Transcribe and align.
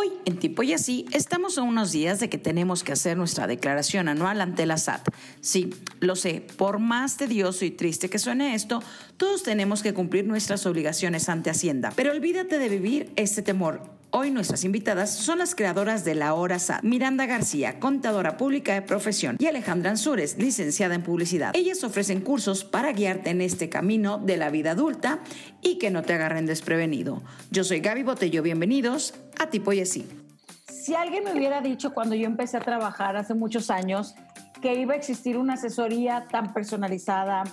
Hoy 0.00 0.12
en 0.26 0.36
Tipo 0.36 0.62
y 0.62 0.74
Así 0.74 1.06
estamos 1.10 1.58
a 1.58 1.62
unos 1.62 1.90
días 1.90 2.20
de 2.20 2.28
que 2.28 2.38
tenemos 2.38 2.84
que 2.84 2.92
hacer 2.92 3.16
nuestra 3.16 3.48
declaración 3.48 4.06
anual 4.06 4.40
ante 4.40 4.64
la 4.64 4.76
SAT. 4.76 5.08
Sí, 5.40 5.74
lo 5.98 6.14
sé, 6.14 6.40
por 6.56 6.78
más 6.78 7.16
tedioso 7.16 7.64
y 7.64 7.72
triste 7.72 8.08
que 8.08 8.20
suene 8.20 8.54
esto, 8.54 8.80
todos 9.16 9.42
tenemos 9.42 9.82
que 9.82 9.94
cumplir 9.94 10.24
nuestras 10.24 10.66
obligaciones 10.66 11.28
ante 11.28 11.50
Hacienda. 11.50 11.92
Pero 11.96 12.12
olvídate 12.12 12.60
de 12.60 12.68
vivir 12.68 13.12
ese 13.16 13.42
temor. 13.42 13.97
Hoy 14.10 14.30
nuestras 14.30 14.64
invitadas 14.64 15.10
son 15.14 15.38
las 15.38 15.54
creadoras 15.54 16.02
de 16.02 16.14
La 16.14 16.32
Hora 16.32 16.58
SAT, 16.58 16.82
Miranda 16.82 17.26
García, 17.26 17.78
contadora 17.78 18.38
pública 18.38 18.72
de 18.72 18.80
profesión, 18.80 19.36
y 19.38 19.46
Alejandra 19.46 19.90
Ansures, 19.90 20.38
licenciada 20.38 20.94
en 20.94 21.02
publicidad. 21.02 21.54
Ellas 21.54 21.84
ofrecen 21.84 22.22
cursos 22.22 22.64
para 22.64 22.92
guiarte 22.92 23.28
en 23.28 23.42
este 23.42 23.68
camino 23.68 24.16
de 24.16 24.38
la 24.38 24.48
vida 24.48 24.70
adulta 24.70 25.18
y 25.60 25.76
que 25.76 25.90
no 25.90 26.02
te 26.04 26.14
agarren 26.14 26.46
desprevenido. 26.46 27.22
Yo 27.50 27.64
soy 27.64 27.80
Gaby 27.80 28.02
Botello, 28.02 28.42
bienvenidos 28.42 29.12
a 29.38 29.50
Tipo 29.50 29.74
y 29.74 29.80
Así. 29.80 30.08
Si 30.72 30.94
alguien 30.94 31.24
me 31.24 31.34
hubiera 31.34 31.60
dicho 31.60 31.92
cuando 31.92 32.14
yo 32.14 32.24
empecé 32.24 32.56
a 32.56 32.60
trabajar 32.60 33.14
hace 33.18 33.34
muchos 33.34 33.70
años 33.70 34.14
que 34.62 34.72
iba 34.74 34.94
a 34.94 34.96
existir 34.96 35.36
una 35.36 35.54
asesoría 35.54 36.26
tan 36.30 36.54
personalizada, 36.54 37.44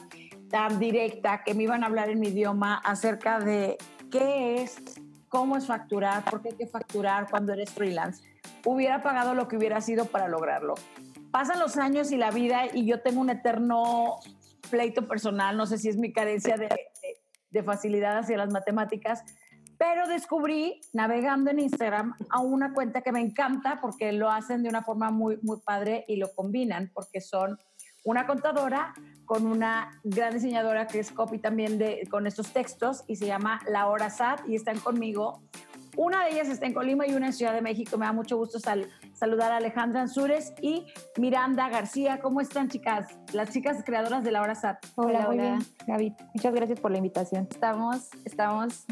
tan 0.50 0.80
directa, 0.80 1.44
que 1.44 1.53
me 1.53 1.64
iban 1.64 1.84
a 1.84 1.88
hablar 1.88 2.09
en 2.09 2.22
mi 2.22 2.30
idioma 2.30 2.76
acerca 2.78 3.40
de 3.42 3.78
qué 4.09 4.64
es, 4.64 4.78
cómo 5.30 5.58
es 5.58 5.68
facturar, 5.68 6.24
por 6.26 6.42
qué 6.42 6.50
hay 6.50 6.56
que 6.56 6.68
facturar 6.68 7.30
cuando 7.30 7.54
eres 7.54 7.72
freelance, 7.72 8.24
hubiera 8.66 9.04
pagado 9.04 9.34
lo 9.34 9.48
que 9.48 9.58
hubiera 9.58 9.82
sido 9.82 10.06
para 10.06 10.28
lograrlo. 10.28 10.76
Pasan 11.32 11.60
los 11.60 11.78
años 11.78 12.12
y 12.12 12.18
la 12.18 12.32
vida 12.32 12.64
y 12.74 12.86
yo 12.86 13.02
tengo 13.02 13.22
un 13.22 13.30
eterno 13.30 14.18
pleito 14.70 15.08
personal, 15.08 15.58
no 15.58 15.66
sé 15.66 15.78
si 15.78 15.90
es 15.90 15.98
mi 15.98 16.14
carencia 16.14 16.58
de, 16.58 16.68
de, 16.68 17.20
de 17.50 17.64
facilidad 17.64 18.18
hacia 18.18 18.38
las 18.38 18.52
matemáticas, 18.52 19.24
pero 19.78 20.08
descubrí 20.08 20.82
navegando 20.94 21.52
en 21.52 21.60
Instagram 21.60 22.16
a 22.30 22.40
una 22.42 22.73
cuenta 22.73 23.02
que 23.02 23.12
me 23.12 23.20
encanta 23.20 23.80
porque 23.82 24.12
lo 24.12 24.30
hacen 24.30 24.64
de 24.64 24.70
una 24.70 24.84
forma 24.84 25.12
muy, 25.12 25.38
muy 25.42 25.60
padre 25.60 26.06
y 26.08 26.16
lo 26.16 26.34
combinan 26.34 26.92
porque 26.94 27.20
son 27.20 27.60
una 28.06 28.28
contadora 28.28 28.94
con 29.25 29.48
una 29.48 30.00
gran 30.03 30.34
diseñadora 30.34 30.88
que 30.88 31.00
es 31.00 31.11
copy 31.11 31.39
también 31.39 31.78
de, 31.78 32.08
con 32.09 32.28
estos 32.28 32.53
textos 32.53 33.03
y 33.08 33.16
se 33.16 33.25
llama 33.25 33.59
La 33.67 33.88
Hora 33.88 34.09
SAT 34.09 34.48
y 34.48 34.56
están 34.56 34.80
conmigo. 34.80 35.42
Una 35.98 36.26
de 36.26 36.33
ellas 36.33 36.50
está 36.50 36.66
en 36.67 36.73
Colima 36.73 37.08
y 37.08 37.16
una 37.16 37.28
en 37.28 37.33
Ciudad 37.33 37.53
de 37.53 37.61
México. 37.61 37.98
Me 37.98 38.06
da 38.06 38.14
mucho 38.14 38.38
gusto 38.38 38.59
sal, 38.59 38.88
saludar 39.14 39.52
a 39.52 39.58
Alejandra 39.58 40.02
Ansures 40.02 40.53
y 40.61 40.86
Miranda 41.17 41.67
García. 41.70 42.20
¿Cómo 42.22 42.42
están, 42.42 42.70
chicas? 42.70 43.08
Las 43.33 43.50
chicas 43.50 43.81
creadoras 43.83 44.23
de 44.23 44.31
La 44.31 44.42
Hora 44.42 44.56
SAT. 44.56 44.86
Hola, 44.95 45.20
hola, 45.20 45.28
muy 45.28 45.38
bien. 45.38 45.59
Gaby. 45.88 46.14
Muchas 46.36 46.53
gracias 46.53 46.80
por 46.80 46.92
la 46.92 46.98
invitación. 46.98 47.48
Estamos, 47.50 48.09
estamos 48.26 48.86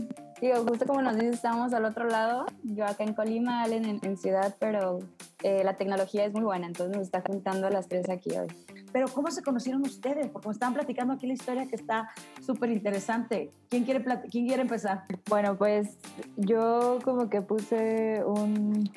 Digo, 0.43 0.57
justo 0.67 0.85
como 0.85 1.01
nos 1.01 1.15
dices, 1.15 1.35
estamos 1.35 1.73
al 1.73 1.85
otro 1.85 2.05
lado. 2.05 2.45
Yo 2.63 2.85
acá 2.85 3.05
en 3.05 3.13
Colima, 3.13 3.63
Allen 3.63 3.85
en, 3.85 3.99
en 4.01 4.17
ciudad, 4.17 4.53
pero 4.59 4.99
eh, 5.41 5.63
la 5.63 5.75
tecnología 5.75 6.25
es 6.25 6.33
muy 6.33 6.43
buena, 6.43 6.67
entonces 6.67 6.97
nos 6.97 7.05
está 7.05 7.21
juntando 7.21 7.67
a 7.67 7.69
las 7.69 7.87
tres 7.87 8.09
aquí 8.09 8.31
hoy. 8.31 8.47
Pero 8.93 9.07
¿cómo 9.07 9.31
se 9.31 9.41
conocieron 9.41 9.81
ustedes? 9.81 10.29
Porque 10.29 10.47
me 10.47 10.53
estaban 10.53 10.75
platicando 10.75 11.13
aquí 11.13 11.25
la 11.25 11.33
historia 11.33 11.67
que 11.67 11.75
está 11.75 12.11
súper 12.39 12.69
interesante. 12.69 13.51
¿Quién 13.67 13.83
quiere, 13.83 14.05
¿Quién 14.29 14.45
quiere 14.45 14.61
empezar? 14.61 15.05
Bueno, 15.27 15.57
pues 15.57 15.97
yo 16.37 16.99
como 17.03 17.27
que 17.27 17.41
puse 17.41 18.23
un, 18.23 18.89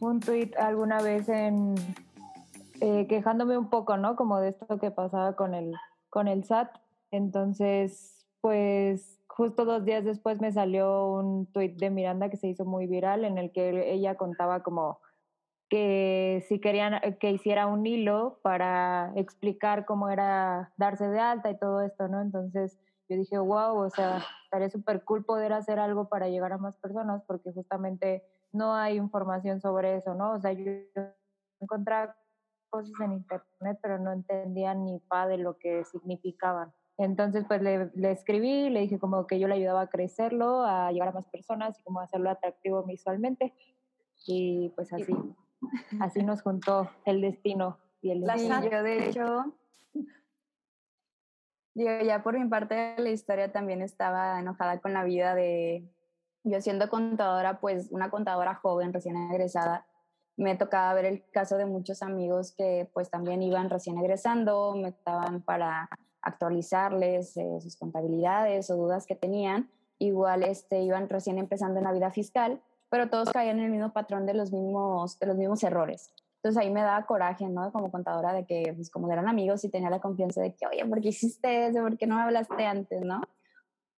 un 0.00 0.20
tweet 0.20 0.50
alguna 0.58 1.00
vez 1.00 1.28
en 1.30 1.74
eh, 2.80 3.06
quejándome 3.08 3.56
un 3.56 3.70
poco, 3.70 3.96
¿no? 3.96 4.14
Como 4.14 4.38
de 4.40 4.50
esto 4.50 4.78
que 4.78 4.90
pasaba 4.90 5.34
con 5.36 5.54
el, 5.54 5.74
con 6.10 6.28
el 6.28 6.44
SAT. 6.44 6.76
Entonces, 7.10 8.26
pues 8.42 9.20
justo 9.26 9.64
dos 9.64 9.86
días 9.86 10.04
después 10.04 10.40
me 10.40 10.52
salió 10.52 11.08
un 11.14 11.46
tuit 11.46 11.78
de 11.78 11.88
Miranda 11.88 12.28
que 12.28 12.36
se 12.36 12.48
hizo 12.48 12.66
muy 12.66 12.86
viral 12.86 13.24
en 13.24 13.38
el 13.38 13.52
que 13.52 13.90
ella 13.90 14.16
contaba 14.16 14.62
como 14.62 15.00
que 15.74 16.44
si 16.46 16.60
querían 16.60 16.94
eh, 17.02 17.18
que 17.18 17.32
hiciera 17.32 17.66
un 17.66 17.84
hilo 17.84 18.38
para 18.42 19.12
explicar 19.16 19.84
cómo 19.84 20.08
era 20.08 20.72
darse 20.76 21.08
de 21.08 21.18
alta 21.18 21.50
y 21.50 21.58
todo 21.58 21.80
esto, 21.80 22.06
¿no? 22.06 22.20
Entonces 22.20 22.78
yo 23.08 23.16
dije, 23.16 23.38
wow, 23.38 23.76
o 23.78 23.90
sea, 23.90 24.22
estaría 24.44 24.70
súper 24.70 25.02
cool 25.02 25.24
poder 25.24 25.52
hacer 25.52 25.80
algo 25.80 26.08
para 26.08 26.28
llegar 26.28 26.52
a 26.52 26.58
más 26.58 26.76
personas 26.76 27.24
porque 27.26 27.50
justamente 27.52 28.22
no 28.52 28.72
hay 28.72 28.94
información 28.94 29.60
sobre 29.60 29.96
eso, 29.96 30.14
¿no? 30.14 30.34
O 30.34 30.38
sea, 30.38 30.52
yo 30.52 30.62
encontraba 31.58 32.14
cosas 32.70 32.92
en 33.00 33.14
internet, 33.14 33.78
pero 33.82 33.98
no 33.98 34.12
entendía 34.12 34.74
ni 34.74 35.00
pa 35.00 35.26
de 35.26 35.38
lo 35.38 35.58
que 35.58 35.84
significaban. 35.86 36.72
Entonces, 36.98 37.46
pues 37.48 37.60
le, 37.62 37.90
le, 37.96 38.12
escribí, 38.12 38.70
le 38.70 38.82
dije 38.82 39.00
como 39.00 39.26
que 39.26 39.40
yo 39.40 39.48
le 39.48 39.54
ayudaba 39.54 39.80
a 39.80 39.90
crecerlo, 39.90 40.62
a 40.62 40.92
llegar 40.92 41.08
a 41.08 41.12
más 41.12 41.26
personas 41.26 41.76
y 41.80 41.82
como 41.82 41.98
hacerlo 41.98 42.30
atractivo 42.30 42.84
visualmente. 42.84 43.52
Y 44.24 44.72
pues 44.76 44.92
así, 44.92 45.12
así 46.00 46.22
nos 46.22 46.42
juntó 46.42 46.90
el 47.04 47.20
destino 47.20 47.78
y 48.00 48.10
el 48.10 48.24
sí, 48.36 48.48
yo 48.70 48.82
de 48.82 49.08
hecho, 49.08 49.54
yo 51.74 52.00
ya 52.00 52.22
por 52.22 52.38
mi 52.38 52.48
parte 52.48 52.74
de 52.74 53.02
la 53.02 53.10
historia 53.10 53.50
también 53.50 53.80
estaba 53.80 54.38
enojada 54.38 54.80
con 54.80 54.92
la 54.92 55.04
vida 55.04 55.34
de, 55.34 55.88
yo 56.44 56.60
siendo 56.60 56.88
contadora, 56.90 57.60
pues 57.60 57.90
una 57.90 58.10
contadora 58.10 58.54
joven, 58.54 58.92
recién 58.92 59.16
egresada, 59.30 59.86
me 60.36 60.56
tocaba 60.56 60.92
ver 60.94 61.06
el 61.06 61.24
caso 61.30 61.56
de 61.56 61.66
muchos 61.66 62.02
amigos 62.02 62.52
que 62.52 62.90
pues 62.92 63.10
también 63.10 63.42
iban 63.42 63.70
recién 63.70 63.96
egresando, 63.98 64.74
me 64.74 64.88
estaban 64.88 65.42
para 65.42 65.88
actualizarles 66.20 67.36
eh, 67.36 67.60
sus 67.60 67.76
contabilidades 67.76 68.70
o 68.70 68.76
dudas 68.76 69.06
que 69.06 69.14
tenían. 69.14 69.70
Igual 69.98 70.42
este, 70.42 70.82
iban 70.82 71.08
recién 71.08 71.38
empezando 71.38 71.78
en 71.78 71.84
la 71.84 71.92
vida 71.92 72.10
fiscal, 72.10 72.60
pero 72.94 73.10
todos 73.10 73.28
caían 73.32 73.58
en 73.58 73.64
el 73.64 73.70
mismo 73.72 73.92
patrón 73.92 74.24
de 74.24 74.34
los 74.34 74.52
mismos, 74.52 75.18
de 75.18 75.26
los 75.26 75.36
mismos 75.36 75.64
errores. 75.64 76.12
Entonces 76.36 76.62
ahí 76.62 76.70
me 76.70 76.80
daba 76.80 77.04
coraje, 77.06 77.48
¿no? 77.48 77.72
Como 77.72 77.90
contadora 77.90 78.32
de 78.32 78.46
que, 78.46 78.72
pues 78.72 78.88
como 78.88 79.10
eran 79.10 79.26
amigos 79.26 79.64
y 79.64 79.68
tenía 79.68 79.90
la 79.90 79.98
confianza 79.98 80.40
de 80.40 80.54
que, 80.54 80.64
oye, 80.64 80.86
¿por 80.86 81.00
qué 81.00 81.08
hiciste 81.08 81.66
eso? 81.66 81.80
¿Por 81.80 81.98
qué 81.98 82.06
no 82.06 82.14
me 82.14 82.22
hablaste 82.22 82.64
antes, 82.64 83.00
no? 83.02 83.20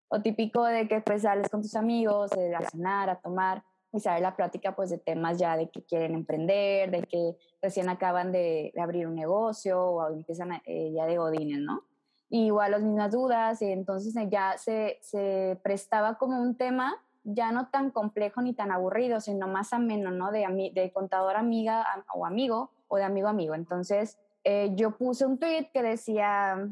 O 0.09 0.23
típico 0.23 0.65
de 0.65 0.89
que 0.89 1.03
pues 1.03 1.21
sales 1.21 1.51
con 1.51 1.61
tus 1.61 1.77
amigos, 1.77 2.31
de 2.31 2.57
a 2.57 2.62
cenar, 2.71 3.11
a 3.11 3.21
tomar, 3.21 3.62
y 3.93 4.01
sale 4.01 4.23
la 4.23 4.34
plática 4.34 4.75
pues 4.75 4.89
de 4.89 4.97
temas 4.97 5.37
ya 5.37 5.59
de 5.59 5.69
que 5.69 5.84
quieren 5.84 6.15
emprender, 6.15 6.91
de 6.91 7.03
que 7.03 7.37
recién 7.61 7.91
acaban 7.91 8.33
de, 8.33 8.73
de 8.75 8.81
abrir 8.81 9.07
un 9.07 9.15
negocio 9.15 9.78
o 9.78 10.09
empiezan 10.09 10.53
eh, 10.65 10.91
ya 10.95 11.05
de 11.05 11.19
godines, 11.19 11.61
¿no? 11.61 11.83
igual 12.31 12.73
las 12.73 12.83
mismas 12.83 13.13
dudas, 13.13 13.61
y 13.63 13.67
entonces 13.67 14.15
ya 14.31 14.57
se, 14.59 14.99
se, 15.03 15.61
prestaba 15.63 16.19
como 16.19 16.41
un 16.41 16.57
tema 16.57 16.97
ya 17.29 17.51
no 17.51 17.69
tan 17.69 17.91
complejo 17.91 18.41
ni 18.41 18.55
tan 18.55 18.71
aburrido, 18.71 19.21
sino 19.21 19.49
más 19.49 19.73
ameno, 19.73 20.13
¿no? 20.13 20.31
De, 20.31 20.71
de 20.73 20.93
contador 20.93 21.37
amiga 21.37 21.85
o 22.15 22.25
amigo 22.25 22.71
o 22.87 22.97
de 22.97 23.05
amigo 23.05 23.29
amigo. 23.29 23.55
Entonces 23.55 24.17
eh, 24.45 24.71
yo 24.77 24.93
puse 24.97 25.27
un 25.27 25.39
tweet 25.39 25.71
que 25.75 25.83
decía 25.83 26.69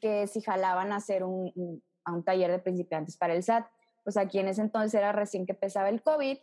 que 0.00 0.26
si 0.26 0.40
jalaban 0.40 0.92
a 0.92 0.96
hacer 0.96 1.24
un, 1.24 1.82
a 2.04 2.12
un 2.12 2.24
taller 2.24 2.50
de 2.50 2.58
principiantes 2.58 3.18
para 3.18 3.34
el 3.34 3.42
SAT, 3.42 3.66
pues 4.02 4.16
aquí 4.16 4.38
en 4.38 4.48
ese 4.48 4.62
entonces 4.62 4.94
era 4.94 5.12
recién 5.12 5.44
que 5.44 5.52
empezaba 5.52 5.90
el 5.90 6.02
COVID, 6.02 6.38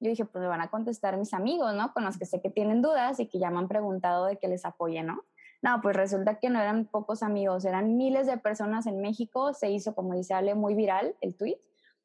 yo 0.00 0.08
dije, 0.08 0.24
pues 0.24 0.40
me 0.40 0.48
van 0.48 0.62
a 0.62 0.70
contestar 0.70 1.18
mis 1.18 1.34
amigos, 1.34 1.74
¿no? 1.74 1.92
Con 1.92 2.04
los 2.04 2.16
que 2.16 2.24
sé 2.24 2.40
que 2.40 2.48
tienen 2.48 2.80
dudas 2.80 3.20
y 3.20 3.26
que 3.26 3.38
ya 3.38 3.50
me 3.50 3.58
han 3.58 3.68
preguntado 3.68 4.24
de 4.24 4.38
que 4.38 4.48
les 4.48 4.64
apoye, 4.64 5.02
¿no? 5.02 5.24
No, 5.60 5.82
pues 5.82 5.94
resulta 5.94 6.38
que 6.38 6.48
no 6.48 6.58
eran 6.58 6.86
pocos 6.86 7.22
amigos, 7.22 7.66
eran 7.66 7.98
miles 7.98 8.26
de 8.26 8.38
personas 8.38 8.86
en 8.86 9.02
México. 9.02 9.52
Se 9.52 9.70
hizo, 9.70 9.94
como 9.94 10.14
dice 10.14 10.32
Ale, 10.32 10.54
muy 10.54 10.74
viral 10.74 11.14
el 11.20 11.36
tweet. 11.36 11.58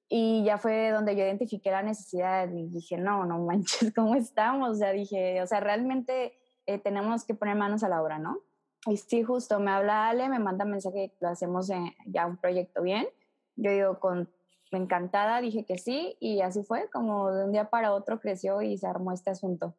Y 0.07 0.43
ya 0.43 0.57
fue 0.57 0.91
donde 0.91 1.16
yo 1.16 1.23
identifiqué 1.23 1.71
la 1.71 1.81
necesidad 1.81 2.49
y 2.51 2.67
dije, 2.67 2.97
no, 2.97 3.25
no 3.25 3.39
manches, 3.39 3.93
¿cómo 3.95 4.16
estamos? 4.16 4.69
O 4.69 4.75
sea, 4.75 4.91
dije, 4.91 5.41
o 5.41 5.47
sea, 5.47 5.59
realmente 5.59 6.33
eh, 6.66 6.77
tenemos 6.77 7.25
que 7.25 7.33
poner 7.33 7.55
manos 7.55 7.83
a 7.83 7.89
la 7.89 8.01
obra, 8.01 8.19
¿no? 8.19 8.39
Y 8.88 8.97
sí, 8.97 9.23
justo 9.23 9.59
me 9.59 9.71
habla 9.71 10.09
Ale, 10.09 10.29
me 10.29 10.38
manda 10.38 10.63
mensaje 10.63 11.16
lo 11.19 11.29
hacemos 11.29 11.69
en, 11.71 11.91
ya 12.05 12.27
un 12.27 12.38
proyecto 12.38 12.83
bien. 12.83 13.07
Yo 13.55 13.71
digo, 13.71 13.99
con 13.99 14.29
encantada, 14.71 15.41
dije 15.41 15.66
que 15.66 15.77
sí, 15.77 16.17
y 16.19 16.41
así 16.41 16.63
fue, 16.63 16.89
como 16.91 17.31
de 17.31 17.46
un 17.46 17.51
día 17.51 17.69
para 17.69 17.93
otro 17.93 18.19
creció 18.19 18.61
y 18.61 18.78
se 18.78 18.87
armó 18.87 19.11
este 19.11 19.31
asunto. 19.31 19.75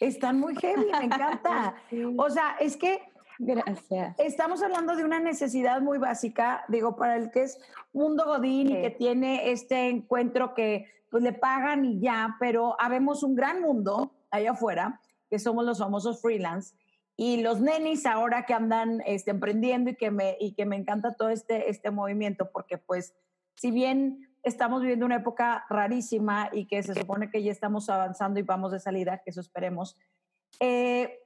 Están 0.00 0.38
muy 0.38 0.54
heavy, 0.56 0.90
me 0.90 1.04
encanta. 1.04 1.76
O 2.18 2.28
sea, 2.30 2.56
es 2.60 2.76
que 2.76 3.00
Gracias. 3.38 4.16
Estamos 4.18 4.62
hablando 4.62 4.96
de 4.96 5.04
una 5.04 5.20
necesidad 5.20 5.80
muy 5.80 5.98
básica, 5.98 6.64
digo, 6.68 6.96
para 6.96 7.16
el 7.16 7.30
que 7.30 7.42
es 7.42 7.58
mundo 7.92 8.24
godín 8.24 8.68
sí. 8.68 8.74
y 8.74 8.82
que 8.82 8.90
tiene 8.90 9.50
este 9.50 9.88
encuentro 9.88 10.54
que 10.54 10.86
pues 11.10 11.22
le 11.22 11.32
pagan 11.32 11.84
y 11.84 12.00
ya, 12.00 12.36
pero 12.38 12.76
habemos 12.80 13.22
un 13.22 13.34
gran 13.34 13.62
mundo 13.62 14.12
allá 14.30 14.52
afuera, 14.52 15.00
que 15.30 15.38
somos 15.38 15.64
los 15.64 15.78
famosos 15.78 16.20
freelance, 16.20 16.74
y 17.16 17.42
los 17.42 17.60
nenis 17.60 18.06
ahora 18.06 18.46
que 18.46 18.54
andan 18.54 19.02
este, 19.04 19.30
emprendiendo 19.30 19.90
y 19.90 19.96
que, 19.96 20.10
me, 20.10 20.36
y 20.38 20.52
que 20.52 20.66
me 20.66 20.76
encanta 20.76 21.14
todo 21.14 21.30
este, 21.30 21.68
este 21.68 21.90
movimiento, 21.90 22.50
porque 22.52 22.78
pues 22.78 23.14
si 23.56 23.70
bien 23.72 24.28
estamos 24.44 24.82
viviendo 24.82 25.04
una 25.04 25.16
época 25.16 25.64
rarísima 25.68 26.48
y 26.52 26.66
que 26.66 26.82
se 26.82 26.94
supone 26.94 27.30
que 27.30 27.42
ya 27.42 27.50
estamos 27.50 27.90
avanzando 27.90 28.38
y 28.38 28.44
vamos 28.44 28.70
de 28.70 28.78
salida, 28.78 29.18
que 29.18 29.30
eso 29.30 29.40
esperemos. 29.40 29.96
Eh, 30.60 31.18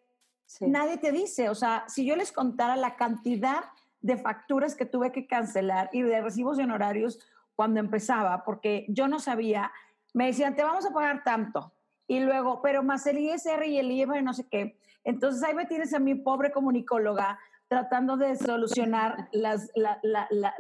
sí. 0.59 0.67
Nadie 0.69 0.99
te 0.99 1.13
dice, 1.13 1.49
o 1.49 1.55
sea, 1.55 1.85
si 1.89 2.05
yo 2.05 2.17
les 2.17 2.33
contara 2.33 2.77
la 2.77 2.97
cantidad 2.97 3.65
de 4.01 4.17
facturas 4.17 4.75
que 4.75 4.87
tuve 4.87 5.13
que 5.13 5.27
cancelar 5.27 5.89
y 5.93 6.03
de 6.03 6.21
recibos 6.21 6.59
y 6.59 6.63
honorarios 6.63 7.21
cuando 7.55 7.81
empezaba, 7.81 8.45
porque 8.45 8.87
yo 8.89 9.09
no 9.09 9.19
sabía 9.19 9.71
me 10.15 10.27
decían, 10.27 10.55
te 10.55 10.63
vamos 10.63 10.85
a 10.87 10.93
pagar 10.93 11.23
tanto. 11.25 11.73
Y 12.07 12.21
luego, 12.21 12.61
pero 12.63 12.83
más 12.83 13.07
el 13.07 13.19
ISR 13.19 13.65
y 13.67 13.79
el 13.79 13.91
IVA 13.91 14.19
y 14.19 14.23
no 14.23 14.35
sé 14.35 14.47
qué. 14.49 14.79
Entonces 15.05 15.43
ahí 15.43 15.55
me 15.55 15.67
tienes 15.67 15.95
a 15.95 15.99
mi 15.99 16.15
pobre 16.15 16.53
comunicóloga 16.53 17.39
tratando 17.69 18.17
de 18.17 18.37
solucionar 18.37 19.29
las, 19.33 19.71
la, 19.75 19.99
la, 20.03 20.27
la, 20.31 20.55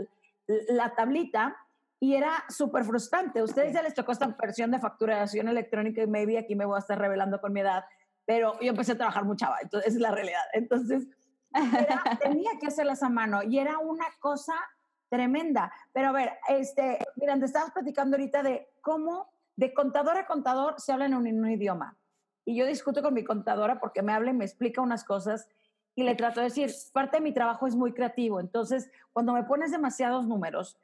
la 0.47 0.95
tablita 0.95 1.57
y 2.01 2.15
era 2.15 2.45
súper 2.49 2.85
frustrante. 2.85 3.43
Ustedes 3.43 3.75
ya 3.75 3.83
les 3.83 3.95
tocó 3.95 4.13
esta 4.13 4.27
versión 4.41 4.71
de 4.71 4.81
facturación 4.81 5.49
electrónica 5.49 6.03
y 6.03 6.07
maybe 6.07 6.39
aquí 6.39 6.57
me 6.57 6.65
voy 6.65 6.77
a 6.77 6.81
estar 6.81 6.99
revelando 6.99 7.41
con 7.41 7.53
mi 7.53 7.61
edad, 7.61 7.85
pero 8.25 8.59
yo 8.61 8.71
empecé 8.71 8.93
a 8.93 8.97
trabajar 8.97 9.25
muy 9.25 9.37
chava, 9.37 9.59
entonces 9.63 9.89
esa 9.89 9.97
es 9.97 10.03
la 10.03 10.11
realidad. 10.11 10.43
Entonces, 10.53 11.09
tenía 12.21 12.51
que 12.61 12.67
hacerlas 12.67 13.03
a 13.03 13.09
mano 13.09 13.43
y 13.43 13.59
era 13.59 13.79
una 13.79 14.07
cosa 14.21 14.55
tremenda. 15.09 15.73
Pero 15.93 16.09
a 16.09 16.13
ver, 16.13 16.33
este, 16.49 16.99
miren, 17.17 17.41
te 17.41 17.47
estabas 17.47 17.73
platicando 17.73 18.17
ahorita 18.17 18.43
de 18.43 18.69
cómo 18.81 19.31
de 19.57 19.75
contador 19.75 20.17
a 20.17 20.27
contador 20.27 20.75
se 20.79 20.93
habla 20.93 21.07
en 21.07 21.15
un, 21.15 21.27
en 21.27 21.39
un 21.41 21.51
idioma. 21.51 21.99
Y 22.45 22.57
yo 22.57 22.67
discuto 22.67 23.03
con 23.03 23.15
mi 23.15 23.23
contadora 23.23 23.79
porque 23.79 24.03
me 24.03 24.13
habla 24.13 24.31
y 24.31 24.35
me 24.35 24.45
explica 24.45 24.81
unas 24.81 25.05
cosas 25.05 25.47
y 25.95 26.05
le 26.05 26.15
trato 26.15 26.41
de 26.41 26.45
decir, 26.45 26.71
parte 26.93 27.19
de 27.19 27.23
mi 27.23 27.35
trabajo 27.35 27.67
es 27.67 27.77
muy 27.77 27.93
creativo, 27.93 28.41
entonces 28.41 28.91
cuando 29.13 29.35
me 29.35 29.45
pones 29.45 29.71
demasiados 29.71 30.27
números, 30.27 30.79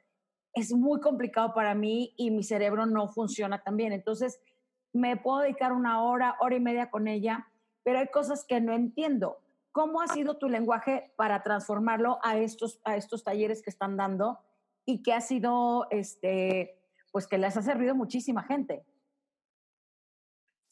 es 0.53 0.71
muy 0.71 0.99
complicado 0.99 1.53
para 1.53 1.73
mí 1.73 2.13
y 2.15 2.31
mi 2.31 2.43
cerebro 2.43 2.85
no 2.85 3.07
funciona 3.07 3.61
tan 3.61 3.77
bien. 3.77 3.93
Entonces, 3.93 4.39
me 4.93 5.17
puedo 5.17 5.39
dedicar 5.39 5.71
una 5.71 6.03
hora, 6.03 6.35
hora 6.39 6.55
y 6.55 6.59
media 6.59 6.89
con 6.89 7.07
ella, 7.07 7.47
pero 7.83 7.99
hay 7.99 8.07
cosas 8.07 8.45
que 8.45 8.61
no 8.61 8.73
entiendo. 8.73 9.39
¿Cómo 9.71 10.01
ha 10.01 10.07
sido 10.07 10.37
tu 10.37 10.49
lenguaje 10.49 11.13
para 11.15 11.43
transformarlo 11.43 12.19
a 12.23 12.37
estos, 12.37 12.81
a 12.83 12.95
estos 12.95 13.23
talleres 13.23 13.61
que 13.61 13.69
están 13.69 13.97
dando 13.97 14.39
y 14.85 15.03
que 15.03 15.13
ha 15.13 15.21
sido, 15.21 15.87
este, 15.91 16.79
pues 17.11 17.27
que 17.27 17.37
les 17.37 17.55
ha 17.55 17.61
servido 17.61 17.95
muchísima 17.95 18.43
gente? 18.43 18.83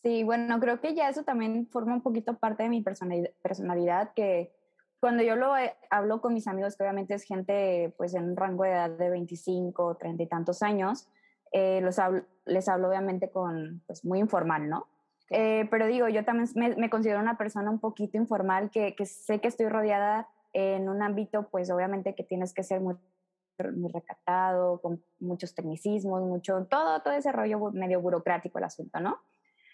Sí, 0.03 0.23
bueno, 0.23 0.59
creo 0.59 0.79
que 0.79 0.95
ya 0.95 1.09
eso 1.09 1.23
también 1.23 1.67
forma 1.67 1.93
un 1.93 2.01
poquito 2.01 2.37
parte 2.37 2.63
de 2.63 2.69
mi 2.69 2.81
personalidad, 2.81 4.13
que 4.13 4.53
cuando 4.99 5.21
yo 5.21 5.35
lo 5.35 5.53
hablo 5.89 6.21
con 6.21 6.33
mis 6.33 6.47
amigos, 6.47 6.75
que 6.75 6.83
obviamente 6.83 7.13
es 7.13 7.23
gente 7.23 7.93
pues 7.97 8.15
en 8.15 8.23
un 8.23 8.35
rango 8.35 8.63
de 8.63 8.71
edad 8.71 8.89
de 8.89 9.09
25, 9.09 9.97
30 9.97 10.23
y 10.23 10.27
tantos 10.27 10.63
años, 10.63 11.07
eh, 11.51 11.81
los 11.81 11.97
les 12.45 12.67
hablo 12.69 12.89
obviamente 12.89 13.29
con, 13.29 13.81
pues 13.87 14.05
muy 14.05 14.19
informal, 14.19 14.69
¿no? 14.69 14.87
Eh, 15.29 15.67
pero 15.69 15.87
digo, 15.87 16.07
yo 16.07 16.23
también 16.23 16.49
me, 16.77 16.89
considero 16.89 17.19
una 17.19 17.37
persona 17.37 17.69
un 17.69 17.79
poquito 17.79 18.17
informal, 18.17 18.71
que, 18.71 18.95
que, 18.95 19.05
sé 19.05 19.39
que 19.39 19.47
estoy 19.49 19.67
rodeada 19.67 20.29
en 20.53 20.87
un 20.87 21.01
ámbito, 21.01 21.49
pues 21.49 21.69
obviamente 21.69 22.15
que 22.15 22.23
tienes 22.23 22.53
que 22.53 22.63
ser 22.63 22.79
muy, 22.79 22.95
muy 23.75 23.91
recatado, 23.91 24.79
con 24.81 25.03
muchos 25.19 25.53
tecnicismos, 25.53 26.21
mucho, 26.21 26.65
todo, 26.69 27.01
todo 27.01 27.13
ese 27.13 27.31
rollo 27.31 27.71
medio 27.71 28.01
burocrático 28.01 28.57
el 28.57 28.63
asunto, 28.63 28.99
¿no? 28.99 29.19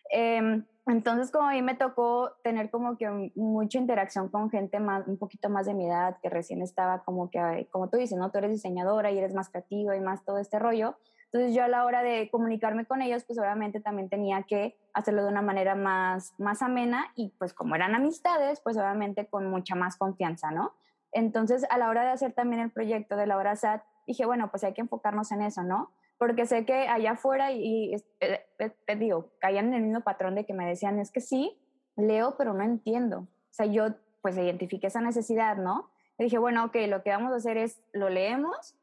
Em, 0.10 0.66
entonces, 0.86 1.32
como 1.32 1.48
a 1.48 1.54
mí 1.54 1.62
me 1.62 1.76
tocó 1.76 2.34
tener 2.44 2.70
como 2.70 2.98
que 2.98 3.32
mucha 3.36 3.80
interacción 3.80 4.30
con 4.30 4.50
gente 4.50 4.80
más, 4.80 5.08
un 5.08 5.18
poquito 5.18 5.50
más 5.50 5.66
de 5.66 5.74
mi 5.74 5.88
edad, 5.88 6.18
que 6.22 6.30
recién 6.30 6.62
estaba 6.62 7.04
como 7.04 7.30
que, 7.30 7.68
como 7.72 7.90
tú 7.90 7.98
dices, 7.98 8.18
¿no? 8.18 8.30
Tú 8.30 8.40
eres 8.40 8.52
diseñadora 8.52 9.12
y 9.12 9.18
eres 9.18 9.34
más 9.34 9.50
creativa 9.50 9.96
y 9.96 10.02
más 10.02 10.24
todo 10.26 10.40
este 10.40 10.60
rollo. 10.60 10.96
Entonces 11.34 11.56
yo 11.56 11.64
a 11.64 11.68
la 11.68 11.84
hora 11.86 12.04
de 12.04 12.30
comunicarme 12.30 12.86
con 12.86 13.02
ellos, 13.02 13.24
pues 13.26 13.40
obviamente 13.40 13.80
también 13.80 14.08
tenía 14.08 14.44
que 14.44 14.78
hacerlo 14.94 15.24
de 15.24 15.30
una 15.30 15.42
manera 15.42 15.74
más, 15.74 16.36
más 16.38 16.62
amena 16.62 17.12
y 17.16 17.34
pues 17.40 17.54
como 17.54 17.74
eran 17.74 17.96
amistades, 17.96 18.62
pues 18.62 18.78
obviamente 18.78 19.26
con 19.26 19.50
mucha 19.50 19.74
más 19.74 19.98
confianza, 19.98 20.52
¿no? 20.52 20.74
Entonces 21.12 21.66
a 21.72 21.78
la 21.80 21.90
hora 21.90 22.04
de 22.04 22.10
hacer 22.10 22.34
también 22.34 22.62
el 22.62 22.72
proyecto 22.72 23.16
de 23.16 23.26
la 23.26 23.38
hora 23.38 23.56
SAT, 23.56 23.84
dije, 24.06 24.26
bueno, 24.26 24.52
pues 24.52 24.64
hay 24.64 24.74
que 24.74 24.82
enfocarnos 24.82 25.32
en 25.32 25.42
eso, 25.42 25.64
¿no? 25.64 25.92
porque 26.24 26.46
sé 26.46 26.64
que 26.64 26.88
allá 26.88 27.12
afuera, 27.12 27.52
y, 27.52 27.96
eh, 28.22 28.46
eh, 28.58 28.72
te, 28.86 28.96
digo, 28.96 29.32
caían 29.40 29.68
en 29.68 29.74
el 29.74 29.82
mismo 29.82 30.02
patrón 30.02 30.36
de 30.36 30.46
que 30.46 30.54
me 30.54 30.66
decían, 30.66 30.98
es 31.00 31.12
que 31.12 31.20
sí, 31.20 31.60
leo, 31.98 32.36
pero 32.38 32.54
no 32.54 32.64
entiendo. 32.64 33.20
O 33.20 33.54
sea, 33.54 33.66
yo 33.66 33.88
pues 34.22 34.38
identifiqué 34.38 34.88
esa 34.88 35.02
necesidad, 35.02 35.58
¿no? 35.58 35.90
Y 36.18 36.24
dije, 36.24 36.38
bueno, 36.38 36.64
ok, 36.64 36.78
lo 36.88 37.04
que 37.04 37.10
vamos 37.10 37.34
a 37.34 37.36
hacer 37.36 37.58
es, 37.58 37.82
lo 37.92 38.08
leemos, 38.10 38.74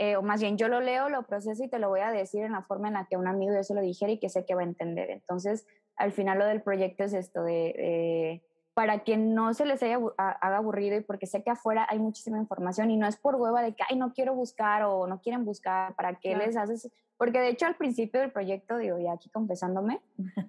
eh, 0.00 0.16
o 0.16 0.22
más 0.22 0.40
bien 0.40 0.56
yo 0.56 0.68
lo 0.68 0.80
leo, 0.80 1.08
lo 1.08 1.24
proceso 1.24 1.62
y 1.62 1.68
te 1.68 1.78
lo 1.78 1.88
voy 1.88 2.00
a 2.00 2.10
decir 2.10 2.42
en 2.42 2.52
la 2.52 2.62
forma 2.62 2.88
en 2.88 2.94
la 2.94 3.06
que 3.06 3.16
un 3.16 3.26
amigo 3.26 3.52
de 3.52 3.60
eso 3.60 3.74
lo 3.74 3.82
dijera 3.82 4.12
y 4.12 4.18
que 4.18 4.28
sé 4.28 4.44
que 4.44 4.54
va 4.54 4.62
a 4.62 4.64
entender. 4.64 5.10
Entonces, 5.10 5.66
al 5.96 6.12
final 6.12 6.38
lo 6.38 6.46
del 6.46 6.62
proyecto 6.62 7.04
es 7.04 7.12
esto 7.12 7.42
de 7.42 8.42
para 8.74 9.00
que 9.00 9.16
no 9.16 9.52
se 9.52 9.66
les 9.66 9.82
haya, 9.82 9.98
haga 10.16 10.56
aburrido 10.56 10.96
y 10.96 11.02
porque 11.02 11.26
sé 11.26 11.42
que 11.42 11.50
afuera 11.50 11.86
hay 11.90 11.98
muchísima 11.98 12.38
información 12.38 12.90
y 12.90 12.96
no 12.96 13.06
es 13.06 13.16
por 13.16 13.36
hueva 13.36 13.62
de 13.62 13.74
que, 13.74 13.82
ay, 13.88 13.96
no 13.96 14.14
quiero 14.14 14.34
buscar 14.34 14.84
o 14.84 15.06
no 15.06 15.20
quieren 15.20 15.44
buscar, 15.44 15.94
¿para 15.96 16.14
qué 16.14 16.36
les 16.36 16.56
haces? 16.56 16.90
Porque 17.18 17.40
de 17.40 17.48
hecho 17.48 17.66
al 17.66 17.76
principio 17.76 18.20
del 18.20 18.32
proyecto, 18.32 18.78
digo, 18.78 18.98
ya 18.98 19.12
aquí 19.12 19.28
confesándome, 19.28 20.00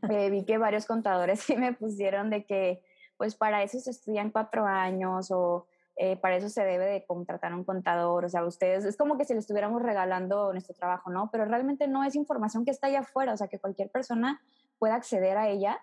eh, 0.10 0.30
vi 0.30 0.46
que 0.46 0.58
varios 0.58 0.86
contadores 0.86 1.40
sí 1.46 1.58
me 1.58 1.74
pusieron 1.74 2.30
de 2.30 2.46
que, 2.46 2.82
pues 3.18 3.36
para 3.36 3.64
eso 3.64 3.80
se 3.80 3.92
estudian 3.92 4.32
cuatro 4.32 4.66
años 4.66 5.30
o 5.32 5.68
eh, 6.04 6.18
para 6.18 6.38
eso 6.38 6.50
se 6.50 6.64
debe 6.64 6.86
de 6.86 7.06
contratar 7.06 7.52
a 7.52 7.56
un 7.56 7.64
contador, 7.64 8.26
o 8.26 8.30
sea, 8.30 8.44
ustedes, 8.44 8.86
es 8.86 8.98
como 8.98 9.18
que 9.18 9.26
si 9.26 9.34
le 9.34 9.40
estuviéramos 9.40 9.82
regalando 9.84 10.52
nuestro 10.52 10.74
trabajo, 10.74 11.12
¿no? 11.12 11.30
Pero 11.32 11.46
realmente 11.46 11.88
no 11.88 12.04
es 12.04 12.16
información 12.16 12.66
que 12.66 12.72
está 12.72 12.88
allá 12.88 13.02
afuera, 13.02 13.34
o 13.34 13.38
sea, 13.38 13.48
que 13.48 13.60
cualquier 13.60 13.90
persona 13.90 14.42
pueda 14.80 14.96
acceder 14.96 15.38
a 15.38 15.48
ella 15.48 15.80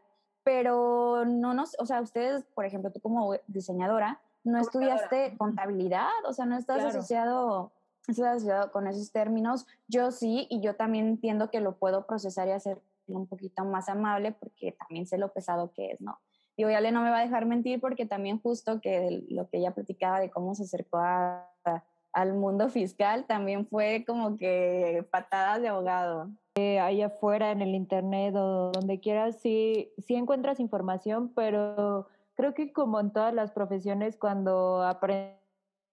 pero 0.48 1.26
no 1.26 1.52
nos, 1.52 1.76
o 1.78 1.84
sea, 1.84 2.00
ustedes, 2.00 2.42
por 2.54 2.64
ejemplo, 2.64 2.90
tú 2.90 3.00
como 3.00 3.34
diseñadora, 3.48 4.18
no 4.44 4.58
estudiaste 4.58 5.36
contabilidad, 5.36 6.08
o 6.26 6.32
sea, 6.32 6.46
no 6.46 6.56
estás 6.56 6.82
asociado, 6.82 7.70
asociado 8.08 8.72
con 8.72 8.86
esos 8.86 9.12
términos. 9.12 9.66
Yo 9.88 10.10
sí, 10.10 10.46
y 10.48 10.62
yo 10.62 10.74
también 10.74 11.06
entiendo 11.06 11.50
que 11.50 11.60
lo 11.60 11.76
puedo 11.76 12.06
procesar 12.06 12.48
y 12.48 12.52
hacer 12.52 12.80
un 13.08 13.26
poquito 13.26 13.66
más 13.66 13.90
amable 13.90 14.32
porque 14.32 14.72
también 14.72 15.06
sé 15.06 15.18
lo 15.18 15.34
pesado 15.34 15.70
que 15.72 15.90
es, 15.90 16.00
¿no? 16.00 16.18
Digo, 16.58 16.70
Ale 16.70 16.90
no 16.90 17.02
me 17.02 17.10
va 17.10 17.18
a 17.18 17.22
dejar 17.22 17.46
mentir 17.46 17.80
porque 17.80 18.04
también 18.04 18.40
justo 18.40 18.80
que 18.80 19.24
lo 19.30 19.48
que 19.48 19.58
ella 19.58 19.70
platicaba 19.70 20.18
de 20.18 20.28
cómo 20.28 20.56
se 20.56 20.64
acercó 20.64 20.98
al 20.98 22.34
mundo 22.34 22.68
fiscal 22.68 23.26
también 23.26 23.64
fue 23.68 24.04
como 24.04 24.36
que 24.36 25.06
patadas 25.12 25.62
de 25.62 25.68
abogado. 25.68 26.30
Eh, 26.56 26.80
ahí 26.80 27.00
afuera 27.00 27.52
en 27.52 27.62
el 27.62 27.76
internet 27.76 28.34
o 28.34 28.72
donde 28.72 28.98
quieras, 28.98 29.36
sí, 29.40 29.92
sí 29.98 30.16
encuentras 30.16 30.58
información, 30.58 31.32
pero 31.32 32.08
creo 32.34 32.54
que 32.54 32.72
como 32.72 32.98
en 32.98 33.12
todas 33.12 33.32
las 33.32 33.52
profesiones, 33.52 34.16
cuando 34.16 34.82
aprendes 34.82 35.38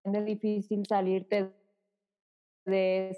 es 0.03 0.25
difícil 0.25 0.83
salirte 0.87 1.53
de 2.65 3.15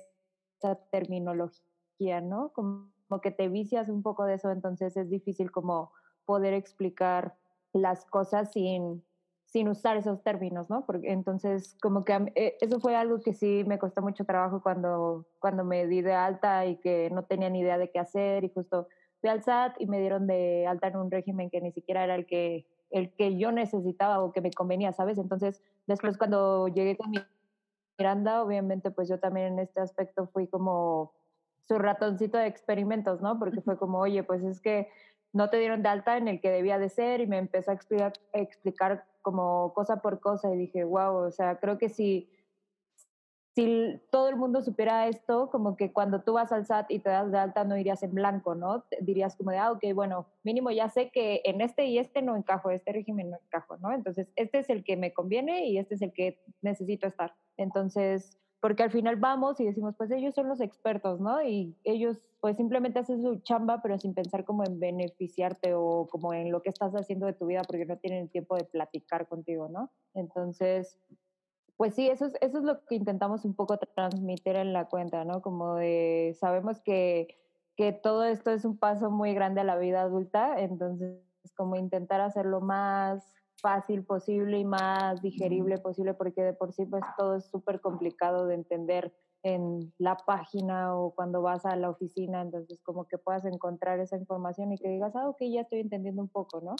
esa 0.59 0.75
terminología, 0.91 2.19
¿no? 2.19 2.50
Como, 2.50 2.91
como 3.07 3.21
que 3.21 3.31
te 3.31 3.47
vicias 3.47 3.88
un 3.88 4.03
poco 4.03 4.25
de 4.25 4.33
eso, 4.33 4.51
entonces 4.51 4.98
es 4.98 5.10
difícil 5.10 5.50
como 5.50 5.93
poder 6.27 6.53
explicar 6.53 7.34
las 7.74 8.05
cosas 8.05 8.51
sin, 8.51 9.01
sin 9.46 9.69
usar 9.69 9.96
esos 9.98 10.22
términos, 10.22 10.69
¿no? 10.69 10.86
Porque 10.86 11.12
entonces, 11.12 11.77
como 11.81 12.03
que 12.03 12.31
eh, 12.36 12.57
eso 12.60 12.79
fue 12.79 12.96
algo 12.96 13.22
que 13.22 13.34
sí 13.34 13.63
me 13.65 13.79
costó 13.79 14.01
mucho 14.01 14.25
trabajo 14.25 14.62
cuando, 14.62 15.25
cuando 15.39 15.63
me 15.63 15.88
di 15.88 16.01
de 16.01 16.13
alta 16.13 16.65
y 16.65 16.75
que 16.75 17.10
no 17.12 17.24
tenía 17.24 17.50
ni 17.50 17.62
idea 17.62 17.77
de 17.77 17.89
qué 17.89 18.00
hacer 18.00 18.43
y 18.43 18.50
justo 18.50 18.88
fui 19.22 19.29
al 19.29 19.41
SAT 19.41 19.77
y 19.79 19.88
me 19.88 20.00
dieron 20.00 20.27
de 20.27 20.67
alta 20.67 20.88
en 20.88 20.98
un 20.98 21.10
régimen 21.10 21.50
que 21.50 21.62
ni 21.62 21.72
siquiera 21.72 22.03
era 22.03 22.15
el 22.15 22.25
que, 22.25 22.67
el 22.91 23.12
que 23.13 23.38
yo 23.38 23.51
necesitaba 23.53 24.19
o 24.22 24.34
que 24.34 24.41
me 24.41 24.51
convenía, 24.51 24.91
¿sabes? 24.91 25.17
Entonces, 25.17 25.63
después 25.88 26.17
cuando 26.17 26.67
llegué 26.67 26.98
con 26.98 27.10
mi 27.10 27.19
Miranda, 27.98 28.43
obviamente, 28.43 28.91
pues 28.91 29.07
yo 29.07 29.17
también 29.17 29.53
en 29.53 29.60
este 29.60 29.79
aspecto 29.79 30.27
fui 30.27 30.48
como 30.48 31.13
su 31.67 31.79
ratoncito 31.79 32.38
de 32.38 32.48
experimentos, 32.48 33.22
¿no? 33.22 33.39
Porque 33.39 33.62
fue 33.62 33.77
como, 33.77 34.00
oye, 34.00 34.24
pues 34.24 34.43
es 34.43 34.62
que 34.62 34.89
no 35.38 35.50
te 35.51 35.58
dieron 35.58 35.84
de 35.84 35.89
alta 35.89 36.17
en 36.17 36.27
el 36.27 36.41
que 36.41 36.50
debía 36.50 36.79
de 36.79 36.89
ser 36.89 37.22
y 37.22 37.27
me 37.27 37.38
empezó 37.38 37.72
a 37.72 37.75
explicar, 38.34 39.06
como 39.22 39.72
cosa 39.74 40.01
por 40.01 40.20
cosa 40.20 40.53
y 40.53 40.58
dije, 40.58 40.84
wow, 40.84 41.27
o 41.27 41.32
sea, 41.32 41.60
creo 41.60 41.77
que 41.77 41.89
si, 41.89 42.29
si 43.53 44.01
todo 44.10 44.29
el 44.29 44.36
mundo 44.36 44.62
supiera 44.62 45.08
esto, 45.08 45.50
como 45.51 45.77
que 45.77 45.94
cuando 45.94 46.22
tú 46.22 46.34
vas 46.34 46.51
al 46.51 46.65
SAT 46.65 46.89
y 46.89 47.00
te 47.00 47.10
das 47.10 47.32
de 47.32 47.38
alta 47.38 47.63
no 47.63 47.77
irías 47.77 48.01
en 48.01 48.15
blanco, 48.15 48.56
¿no? 48.56 48.86
Dirías 49.00 49.36
como 49.36 49.51
de, 49.51 49.58
ah, 49.58 49.72
ok, 49.72 49.84
bueno, 49.94 50.27
mínimo 50.44 50.72
ya 50.72 50.89
sé 50.89 51.12
que 51.12 51.41
en 51.44 51.62
este 51.62 51.86
y 51.86 52.00
este 52.00 52.22
no 52.22 52.36
encajo, 52.36 52.72
este 52.72 52.91
régimen 52.94 53.29
no 53.29 53.38
encajo, 53.38 53.77
¿no? 53.77 53.94
Entonces, 53.94 54.32
este 54.36 54.60
es 54.60 54.70
el 54.70 54.84
que 54.84 54.98
me 54.98 55.13
conviene 55.13 55.67
y 55.67 55.77
este 55.77 55.96
es 55.96 56.01
el 56.01 56.13
que 56.13 56.41
necesito 56.62 57.06
estar. 57.06 57.36
Entonces, 57.58 58.39
porque 58.67 58.83
al 58.83 58.91
final 58.91 59.15
vamos 59.15 59.62
y 59.62 59.65
decimos, 59.65 59.95
pues 59.95 60.12
ellos 60.12 60.36
son 60.36 60.50
los 60.50 60.59
expertos, 60.59 61.21
¿no? 61.21 61.41
Y 61.41 61.74
ellos 61.86 62.17
pues 62.41 62.57
simplemente 62.57 63.00
hacen 63.00 63.21
su 63.21 63.38
chamba, 63.38 63.81
pero 63.81 63.97
sin 63.97 64.13
pensar 64.13 64.43
como 64.43 64.65
en 64.65 64.77
beneficiarte 64.77 65.74
o 65.74 66.05
como 66.12 66.33
en 66.33 66.51
lo 66.51 66.62
que 66.62 66.67
estás 66.67 66.93
haciendo 66.93 67.27
de 67.27 67.31
tu 67.31 67.45
vida, 67.45 67.62
porque 67.65 67.86
no 67.86 67.95
tienen 67.95 68.27
tiempo 68.27 68.57
de 68.57 68.65
platicar 68.65 69.25
contigo, 69.25 69.69
¿no? 69.69 69.89
Entonces, 70.13 71.00
pues 71.77 71.95
sí, 71.95 72.09
eso 72.09 72.25
es, 72.25 72.33
eso 72.41 72.57
es 72.57 72.65
lo 72.65 72.83
que 72.83 72.95
intentamos 72.95 73.45
un 73.45 73.53
poco 73.53 73.77
transmitir 73.77 74.57
en 74.57 74.74
la 74.74 74.89
cuenta, 74.89 75.24
¿no? 75.24 75.41
Como 75.41 75.75
de, 75.75 76.36
sabemos 76.38 76.81
que, 76.81 77.38
que 77.77 77.93
todo 77.93 78.25
esto 78.25 78.51
es 78.51 78.65
un 78.65 78.77
paso 78.77 79.09
muy 79.09 79.33
grande 79.33 79.62
a 79.62 79.63
la 79.63 79.77
vida 79.77 80.01
adulta, 80.01 80.59
entonces 80.59 81.21
como 81.55 81.77
intentar 81.77 82.19
hacerlo 82.19 82.59
más 82.59 83.33
fácil 83.61 84.03
posible 84.03 84.59
y 84.59 84.65
más 84.65 85.21
digerible 85.21 85.77
posible, 85.77 86.13
porque 86.13 86.43
de 86.43 86.53
por 86.53 86.73
sí 86.73 86.85
pues 86.85 87.03
todo 87.17 87.35
es 87.35 87.45
súper 87.45 87.81
complicado 87.81 88.45
de 88.47 88.55
entender 88.55 89.13
en 89.43 89.93
la 89.97 90.17
página 90.17 90.95
o 90.95 91.13
cuando 91.13 91.41
vas 91.41 91.65
a 91.65 91.75
la 91.75 91.89
oficina, 91.89 92.41
entonces 92.41 92.81
como 92.83 93.07
que 93.07 93.17
puedas 93.17 93.45
encontrar 93.45 93.99
esa 93.99 94.17
información 94.17 94.71
y 94.71 94.77
que 94.77 94.89
digas, 94.89 95.15
ah, 95.15 95.29
ok, 95.29 95.37
ya 95.51 95.61
estoy 95.61 95.79
entendiendo 95.79 96.21
un 96.21 96.29
poco, 96.29 96.61
¿no? 96.61 96.75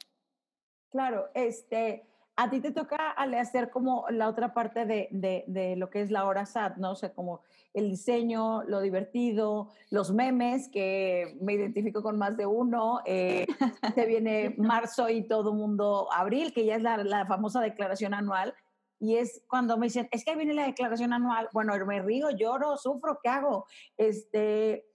Claro, 0.90 1.28
este, 1.34 2.08
a 2.38 2.50
ti 2.50 2.62
te 2.62 2.72
toca 2.72 3.10
hacer 3.12 3.72
como 3.72 4.06
la 4.10 4.30
otra 4.30 4.54
parte 4.54 4.86
de, 4.86 5.10
de, 5.12 5.44
de, 5.48 5.76
lo 5.76 5.90
que 5.90 6.02
es 6.02 6.12
la 6.12 6.26
hora 6.26 6.46
SAT, 6.46 6.78
¿no? 6.78 6.92
O 6.92 6.96
sea, 6.96 7.14
como 7.14 7.42
el 7.74 7.90
diseño, 7.90 8.64
lo 8.64 8.80
divertido, 8.80 9.72
los 9.90 10.14
memes, 10.14 10.70
que 10.70 11.36
me 11.42 11.54
identifico 11.54 12.04
con 12.04 12.18
más 12.18 12.38
de 12.38 12.46
uno. 12.46 13.02
Eh, 13.06 13.48
se 13.96 14.06
viene 14.06 14.54
marzo 14.58 15.10
y 15.10 15.28
todo 15.28 15.54
mundo, 15.54 16.08
abril, 16.14 16.54
que 16.54 16.64
ya 16.64 16.76
es 16.76 16.84
la, 16.84 16.98
la 16.98 17.26
famosa 17.26 17.60
declaración 17.60 18.14
anual 18.14 18.54
y 19.00 19.18
es 19.18 19.44
cuando 19.48 19.78
me 19.78 19.88
dicen, 19.88 20.08
es 20.12 20.24
que 20.26 20.36
viene 20.36 20.54
la 20.54 20.66
declaración 20.66 21.14
anual, 21.14 21.50
bueno, 21.54 21.74
me 21.86 22.02
río, 22.02 22.30
lloro, 22.32 22.78
sufro, 22.78 23.20
¿qué 23.22 23.30
hago? 23.30 23.66
Este, 23.96 24.86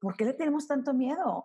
¿Por 0.00 0.16
qué 0.16 0.24
le 0.24 0.34
tenemos 0.34 0.66
tanto 0.66 0.94
miedo? 0.94 1.44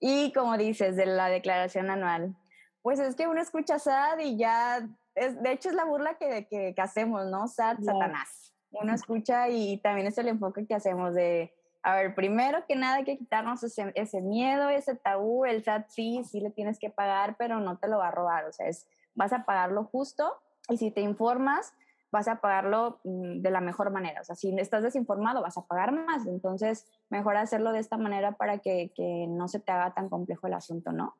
Y 0.00 0.32
como 0.32 0.56
dices, 0.56 0.96
de 0.96 1.06
la 1.06 1.28
declaración 1.28 1.90
anual, 1.90 2.36
pues 2.82 2.98
es 2.98 3.14
que 3.14 3.28
uno 3.28 3.40
escucha 3.40 3.78
SAD 3.78 4.18
y 4.20 4.36
ya, 4.36 4.86
es, 5.14 5.40
de 5.40 5.52
hecho 5.52 5.68
es 5.68 5.74
la 5.74 5.84
burla 5.84 6.14
que, 6.14 6.46
que, 6.48 6.74
hacemos, 6.78 7.26
¿no? 7.26 7.46
SAD, 7.48 7.80
Satanás. 7.80 8.52
Uno 8.72 8.94
escucha 8.94 9.48
y 9.48 9.78
también 9.78 10.06
es 10.06 10.18
el 10.18 10.28
enfoque 10.28 10.66
que 10.66 10.74
hacemos 10.74 11.14
de, 11.14 11.52
a 11.82 11.94
ver, 11.94 12.14
primero 12.14 12.64
que 12.66 12.74
nada 12.74 12.96
hay 12.96 13.04
que 13.04 13.18
quitarnos 13.18 13.62
ese, 13.62 13.92
ese 13.94 14.20
miedo, 14.20 14.68
ese 14.68 14.94
tabú, 14.94 15.44
el 15.44 15.62
SAT 15.62 15.88
sí, 15.88 16.22
sí 16.24 16.40
le 16.40 16.50
tienes 16.50 16.78
que 16.78 16.90
pagar, 16.90 17.36
pero 17.38 17.60
no 17.60 17.78
te 17.78 17.88
lo 17.88 17.98
va 17.98 18.08
a 18.08 18.12
robar, 18.12 18.46
o 18.46 18.52
sea, 18.52 18.66
es, 18.68 18.86
vas 19.14 19.32
a 19.32 19.44
pagarlo 19.44 19.84
justo 19.84 20.40
y 20.68 20.78
si 20.78 20.90
te 20.90 21.00
informas, 21.02 21.74
vas 22.10 22.28
a 22.28 22.40
pagarlo 22.40 23.00
mm, 23.04 23.40
de 23.40 23.50
la 23.50 23.60
mejor 23.60 23.90
manera. 23.90 24.20
O 24.20 24.24
sea, 24.24 24.36
si 24.36 24.54
estás 24.58 24.82
desinformado, 24.82 25.42
vas 25.42 25.56
a 25.56 25.66
pagar 25.66 25.92
más. 25.92 26.26
Entonces, 26.26 26.86
mejor 27.08 27.36
hacerlo 27.36 27.72
de 27.72 27.80
esta 27.80 27.96
manera 27.96 28.32
para 28.32 28.58
que, 28.58 28.92
que 28.94 29.26
no 29.28 29.48
se 29.48 29.58
te 29.58 29.72
haga 29.72 29.94
tan 29.94 30.08
complejo 30.08 30.46
el 30.46 30.54
asunto, 30.54 30.92
¿no? 30.92 31.16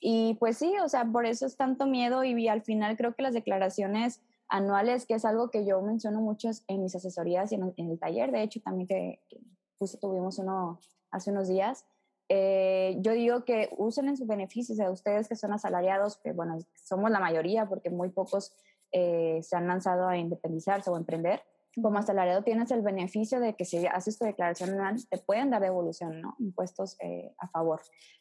Y 0.00 0.34
pues 0.34 0.58
sí, 0.58 0.72
o 0.82 0.88
sea, 0.88 1.04
por 1.04 1.26
eso 1.26 1.46
es 1.46 1.56
tanto 1.56 1.86
miedo 1.86 2.24
y 2.24 2.48
al 2.48 2.62
final 2.62 2.96
creo 2.96 3.14
que 3.14 3.22
las 3.22 3.34
declaraciones 3.34 4.20
anuales, 4.48 5.06
que 5.06 5.14
es 5.14 5.24
algo 5.24 5.50
que 5.50 5.64
yo 5.64 5.80
menciono 5.82 6.20
mucho 6.20 6.50
en 6.68 6.82
mis 6.82 6.94
asesorías 6.94 7.52
y 7.52 7.54
en, 7.54 7.72
el 7.76 7.98
taller, 7.98 8.30
de 8.30 8.42
hecho 8.42 8.60
también 8.60 8.86
que, 8.86 9.20
que 9.30 9.38
tuvimos 10.00 10.38
uno 10.38 10.78
hace 11.10 11.30
unos 11.30 11.48
días, 11.48 11.86
eh, 12.28 12.96
yo 13.00 13.12
digo 13.12 13.44
que 13.44 13.70
usen 13.76 14.08
en 14.08 14.16
sus 14.16 14.26
beneficios 14.26 14.80
a 14.80 14.90
ustedes 14.90 15.28
que 15.28 15.36
son 15.36 15.52
asalariados, 15.52 16.18
que 16.18 16.32
bueno, 16.32 16.58
somos 16.74 17.10
la 17.10 17.20
mayoría 17.20 17.66
porque 17.66 17.90
muy 17.90 18.10
pocos 18.10 18.52
eh, 18.92 19.40
se 19.42 19.56
han 19.56 19.66
lanzado 19.66 20.08
a 20.08 20.16
independizarse 20.16 20.90
o 20.90 20.96
emprender, 20.96 21.42
como 21.82 21.98
asalariado 21.98 22.42
tienes 22.42 22.70
el 22.70 22.82
beneficio 22.82 23.40
de 23.40 23.54
que 23.54 23.64
si 23.64 23.84
haces 23.86 24.18
tu 24.18 24.24
declaración 24.24 24.70
anual, 24.70 24.96
te 25.08 25.18
pueden 25.18 25.50
dar 25.50 25.60
devolución, 25.60 26.20
¿no? 26.20 26.36
Impuestos 26.38 26.96
eh, 27.00 27.34
a 27.38 27.48
favor. 27.48 27.80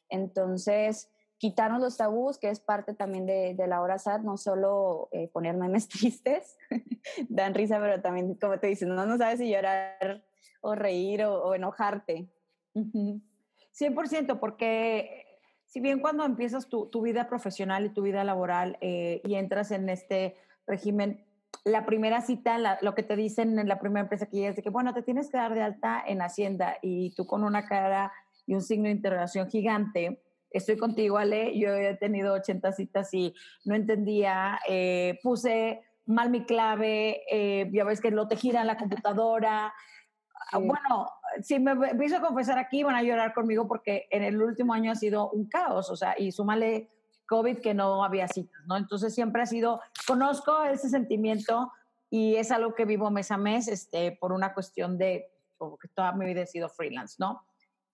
Entonces, 0.10 1.12
quitarnos 1.44 1.82
los 1.82 1.98
tabús, 1.98 2.38
que 2.38 2.50
es 2.50 2.62
parte 2.62 2.94
también 2.94 3.26
de, 3.26 3.54
de 3.54 3.68
la 3.68 3.82
hora 3.82 4.00
SAT, 4.00 4.22
no 4.22 4.38
solo 4.38 5.10
eh, 5.12 5.28
poner 5.28 5.58
memes 5.58 5.88
tristes, 5.90 6.56
dan 7.28 7.54
risa, 7.54 7.82
pero 7.82 8.02
también, 8.02 8.36
como 8.36 8.58
te 8.60 8.68
dicen, 8.68 8.96
no, 8.96 9.06
no 9.06 9.18
sabes 9.18 9.40
si 9.40 9.52
llorar 9.52 10.24
o 10.62 10.74
reír 10.74 11.26
o, 11.26 11.54
enojarte. 11.54 12.30
100%, 12.74 14.40
porque 14.40 15.26
si 15.66 15.82
bien 15.82 16.00
cuando 16.00 16.24
empiezas 16.24 16.70
tu, 16.70 16.86
tu, 16.86 17.02
vida 17.02 17.28
profesional 17.28 17.88
y 17.88 17.90
tu 17.90 18.04
vida 18.04 18.24
laboral 18.24 18.78
y 18.80 19.36
entras 19.36 19.72
en 19.72 19.90
este 19.90 20.38
régimen, 20.66 21.26
la 21.66 21.86
primera 21.86 22.22
cita, 22.22 22.80
lo 22.82 22.96
que 22.96 23.04
te 23.04 23.18
dicen 23.18 23.60
en 23.60 23.68
la 23.68 23.80
primera 23.80 24.04
empresa 24.04 24.28
que 24.28 24.48
es 24.48 24.56
de 24.56 24.64
que, 24.64 24.70
bueno, 24.70 24.94
te 24.94 25.04
tienes 25.04 25.30
que 25.30 25.36
dar 25.36 25.54
de 25.54 25.62
alta 25.62 26.02
en 26.08 26.22
Hacienda 26.22 26.78
y 26.82 27.14
tú 27.16 27.26
con 27.26 27.44
una 27.44 27.68
cara 27.68 28.14
y 28.46 28.54
un 28.54 28.62
signo 28.62 28.86
de 28.86 28.92
interrogación 28.92 29.50
gigante. 29.50 30.24
Estoy 30.54 30.78
contigo, 30.78 31.18
Ale. 31.18 31.58
Yo 31.58 31.74
he 31.74 31.96
tenido 31.96 32.34
80 32.34 32.72
citas 32.72 33.14
y 33.14 33.34
no 33.66 33.76
entendía. 33.76 34.60
Eh, 34.70 35.20
puse 35.24 35.82
mal 36.06 36.30
mi 36.30 36.46
clave, 36.46 37.22
eh, 37.30 37.70
ya 37.74 37.84
ves 37.84 38.02
que 38.02 38.12
lo 38.12 38.28
te 38.28 38.36
gira 38.36 38.62
en 38.62 38.68
la 38.68 38.78
computadora. 38.78 39.74
Bueno, 40.54 41.10
si 41.42 41.60
me 41.60 41.72
empiezo 41.72 42.18
a 42.18 42.22
confesar 42.22 42.60
aquí, 42.60 42.84
van 42.84 42.96
a 42.96 43.02
llorar 43.02 43.34
conmigo 43.34 43.68
porque 43.68 44.08
en 44.12 44.24
el 44.24 44.42
último 44.42 44.74
año 44.74 44.92
ha 44.92 44.96
sido 44.96 45.32
un 45.32 45.48
caos, 45.48 45.90
o 45.90 45.96
sea, 45.96 46.16
y 46.18 46.32
súmale 46.32 46.92
COVID 47.28 47.60
que 47.60 47.74
no 47.74 48.04
había 48.04 48.28
citas, 48.28 48.62
¿no? 48.68 48.78
Entonces 48.78 49.16
siempre 49.16 49.42
ha 49.42 49.46
sido, 49.48 49.82
conozco 50.06 50.64
ese 50.66 50.90
sentimiento 50.90 51.72
y 52.10 52.36
es 52.36 52.52
algo 52.52 52.76
que 52.76 52.86
vivo 52.86 53.10
mes 53.10 53.32
a 53.32 53.38
mes 53.38 53.68
este, 53.68 54.12
por 54.12 54.32
una 54.32 54.54
cuestión 54.54 54.98
de, 54.98 55.32
porque 55.58 55.88
toda 55.88 56.12
mi 56.12 56.26
vida 56.26 56.42
he 56.42 56.48
sido 56.48 56.70
freelance, 56.70 57.16
¿no? 57.18 57.42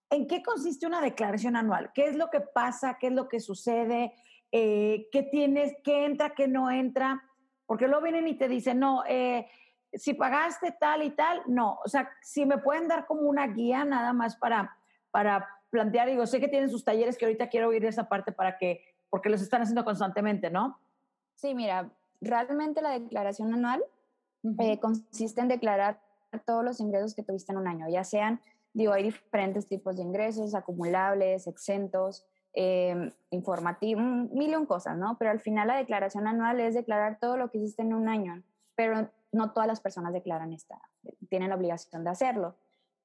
¿En 0.10 0.28
qué 0.28 0.42
consiste 0.42 0.88
una 0.88 1.02
declaración 1.02 1.56
anual? 1.56 1.92
¿Qué 1.94 2.06
es 2.08 2.16
lo 2.16 2.30
que 2.30 2.42
pasa? 2.42 2.98
¿Qué 3.00 3.08
es 3.08 3.14
lo 3.14 3.28
que 3.28 3.40
sucede? 3.40 4.14
Eh, 4.52 5.08
¿Qué 5.12 5.24
tienes? 5.24 5.74
¿Qué 5.84 6.06
entra? 6.06 6.32
¿Qué 6.32 6.48
no 6.48 6.72
entra? 6.72 7.24
Porque 7.68 7.88
luego 7.88 8.04
vienen 8.04 8.28
y 8.28 8.36
te 8.36 8.48
dicen, 8.48 8.80
no, 8.80 9.04
eh, 9.08 9.48
si 9.94 10.16
pagaste 10.16 10.72
tal 10.80 11.04
y 11.04 11.12
tal, 11.12 11.44
no. 11.46 11.80
O 11.86 11.88
sea, 11.88 12.10
si 12.22 12.46
me 12.46 12.58
pueden 12.58 12.88
dar 12.88 13.06
como 13.06 13.22
una 13.22 13.48
guía 13.48 13.86
nada 13.86 14.14
más 14.14 14.36
para, 14.36 14.76
para 15.12 15.48
plantear, 15.70 16.10
digo, 16.10 16.26
sé 16.26 16.40
que 16.40 16.48
tienen 16.48 16.70
sus 16.70 16.84
talleres 16.84 17.18
que 17.18 17.26
ahorita 17.26 17.50
quiero 17.50 17.70
oír 17.70 17.86
esa 17.86 18.10
parte 18.10 18.32
para 18.32 18.58
que 18.58 18.84
porque 19.10 19.30
los 19.30 19.42
están 19.42 19.62
haciendo 19.62 19.86
constantemente, 19.86 20.50
¿no? 20.50 20.80
Sí, 21.36 21.56
mira, 21.56 21.90
realmente 22.22 22.82
la 22.82 22.92
declaración 22.92 23.54
anual 23.54 23.84
eh, 24.60 24.80
consiste 24.80 25.42
en 25.42 25.48
declarar 25.48 26.00
todos 26.46 26.64
los 26.64 26.80
ingresos 26.80 27.16
que 27.16 27.24
tuviste 27.24 27.52
en 27.52 27.58
un 27.58 27.68
año, 27.68 27.88
ya 27.90 28.04
sean, 28.04 28.40
digo, 28.74 28.94
hay 28.94 29.04
diferentes 29.04 29.68
tipos 29.68 29.98
de 29.98 30.04
ingresos, 30.04 30.56
acumulables, 30.56 31.48
exentos, 31.48 32.26
eh, 32.54 33.12
informativos, 33.30 34.04
mil 34.04 34.52
y 34.52 34.56
un 34.56 34.66
cosas, 34.66 34.98
¿no? 34.98 35.18
Pero 35.18 35.32
al 35.32 35.40
final 35.40 35.68
la 35.68 35.78
declaración 35.78 36.28
anual 36.28 36.60
es 36.60 36.74
declarar 36.74 37.20
todo 37.20 37.38
lo 37.38 37.50
que 37.50 37.60
hiciste 37.60 37.84
en 37.84 37.94
un 37.94 38.10
año, 38.10 38.44
pero 38.76 39.10
no 39.32 39.52
todas 39.52 39.68
las 39.68 39.82
personas 39.82 40.14
declaran 40.14 40.54
esta, 40.54 40.80
tienen 41.30 41.50
la 41.50 41.56
obligación 41.56 42.04
de 42.04 42.10
hacerlo. 42.10 42.56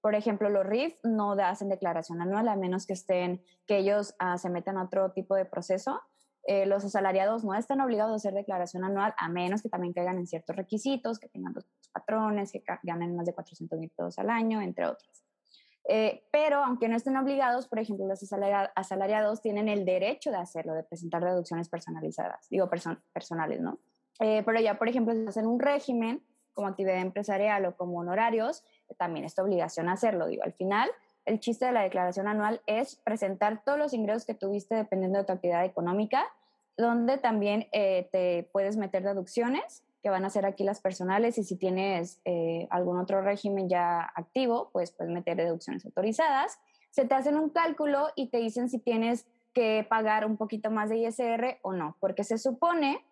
Por 0.00 0.14
ejemplo, 0.14 0.50
los 0.50 0.66
RIF 0.66 0.94
no 1.02 1.32
hacen 1.32 1.68
declaración 1.68 2.20
anual 2.20 2.48
a 2.48 2.56
menos 2.56 2.86
que 2.86 2.92
estén, 2.92 3.42
que 3.66 3.78
ellos 3.78 4.14
uh, 4.22 4.36
se 4.36 4.50
metan 4.50 4.76
a 4.76 4.84
otro 4.84 5.12
tipo 5.12 5.34
de 5.34 5.46
proceso. 5.46 6.00
Eh, 6.46 6.66
los 6.66 6.84
asalariados 6.84 7.42
no 7.42 7.54
están 7.54 7.80
obligados 7.80 8.12
a 8.12 8.16
hacer 8.16 8.34
declaración 8.34 8.84
anual 8.84 9.14
a 9.16 9.28
menos 9.30 9.62
que 9.62 9.70
también 9.70 9.94
caigan 9.94 10.18
en 10.18 10.26
ciertos 10.26 10.56
requisitos, 10.56 11.18
que 11.18 11.30
tengan 11.30 11.54
dos 11.54 11.66
patrones, 11.90 12.52
que 12.52 12.62
ganen 12.82 13.16
más 13.16 13.24
de 13.24 13.32
400 13.32 13.78
mil 13.78 13.88
pesos 13.88 14.18
al 14.18 14.28
año, 14.28 14.60
entre 14.60 14.86
otros. 14.86 15.23
Eh, 15.86 16.24
pero 16.30 16.64
aunque 16.64 16.88
no 16.88 16.96
estén 16.96 17.16
obligados, 17.16 17.68
por 17.68 17.78
ejemplo, 17.78 18.06
los 18.06 18.20
asalariados 18.74 19.42
tienen 19.42 19.68
el 19.68 19.84
derecho 19.84 20.30
de 20.30 20.38
hacerlo, 20.38 20.74
de 20.74 20.82
presentar 20.82 21.22
deducciones 21.22 21.68
personalizadas, 21.68 22.48
digo 22.48 22.70
person 22.70 23.02
personales, 23.12 23.60
¿no? 23.60 23.78
Eh, 24.20 24.42
pero 24.46 24.60
ya, 24.60 24.78
por 24.78 24.88
ejemplo, 24.88 25.12
si 25.14 25.26
hacen 25.26 25.46
un 25.46 25.60
régimen 25.60 26.22
como 26.54 26.68
actividad 26.68 27.00
empresarial 27.00 27.66
o 27.66 27.76
como 27.76 27.98
honorarios, 27.98 28.64
también 28.96 29.24
esta 29.24 29.42
obligación 29.42 29.88
hacerlo. 29.88 30.28
Digo, 30.28 30.44
al 30.44 30.52
final, 30.52 30.88
el 31.24 31.40
chiste 31.40 31.66
de 31.66 31.72
la 31.72 31.82
declaración 31.82 32.28
anual 32.28 32.62
es 32.66 32.96
presentar 32.96 33.62
todos 33.64 33.78
los 33.78 33.92
ingresos 33.92 34.24
que 34.24 34.34
tuviste 34.34 34.74
dependiendo 34.74 35.18
de 35.18 35.24
tu 35.24 35.32
actividad 35.32 35.64
económica, 35.64 36.24
donde 36.76 37.18
también 37.18 37.66
eh, 37.72 38.08
te 38.12 38.48
puedes 38.52 38.76
meter 38.76 39.02
deducciones 39.02 39.83
que 40.04 40.10
van 40.10 40.26
a 40.26 40.30
ser 40.30 40.44
aquí 40.44 40.64
las 40.64 40.82
personales 40.82 41.38
y 41.38 41.44
si 41.44 41.56
tienes 41.56 42.20
eh, 42.26 42.68
algún 42.68 42.98
otro 42.98 43.22
régimen 43.22 43.70
ya 43.70 44.02
activo, 44.14 44.68
pues 44.70 44.92
puedes 44.92 45.10
meter 45.10 45.38
deducciones 45.38 45.86
autorizadas. 45.86 46.58
Se 46.90 47.06
te 47.06 47.14
hacen 47.14 47.38
un 47.38 47.48
cálculo 47.48 48.08
y 48.14 48.28
te 48.28 48.36
dicen 48.36 48.68
si 48.68 48.78
tienes 48.78 49.26
que 49.54 49.86
pagar 49.88 50.26
un 50.26 50.36
poquito 50.36 50.70
más 50.70 50.90
de 50.90 50.98
ISR 50.98 51.58
o 51.62 51.72
no, 51.72 51.96
porque 52.00 52.22
se 52.22 52.36
supone, 52.36 53.02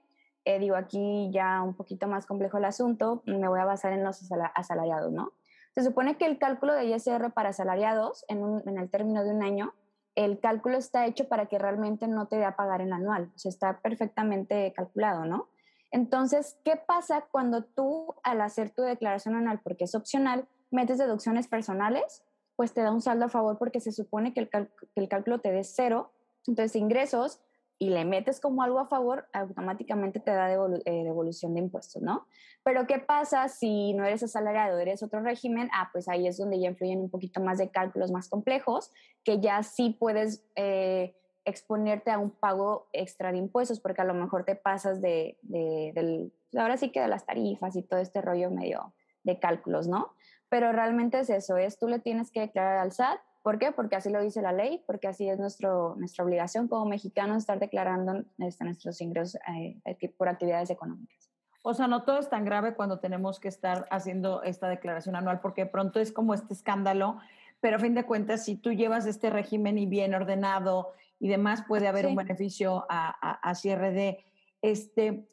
eh, 0.44 0.58
digo 0.58 0.76
aquí 0.76 1.30
ya 1.32 1.62
un 1.62 1.75
poquito 1.75 2.08
más 2.08 2.26
complejo 2.26 2.58
el 2.58 2.66
asunto, 2.66 3.22
me 3.25 3.49
voy 3.49 3.61
a 3.61 3.64
basar 3.64 3.94
en 3.94 4.04
los 4.04 4.20
asalariados, 4.54 5.12
¿no? 5.12 5.32
Se 5.75 5.82
supone 5.82 6.18
que 6.18 6.26
el 6.26 6.37
cálculo 6.37 6.75
de 6.75 6.84
ISR 6.84 7.32
para 7.32 7.49
asalariados 7.49 8.26
en, 8.28 8.62
en 8.66 8.76
el 8.76 8.90
término 8.90 9.25
de 9.25 9.30
un 9.30 9.42
año, 9.42 9.72
el 10.14 10.40
cálculo 10.40 10.76
está 10.76 11.06
hecho 11.06 11.26
para 11.26 11.46
que 11.46 11.58
realmente 11.58 12.06
no 12.06 12.28
te 12.28 12.37
dé 12.37 12.44
a 12.44 12.54
pagar 12.54 12.82
en 12.82 12.92
anual, 12.92 13.32
o 13.34 13.38
sea, 13.38 13.49
está 13.49 13.80
perfectamente 13.80 14.75
calculado, 14.76 15.25
¿no? 15.25 15.49
Entonces, 15.92 16.58
¿qué 16.64 16.76
pasa 16.76 17.26
cuando 17.30 17.62
tú 17.62 18.14
al 18.25 18.40
hacer 18.40 18.70
tu 18.70 18.82
declaración 18.82 19.37
anual, 19.37 19.61
porque 19.62 19.84
es 19.84 19.94
opcional, 19.94 20.49
metes 20.70 20.99
deducciones 20.99 21.46
personales? 21.46 22.25
Pues 22.56 22.72
te 22.72 22.82
da 22.82 22.90
un 22.90 23.02
saldo 23.02 23.26
a 23.26 23.28
favor 23.28 23.58
porque 23.58 23.78
se 23.78 23.92
supone 23.92 24.34
que 24.34 24.40
el, 24.40 24.49
que 24.49 24.68
el 24.96 25.08
cálculo 25.08 25.40
te 25.40 25.52
dé 25.52 25.62
cero, 25.64 26.11
entonces 26.46 26.76
ingresos 26.76 27.40
y 27.78 27.90
le 27.90 28.04
metes 28.04 28.38
como 28.38 28.62
algo 28.62 28.78
a 28.78 28.87
favor, 28.87 29.26
automáticamente 29.32 30.20
te 30.20 30.30
da 30.30 30.52
eh, 30.52 31.04
devolución 31.04 31.54
de 31.54 31.61
impuestos, 31.61 32.00
¿no? 32.00 32.26
Pero 32.62 32.87
¿qué 32.87 33.00
pasa 33.00 33.49
si 33.49 33.92
no 33.94 34.04
eres 34.04 34.22
asalariado, 34.22 34.78
eres 34.78 35.02
otro 35.02 35.20
régimen? 35.20 35.68
Ah, 35.75 35.90
pues 35.92 36.08
ahí 36.08 36.28
es 36.28 36.38
donde 36.38 36.61
ya 36.61 36.68
influyen 36.68 37.00
un 37.00 37.11
poquito 37.11 37.40
más 37.40 37.58
de 37.58 37.70
cálculos 37.70 38.12
más 38.12 38.28
complejos, 38.28 38.92
que 39.25 39.40
ya 39.40 39.64
sí 39.64 39.96
puedes 39.99 40.44
eh, 40.54 41.16
exponerte 41.44 42.11
a 42.11 42.18
un 42.18 42.30
pago 42.30 42.88
extra 42.92 43.32
de 43.32 43.38
impuestos, 43.38 43.80
porque 43.80 44.02
a 44.02 44.04
lo 44.04 44.14
mejor 44.14 44.44
te 44.44 44.54
pasas 44.54 45.00
de, 45.00 45.38
de, 45.42 45.92
del, 45.94 46.32
ahora 46.56 46.76
sí 46.76 46.90
que 46.90 47.00
de 47.00 47.08
las 47.08 47.26
tarifas 47.26 47.76
y 47.76 47.82
todo 47.82 48.00
este 48.00 48.20
rollo 48.20 48.50
medio, 48.50 48.92
de 49.25 49.38
cálculos, 49.38 49.88
¿no? 49.88 50.14
Pero 50.49 50.72
realmente 50.72 51.20
es 51.20 51.30
eso, 51.30 51.56
es 51.56 51.78
tú 51.78 51.88
le 51.88 51.99
tienes 51.99 52.30
que 52.30 52.40
declarar 52.40 52.78
al 52.78 52.92
SAT. 52.92 53.20
¿Por 53.42 53.58
qué? 53.58 53.72
Porque 53.72 53.96
así 53.96 54.11
lo 54.11 54.20
dice 54.20 54.42
la 54.42 54.52
ley, 54.52 54.84
porque 54.87 55.08
así 55.08 55.28
es 55.28 55.38
nuestro, 55.38 55.96
nuestra 55.96 56.25
obligación 56.25 56.68
como 56.68 56.84
mexicanos 56.84 57.38
estar 57.38 57.58
declarando 57.58 58.25
este, 58.38 58.64
nuestros 58.64 59.00
ingresos 59.00 59.40
eh, 59.56 59.80
por 60.16 60.28
actividades 60.28 60.70
económicas. 60.70 61.30
O 61.62 61.75
sea, 61.75 61.87
no 61.87 62.02
todo 62.02 62.18
es 62.18 62.28
tan 62.28 62.44
grave 62.44 62.75
cuando 62.75 62.99
tenemos 62.99 63.40
que 63.40 63.49
estar 63.49 63.87
haciendo 63.90 64.42
esta 64.42 64.68
declaración 64.68 65.16
anual, 65.16 65.40
porque 65.40 65.64
pronto 65.64 66.00
es 66.00 66.12
como 66.12 66.34
este 66.34 66.52
escándalo, 66.54 67.18
pero 67.61 67.76
a 67.76 67.80
fin 67.80 67.94
de 67.94 68.04
cuentas, 68.04 68.44
si 68.44 68.56
tú 68.56 68.72
llevas 68.72 69.06
este 69.06 69.30
régimen 69.30 69.78
y 69.78 69.87
bien 69.87 70.14
ordenado 70.14 70.92
y 71.23 71.29
demás, 71.29 71.62
puede 71.69 71.87
haber 71.87 72.09
un 72.09 72.17
beneficio 72.17 72.85
a, 72.88 73.55
cierre 73.55 73.93
de 73.93 74.25
este. 74.61 75.29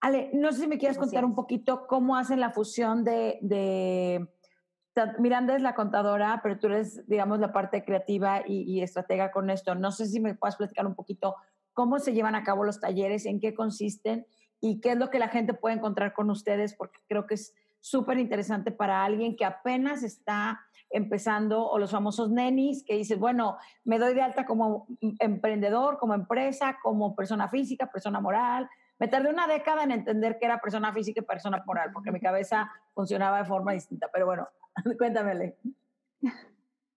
Ale, 0.00 0.28
no 0.32 0.50
sé 0.50 0.62
si 0.62 0.66
me 0.66 0.76
quieres 0.76 0.98
contar 0.98 1.24
un 1.24 1.36
poquito 1.36 1.86
cómo 1.86 2.16
hacen 2.16 2.40
la 2.40 2.50
fusión 2.50 3.04
de, 3.04 3.38
de 3.40 4.26
Miranda 5.20 5.54
es 5.54 5.62
la 5.62 5.76
contadora, 5.76 6.40
pero 6.42 6.58
tú 6.58 6.66
eres, 6.66 7.06
digamos, 7.06 7.38
la 7.38 7.52
parte 7.52 7.84
creativa 7.84 8.42
y, 8.44 8.62
y, 8.62 8.82
estratega 8.82 9.30
con 9.30 9.50
esto. 9.50 9.76
No 9.76 9.92
sé 9.92 10.06
si 10.06 10.18
me 10.18 10.34
puedes 10.34 10.56
platicar 10.56 10.84
un 10.84 10.96
poquito 10.96 11.36
cómo 11.74 12.00
se 12.00 12.12
llevan 12.12 12.34
a 12.34 12.42
cabo 12.42 12.64
los 12.64 12.80
talleres, 12.80 13.24
en 13.24 13.38
qué 13.38 13.54
consisten 13.54 14.26
y 14.60 14.80
qué 14.80 14.92
es 14.92 14.98
lo 14.98 15.10
que 15.10 15.20
la 15.20 15.28
gente 15.28 15.54
puede 15.54 15.76
encontrar 15.76 16.12
con 16.12 16.28
ustedes, 16.28 16.74
porque 16.74 16.98
creo 17.06 17.28
que 17.28 17.34
es 17.34 17.54
súper 17.80 18.18
interesante 18.18 18.70
para 18.70 19.04
alguien 19.04 19.36
que 19.36 19.44
apenas 19.44 20.02
está 20.02 20.60
empezando, 20.90 21.68
o 21.68 21.78
los 21.78 21.92
famosos 21.92 22.30
nenis, 22.30 22.84
que 22.84 22.96
dices, 22.96 23.18
bueno, 23.18 23.56
me 23.84 23.98
doy 23.98 24.12
de 24.12 24.22
alta 24.22 24.44
como 24.44 24.86
emprendedor, 25.20 25.98
como 25.98 26.14
empresa, 26.14 26.78
como 26.82 27.14
persona 27.14 27.48
física, 27.48 27.90
persona 27.90 28.20
moral. 28.20 28.68
Me 28.98 29.08
tardé 29.08 29.30
una 29.30 29.46
década 29.46 29.84
en 29.84 29.92
entender 29.92 30.38
que 30.38 30.46
era 30.46 30.60
persona 30.60 30.92
física 30.92 31.20
y 31.20 31.24
persona 31.24 31.62
moral, 31.64 31.90
porque 31.92 32.10
mi 32.10 32.20
cabeza 32.20 32.70
funcionaba 32.92 33.38
de 33.38 33.44
forma 33.44 33.72
distinta. 33.72 34.08
Pero 34.12 34.26
bueno, 34.26 34.48
cuéntamele. 34.98 35.56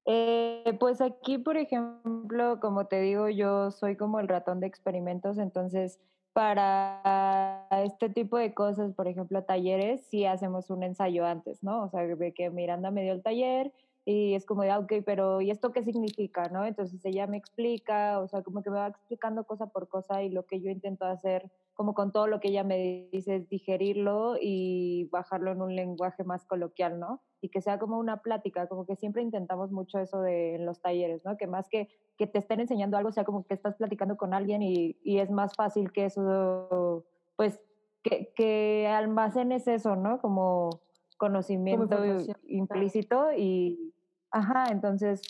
Eh, 0.05 0.75
pues 0.79 0.99
aquí, 0.99 1.37
por 1.37 1.55
ejemplo, 1.55 2.59
como 2.59 2.87
te 2.87 2.99
digo, 2.99 3.29
yo 3.29 3.71
soy 3.71 3.95
como 3.95 4.19
el 4.19 4.27
ratón 4.27 4.59
de 4.59 4.67
experimentos, 4.67 5.37
entonces 5.37 6.01
para 6.33 7.67
este 7.83 8.09
tipo 8.09 8.37
de 8.37 8.53
cosas, 8.53 8.93
por 8.93 9.07
ejemplo, 9.07 9.43
talleres, 9.43 10.01
sí 10.09 10.25
hacemos 10.25 10.69
un 10.69 10.83
ensayo 10.83 11.25
antes, 11.25 11.63
¿no? 11.63 11.83
O 11.83 11.89
sea, 11.89 12.01
de 12.05 12.33
que 12.33 12.49
Miranda 12.49 12.91
me 12.91 13.03
dio 13.03 13.13
el 13.13 13.21
taller 13.21 13.71
y 14.05 14.33
es 14.35 14.45
como 14.45 14.63
de, 14.63 14.71
ah, 14.71 14.79
ok, 14.79 14.93
pero 15.05 15.41
¿y 15.41 15.51
esto 15.51 15.71
qué 15.71 15.83
significa, 15.83 16.49
no? 16.49 16.65
Entonces 16.65 17.03
ella 17.05 17.27
me 17.27 17.37
explica, 17.37 18.19
o 18.19 18.27
sea, 18.27 18.41
como 18.41 18.61
que 18.61 18.69
me 18.69 18.77
va 18.77 18.87
explicando 18.87 19.45
cosa 19.45 19.67
por 19.67 19.87
cosa 19.87 20.23
y 20.23 20.29
lo 20.29 20.45
que 20.45 20.61
yo 20.61 20.69
intento 20.69 21.05
hacer, 21.05 21.51
como 21.73 21.93
con 21.93 22.11
todo 22.11 22.27
lo 22.27 22.39
que 22.39 22.49
ella 22.49 22.63
me 22.63 23.07
dice, 23.11 23.37
es 23.37 23.49
digerirlo 23.49 24.35
y 24.39 25.09
bajarlo 25.11 25.51
en 25.51 25.61
un 25.61 25.75
lenguaje 25.75 26.23
más 26.23 26.45
coloquial, 26.45 26.99
¿no? 26.99 27.21
y 27.43 27.49
que 27.49 27.59
sea 27.59 27.77
como 27.77 27.99
una 27.99 28.21
plática, 28.21 28.67
como 28.67 28.85
que 28.85 28.95
siempre 28.95 29.21
intentamos 29.21 29.69
mucho 29.69 29.99
eso 29.99 30.21
de 30.21 30.55
en 30.55 30.65
los 30.65 30.79
talleres, 30.79 31.25
¿no? 31.25 31.35
Que 31.35 31.45
más 31.45 31.67
que 31.67 31.89
que 32.17 32.27
te 32.27 32.39
estén 32.39 32.59
enseñando 32.59 32.97
algo, 32.97 33.11
sea 33.11 33.23
como 33.23 33.45
que 33.45 33.53
estás 33.53 33.75
platicando 33.75 34.17
con 34.17 34.33
alguien 34.33 34.61
y, 34.61 34.97
y 35.03 35.19
es 35.19 35.31
más 35.31 35.55
fácil 35.55 35.91
que 35.91 36.05
eso, 36.05 37.05
pues, 37.35 37.59
que, 38.03 38.31
que 38.35 38.87
almacenes 38.87 39.67
eso, 39.67 39.95
¿no? 39.95 40.19
Como 40.21 40.69
conocimiento 41.23 41.97
implícito 42.49 43.31
y, 43.31 43.93
ajá, 44.29 44.65
entonces, 44.69 45.21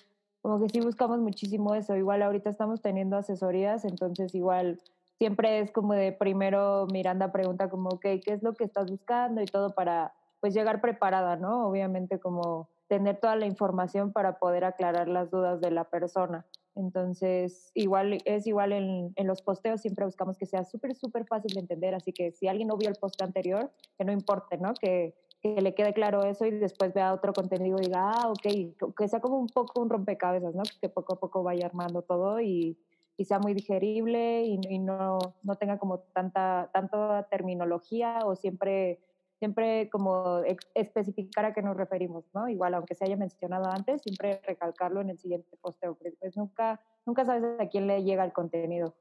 como 0.42 0.60
que 0.60 0.68
sí 0.70 0.82
buscamos 0.82 1.20
muchísimo 1.20 1.76
eso. 1.76 1.96
Igual 1.96 2.24
ahorita 2.24 2.50
estamos 2.50 2.82
teniendo 2.82 3.16
asesorías, 3.16 3.86
entonces 3.86 4.34
igual 4.34 4.82
siempre 5.20 5.60
es 5.60 5.72
como 5.72 5.94
de 5.94 6.12
primero 6.12 6.88
Miranda 6.92 7.32
pregunta 7.32 7.70
como, 7.70 7.90
ok, 7.90 8.02
¿qué 8.26 8.34
es 8.34 8.42
lo 8.42 8.54
que 8.54 8.64
estás 8.64 8.90
buscando? 8.90 9.40
Y 9.44 9.46
todo 9.46 9.76
para 9.76 10.14
pues 10.40 10.56
llegar 10.56 10.82
preparada, 10.82 11.36
¿no? 11.36 11.68
Obviamente 11.68 12.20
como 12.20 12.70
tener 12.88 13.20
toda 13.20 13.36
la 13.36 13.46
información 13.46 14.12
para 14.12 14.40
poder 14.40 14.66
aclarar 14.66 15.08
las 15.08 15.30
dudas 15.30 15.62
de 15.62 15.70
la 15.70 15.84
persona. 15.84 16.44
Entonces, 16.74 17.70
igual 17.76 18.18
es 18.26 18.48
igual 18.48 18.74
en, 18.74 19.14
en 19.16 19.28
los 19.28 19.44
posteos, 19.44 19.82
siempre 19.82 20.06
buscamos 20.06 20.40
que 20.40 20.48
sea 20.48 20.64
súper, 20.64 20.96
súper 20.96 21.28
fácil 21.28 21.54
de 21.54 21.60
entender, 21.60 21.94
así 21.94 22.12
que 22.12 22.32
si 22.32 22.48
alguien 22.48 22.68
no 22.68 22.78
vio 22.78 22.90
el 22.90 22.96
post 22.96 23.22
anterior, 23.22 23.70
que 23.96 24.06
no 24.06 24.12
importe, 24.12 24.58
¿no? 24.58 24.74
Que, 24.74 25.14
que 25.44 25.62
le 25.62 25.76
quede 25.76 25.94
claro 25.94 26.24
eso 26.24 26.46
y 26.46 26.52
después 26.52 26.94
vea 26.94 27.14
otro 27.14 27.34
contenido 27.34 27.78
y 27.78 27.88
diga, 27.88 28.12
ah, 28.12 28.30
ok, 28.30 28.96
que 28.98 29.08
sea 29.10 29.20
como 29.20 29.38
un 29.38 29.48
poco 29.48 29.82
un 29.82 29.90
rompecabezas, 29.90 30.56
¿no? 30.56 30.64
Que 30.80 30.88
poco 30.88 31.16
a 31.16 31.20
poco 31.20 31.44
vaya 31.44 31.66
armando 31.66 32.02
todo 32.02 32.40
y, 32.40 32.78
y 33.18 33.26
sea 33.26 33.40
muy 33.40 33.54
digerible 33.54 34.44
y, 34.44 34.80
no, 34.80 35.20
no 35.44 35.56
tenga 35.56 35.78
como 35.78 36.00
tanta, 36.00 36.70
tanta 36.72 37.28
terminología 37.30 38.20
o 38.24 38.36
siempre 38.36 39.00
siempre 39.38 39.90
como 39.90 40.42
especificar 40.74 41.44
a 41.44 41.54
qué 41.54 41.62
nos 41.62 41.76
referimos, 41.76 42.24
¿no? 42.34 42.48
Igual, 42.48 42.76
aunque 42.76 42.96
se 42.96 43.04
haya 43.04 43.18
mencionado 43.18 43.70
antes, 43.70 44.02
siempre 44.02 44.40
recalcarlo 44.48 45.02
en 45.02 45.10
el 45.10 45.20
siguiente 45.20 45.58
posteo, 45.58 45.96
pues 45.96 46.38
nunca, 46.38 46.80
nunca 47.06 47.26
sabes 47.26 47.60
a 47.60 47.68
quién 47.68 47.86
le 47.86 48.04
llega 48.04 48.24
el 48.24 48.32
contenido. 48.32 48.96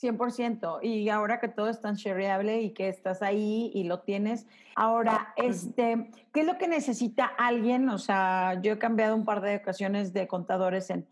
100%. 0.00 0.80
Y 0.82 1.08
ahora 1.08 1.40
que 1.40 1.48
todo 1.48 1.68
es 1.68 1.80
tan 1.80 1.94
shareable 1.94 2.60
y 2.60 2.70
que 2.70 2.88
estás 2.88 3.22
ahí 3.22 3.70
y 3.74 3.84
lo 3.84 4.00
tienes, 4.00 4.46
ahora, 4.76 5.32
este, 5.36 6.10
¿qué 6.32 6.40
es 6.40 6.46
lo 6.46 6.58
que 6.58 6.68
necesita 6.68 7.24
alguien? 7.24 7.88
O 7.88 7.98
sea, 7.98 8.60
yo 8.62 8.72
he 8.72 8.78
cambiado 8.78 9.14
un 9.14 9.24
par 9.24 9.40
de 9.40 9.56
ocasiones 9.56 10.12
de 10.12 10.28
contadores 10.28 10.90
en, 10.90 11.06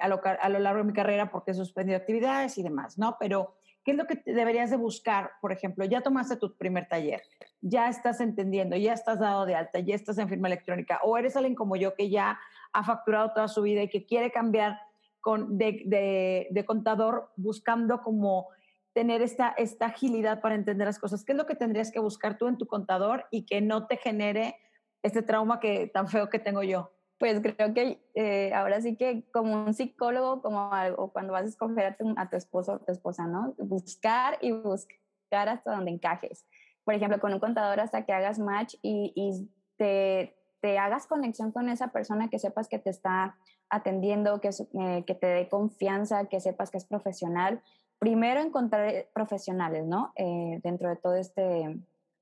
a, 0.00 0.08
lo, 0.08 0.20
a, 0.24 0.48
lo, 0.48 0.58
largo 0.58 0.82
de 0.82 0.88
mi 0.88 0.92
carrera 0.92 1.30
porque 1.30 1.52
he 1.52 1.54
suspendido 1.54 1.96
actividades 1.96 2.58
y 2.58 2.62
demás, 2.62 2.98
¿no? 2.98 3.16
Pero 3.18 3.54
¿Qué 3.88 3.92
es 3.92 3.96
lo 3.96 4.06
que 4.06 4.22
deberías 4.26 4.68
de 4.68 4.76
buscar? 4.76 5.30
Por 5.40 5.50
ejemplo, 5.50 5.82
ya 5.86 6.02
tomaste 6.02 6.36
tu 6.36 6.54
primer 6.54 6.86
taller, 6.88 7.22
ya 7.62 7.88
estás 7.88 8.20
entendiendo, 8.20 8.76
ya 8.76 8.92
estás 8.92 9.18
dado 9.18 9.46
de 9.46 9.54
alta, 9.54 9.80
ya 9.80 9.94
estás 9.94 10.18
en 10.18 10.28
firma 10.28 10.48
electrónica, 10.48 11.00
o 11.02 11.16
eres 11.16 11.36
alguien 11.36 11.54
como 11.54 11.74
yo 11.74 11.94
que 11.94 12.10
ya 12.10 12.38
ha 12.74 12.84
facturado 12.84 13.32
toda 13.32 13.48
su 13.48 13.62
vida 13.62 13.82
y 13.82 13.88
que 13.88 14.04
quiere 14.04 14.30
cambiar 14.30 14.78
de, 15.36 16.64
contador 16.66 17.30
buscando 17.36 18.02
como 18.02 18.48
tener 18.92 19.22
esta, 19.22 19.50
esta 19.56 19.86
agilidad 19.86 20.40
para 20.40 20.54
entender 20.54 20.86
las 20.86 20.98
cosas. 20.98 21.24
¿Qué 21.24 21.32
es 21.32 21.38
lo 21.38 21.46
que 21.46 21.54
tendrías 21.54 21.92
que 21.92 22.00
buscar 22.00 22.38
tú 22.38 22.48
en 22.48 22.58
tu 22.58 22.66
contador 22.66 23.26
y 23.30 23.44
que 23.44 23.60
no 23.60 23.86
te 23.86 23.96
genere 23.96 24.56
este 25.02 25.22
trauma 25.22 25.60
que 25.60 25.86
tan 25.86 26.08
feo 26.08 26.28
que 26.28 26.38
tengo 26.38 26.62
yo? 26.62 26.92
pues 27.18 27.40
creo 27.40 27.74
que 27.74 28.00
eh, 28.14 28.52
ahora 28.54 28.80
sí 28.80 28.96
que 28.96 29.28
como 29.32 29.64
un 29.64 29.74
psicólogo, 29.74 30.40
como 30.40 30.72
algo, 30.72 31.12
cuando 31.12 31.32
vas 31.32 31.44
a 31.44 31.48
escoger 31.48 31.86
a 31.86 31.96
tu, 31.96 32.14
a 32.16 32.30
tu 32.30 32.36
esposo 32.36 32.74
o 32.74 32.78
tu 32.78 32.92
esposa, 32.92 33.26
¿no? 33.26 33.54
Buscar 33.58 34.38
y 34.40 34.52
buscar 34.52 35.48
hasta 35.48 35.74
donde 35.74 35.90
encajes. 35.90 36.46
Por 36.84 36.94
ejemplo, 36.94 37.18
con 37.20 37.32
un 37.32 37.40
contador 37.40 37.80
hasta 37.80 38.06
que 38.06 38.12
hagas 38.12 38.38
match 38.38 38.76
y, 38.82 39.12
y 39.16 39.50
te, 39.76 40.36
te, 40.60 40.78
hagas 40.78 41.06
conexión 41.06 41.50
con 41.50 41.68
esa 41.68 41.88
persona, 41.88 42.30
que 42.30 42.38
sepas 42.38 42.68
que 42.68 42.78
te 42.78 42.90
está 42.90 43.36
atendiendo, 43.70 44.40
que, 44.40 44.48
eh, 44.48 45.04
que 45.06 45.14
te 45.14 45.26
dé 45.26 45.48
confianza, 45.48 46.26
que 46.26 46.40
sepas 46.40 46.70
que 46.70 46.78
es 46.78 46.84
profesional. 46.84 47.62
Primero 47.98 48.40
encontrar 48.40 49.06
profesionales, 49.12 49.84
¿no? 49.86 50.12
Eh, 50.16 50.60
dentro 50.62 50.88
de 50.88 50.96
todo 50.96 51.14
este, 51.14 51.78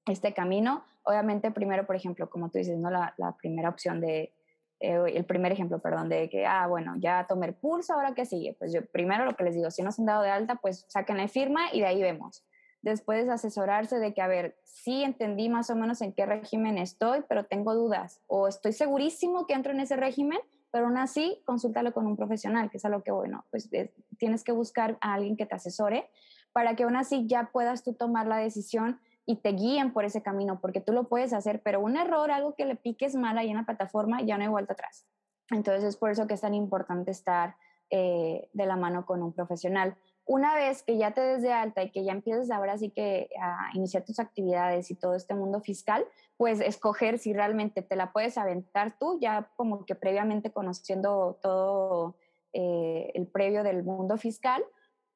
este 0.06 0.32
camino. 0.34 0.84
Obviamente, 1.04 1.50
primero, 1.50 1.86
por 1.86 1.96
ejemplo, 1.96 2.28
como 2.30 2.48
tú 2.48 2.58
dices, 2.58 2.78
¿no? 2.78 2.90
La, 2.90 3.14
la 3.18 3.32
primera 3.32 3.68
opción 3.68 4.00
de 4.00 4.32
eh, 4.78 5.00
el 5.14 5.24
primer 5.24 5.52
ejemplo, 5.52 5.78
perdón, 5.78 6.08
de 6.08 6.28
que, 6.28 6.46
ah, 6.46 6.66
bueno, 6.66 6.94
ya 6.98 7.26
tomé 7.26 7.46
el 7.46 7.54
pulso, 7.54 7.94
ahora 7.94 8.14
qué 8.14 8.26
sigue. 8.26 8.54
Pues 8.58 8.72
yo 8.72 8.84
primero 8.86 9.24
lo 9.24 9.34
que 9.34 9.44
les 9.44 9.54
digo, 9.54 9.70
si 9.70 9.82
no 9.82 9.90
se 9.90 10.02
han 10.02 10.06
dado 10.06 10.22
de 10.22 10.30
alta, 10.30 10.56
pues 10.56 10.84
saquen 10.88 11.16
la 11.16 11.28
firma 11.28 11.72
y 11.72 11.80
de 11.80 11.86
ahí 11.86 12.02
vemos. 12.02 12.44
Después 12.82 13.28
asesorarse 13.28 13.98
de 13.98 14.12
que, 14.12 14.20
a 14.20 14.28
ver, 14.28 14.56
sí 14.64 15.02
entendí 15.02 15.48
más 15.48 15.70
o 15.70 15.76
menos 15.76 16.02
en 16.02 16.12
qué 16.12 16.26
régimen 16.26 16.78
estoy, 16.78 17.24
pero 17.28 17.46
tengo 17.46 17.74
dudas. 17.74 18.20
O 18.26 18.48
estoy 18.48 18.72
segurísimo 18.72 19.46
que 19.46 19.54
entro 19.54 19.72
en 19.72 19.80
ese 19.80 19.96
régimen, 19.96 20.38
pero 20.76 20.88
aún 20.88 20.98
así, 20.98 21.40
consúltalo 21.46 21.94
con 21.94 22.06
un 22.06 22.18
profesional, 22.18 22.68
que 22.68 22.76
es 22.76 22.84
a 22.84 22.90
lo 22.90 23.02
que, 23.02 23.10
bueno, 23.10 23.46
pues 23.50 23.70
tienes 24.18 24.44
que 24.44 24.52
buscar 24.52 24.98
a 25.00 25.14
alguien 25.14 25.34
que 25.34 25.46
te 25.46 25.54
asesore 25.54 26.10
para 26.52 26.76
que 26.76 26.82
aún 26.82 26.96
así 26.96 27.26
ya 27.26 27.48
puedas 27.50 27.82
tú 27.82 27.94
tomar 27.94 28.26
la 28.26 28.36
decisión 28.36 29.00
y 29.24 29.36
te 29.36 29.52
guíen 29.52 29.94
por 29.94 30.04
ese 30.04 30.20
camino, 30.20 30.60
porque 30.60 30.82
tú 30.82 30.92
lo 30.92 31.08
puedes 31.08 31.32
hacer, 31.32 31.62
pero 31.62 31.80
un 31.80 31.96
error, 31.96 32.30
algo 32.30 32.54
que 32.54 32.66
le 32.66 32.76
piques 32.76 33.14
mal 33.14 33.38
ahí 33.38 33.48
en 33.48 33.56
la 33.56 33.64
plataforma, 33.64 34.20
ya 34.20 34.36
no 34.36 34.44
hay 34.44 34.50
vuelta 34.50 34.74
atrás. 34.74 35.06
Entonces 35.50 35.82
es 35.82 35.96
por 35.96 36.10
eso 36.10 36.26
que 36.26 36.34
es 36.34 36.42
tan 36.42 36.52
importante 36.52 37.10
estar 37.10 37.56
eh, 37.88 38.50
de 38.52 38.66
la 38.66 38.76
mano 38.76 39.06
con 39.06 39.22
un 39.22 39.32
profesional. 39.32 39.96
Una 40.26 40.56
vez 40.56 40.82
que 40.82 40.96
ya 40.98 41.12
te 41.12 41.20
des 41.20 41.42
de 41.42 41.52
alta 41.52 41.84
y 41.84 41.90
que 41.90 42.02
ya 42.04 42.10
empiezas 42.10 42.50
ahora 42.50 42.76
sí 42.76 42.90
que 42.90 43.28
a 43.40 43.70
iniciar 43.74 44.04
tus 44.04 44.18
actividades 44.18 44.90
y 44.90 44.96
todo 44.96 45.14
este 45.14 45.34
mundo 45.34 45.60
fiscal, 45.60 46.04
pues 46.36 46.60
escoger 46.60 47.18
si 47.18 47.32
realmente 47.32 47.80
te 47.80 47.94
la 47.94 48.12
puedes 48.12 48.36
aventar 48.36 48.98
tú, 48.98 49.20
ya 49.20 49.48
como 49.54 49.86
que 49.86 49.94
previamente 49.94 50.50
conociendo 50.50 51.38
todo 51.40 52.16
eh, 52.52 53.12
el 53.14 53.28
previo 53.28 53.62
del 53.62 53.84
mundo 53.84 54.16
fiscal, 54.16 54.64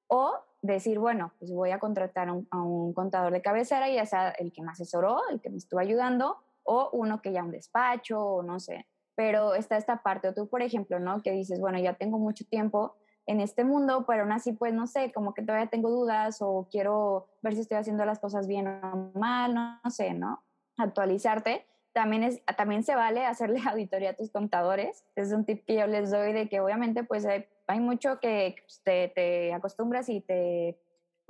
o 0.06 0.32
decir, 0.62 1.00
bueno, 1.00 1.32
pues 1.40 1.52
voy 1.52 1.70
a 1.70 1.80
contratar 1.80 2.28
a 2.28 2.62
un, 2.62 2.92
contador 2.92 3.32
de 3.32 3.42
cabecera, 3.42 3.88
ya 3.88 4.06
sea 4.06 4.30
el 4.30 4.52
que 4.52 4.62
me 4.62 4.70
asesoró, 4.70 5.22
el 5.30 5.40
que 5.40 5.50
me 5.50 5.56
estuvo 5.56 5.80
ayudando, 5.80 6.36
o 6.62 6.90
uno 6.92 7.20
que 7.20 7.32
ya 7.32 7.42
un 7.42 7.50
despacho, 7.50 8.20
o 8.20 8.42
no 8.42 8.60
sé. 8.60 8.86
Pero 9.16 9.54
está 9.54 9.76
esta 9.76 10.02
parte, 10.02 10.28
o 10.28 10.34
tú, 10.34 10.48
por 10.48 10.62
ejemplo, 10.62 11.00
¿no? 11.00 11.20
Que 11.22 11.32
dices, 11.32 11.60
bueno, 11.60 11.78
ya 11.78 11.94
tengo 11.94 12.18
mucho 12.18 12.44
tiempo 12.44 12.94
en 13.26 13.40
este 13.40 13.64
mundo, 13.64 14.04
pero 14.06 14.22
aún 14.22 14.32
así, 14.32 14.52
pues, 14.52 14.74
no 14.74 14.86
sé, 14.86 15.12
como 15.12 15.34
que 15.34 15.42
todavía 15.42 15.68
tengo 15.68 15.90
dudas 15.90 16.38
o 16.40 16.68
quiero 16.70 17.28
ver 17.42 17.54
si 17.54 17.60
estoy 17.60 17.78
haciendo 17.78 18.04
las 18.04 18.18
cosas 18.18 18.46
bien 18.46 18.66
o 18.66 19.12
mal, 19.14 19.54
no, 19.54 19.90
sé, 19.90 20.14
¿no? 20.14 20.42
Actualizarte. 20.76 21.66
también, 21.92 22.22
es, 22.22 22.42
también 22.56 22.82
se 22.82 22.94
vale 22.94 23.24
hacerle 23.24 23.60
auditoría 23.68 24.10
a 24.10 24.16
tus 24.16 24.30
contadores. 24.30 25.04
Es 25.16 25.32
un 25.32 25.44
tip 25.44 25.64
que 25.64 25.76
yo 25.76 25.86
les 25.86 26.10
doy 26.10 26.32
de 26.32 26.48
que 26.48 26.60
obviamente 26.60 27.04
pues 27.04 27.26
hay, 27.26 27.80
mucho 27.80 28.18
que 28.20 28.56
pues, 28.64 28.82
te, 28.82 29.08
te 29.14 29.52
acostumbras 29.52 30.08
y 30.08 30.20
te 30.20 30.78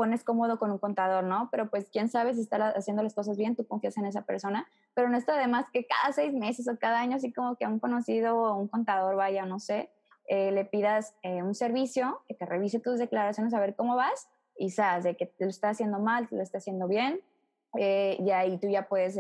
pones 0.01 0.25
cómodo 0.25 0.59
con 0.59 0.71
un 0.71 0.79
contador, 0.79 1.25
¿no? 1.25 1.51
Pero 1.53 1.69
pues 1.69 1.91
quién 1.91 2.09
sabe 2.09 2.33
si 2.33 2.41
está 2.41 2.71
haciendo 2.71 3.03
las 3.03 3.13
cosas 3.15 3.37
bien, 3.37 3.55
tú 3.55 3.67
confías 3.67 3.99
en 3.99 4.07
esa 4.07 4.23
persona, 4.23 4.67
pero 4.95 5.11
no 5.11 5.19
está 5.19 5.35
además 5.35 5.67
que 5.75 5.87
cada 5.87 6.15
seis 6.15 6.33
meses 6.33 6.67
o 6.69 6.79
cada 6.79 7.01
año, 7.01 7.17
así 7.17 7.31
como 7.31 7.57
que 7.57 7.67
a 7.67 7.69
un 7.69 7.79
conocido 7.79 8.35
o 8.35 8.57
un 8.57 8.69
contador 8.69 9.17
vaya, 9.17 9.45
no 9.45 9.59
sé, 9.59 9.91
eh, 10.33 10.53
le 10.53 10.65
pidas 10.65 11.17
eh, 11.25 11.43
un 11.43 11.57
servicio, 11.57 12.23
que 12.29 12.35
te 12.35 12.47
revise 12.47 12.79
tus 12.79 13.01
declaraciones 13.01 13.53
a 13.53 13.59
ver 13.59 13.75
cómo 13.75 13.97
vas 13.97 14.29
y 14.57 14.71
sabes 14.71 15.03
de 15.03 15.17
que 15.17 15.27
te 15.27 15.45
lo 15.45 15.51
está 15.51 15.71
haciendo 15.71 15.99
mal, 15.99 16.29
te 16.29 16.37
lo 16.37 16.43
está 16.43 16.59
haciendo 16.59 16.87
bien, 16.87 17.21
eh, 17.77 18.17
y 18.21 18.31
ahí 18.31 18.57
tú 18.59 18.69
ya 18.69 18.87
puedes 18.87 19.19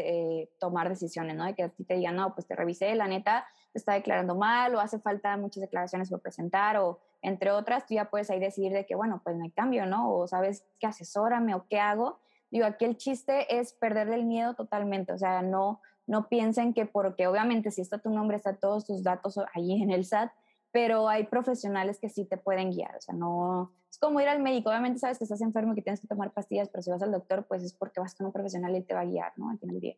tomar 0.60 0.88
decisiones, 0.88 1.34
¿no? 1.34 1.46
De 1.46 1.54
que 1.54 1.64
a 1.64 1.68
ti 1.68 1.82
te 1.82 1.94
digan, 1.94 2.14
no, 2.14 2.32
pues 2.32 2.46
te 2.46 2.54
revisé, 2.54 2.94
la 2.94 3.08
neta, 3.08 3.44
te 3.72 3.80
está 3.80 3.94
declarando 3.94 4.36
mal 4.36 4.72
o 4.76 4.78
hace 4.78 5.00
falta 5.00 5.36
muchas 5.36 5.62
declaraciones 5.62 6.10
por 6.10 6.20
presentar 6.20 6.76
o 6.76 7.00
entre 7.22 7.50
otras, 7.50 7.86
tú 7.86 7.94
ya 7.94 8.08
puedes 8.08 8.30
ahí 8.30 8.38
decidir 8.38 8.72
de 8.72 8.86
que, 8.86 8.94
bueno, 8.94 9.20
pues 9.24 9.34
me 9.34 9.50
cambio, 9.50 9.86
¿no? 9.86 10.14
O 10.14 10.28
sabes 10.28 10.64
qué 10.78 10.86
asesórame 10.86 11.56
o 11.56 11.66
qué 11.68 11.80
hago. 11.80 12.20
Digo, 12.52 12.66
aquí 12.66 12.84
el 12.84 12.96
chiste 12.96 13.58
es 13.58 13.72
perderle 13.72 14.14
el 14.14 14.26
miedo 14.26 14.54
totalmente, 14.54 15.12
o 15.12 15.18
sea, 15.18 15.42
no, 15.42 15.80
no 16.06 16.28
piensen 16.28 16.72
que 16.72 16.86
porque 16.86 17.26
obviamente 17.26 17.72
si 17.72 17.80
está 17.80 17.98
tu 17.98 18.10
nombre, 18.10 18.36
está 18.36 18.54
todos 18.54 18.86
tus 18.86 19.02
datos 19.02 19.40
ahí 19.54 19.82
en 19.82 19.90
el 19.90 20.04
SAT, 20.04 20.30
pero 20.72 21.08
hay 21.08 21.24
profesionales 21.24 21.98
que 21.98 22.08
sí 22.08 22.24
te 22.24 22.36
pueden 22.36 22.70
guiar, 22.70 22.96
o 22.96 23.00
sea, 23.00 23.14
no, 23.14 23.72
es 23.90 23.98
como 23.98 24.20
ir 24.20 24.28
al 24.28 24.40
médico, 24.40 24.70
obviamente 24.70 24.98
sabes 24.98 25.18
que 25.18 25.24
estás 25.24 25.40
enfermo 25.40 25.72
y 25.72 25.76
que 25.76 25.82
tienes 25.82 26.00
que 26.00 26.06
tomar 26.06 26.32
pastillas, 26.32 26.68
pero 26.68 26.82
si 26.82 26.90
vas 26.90 27.02
al 27.02 27.12
doctor, 27.12 27.46
pues 27.46 27.62
es 27.62 27.72
porque 27.72 28.00
vas 28.00 28.14
con 28.14 28.26
un 28.26 28.32
profesional 28.32 28.76
y 28.76 28.82
te 28.82 28.94
va 28.94 29.00
a 29.00 29.04
guiar, 29.04 29.32
¿no? 29.36 29.50
Al 29.50 29.58
final 29.58 29.74
del 29.74 29.80
día. 29.80 29.96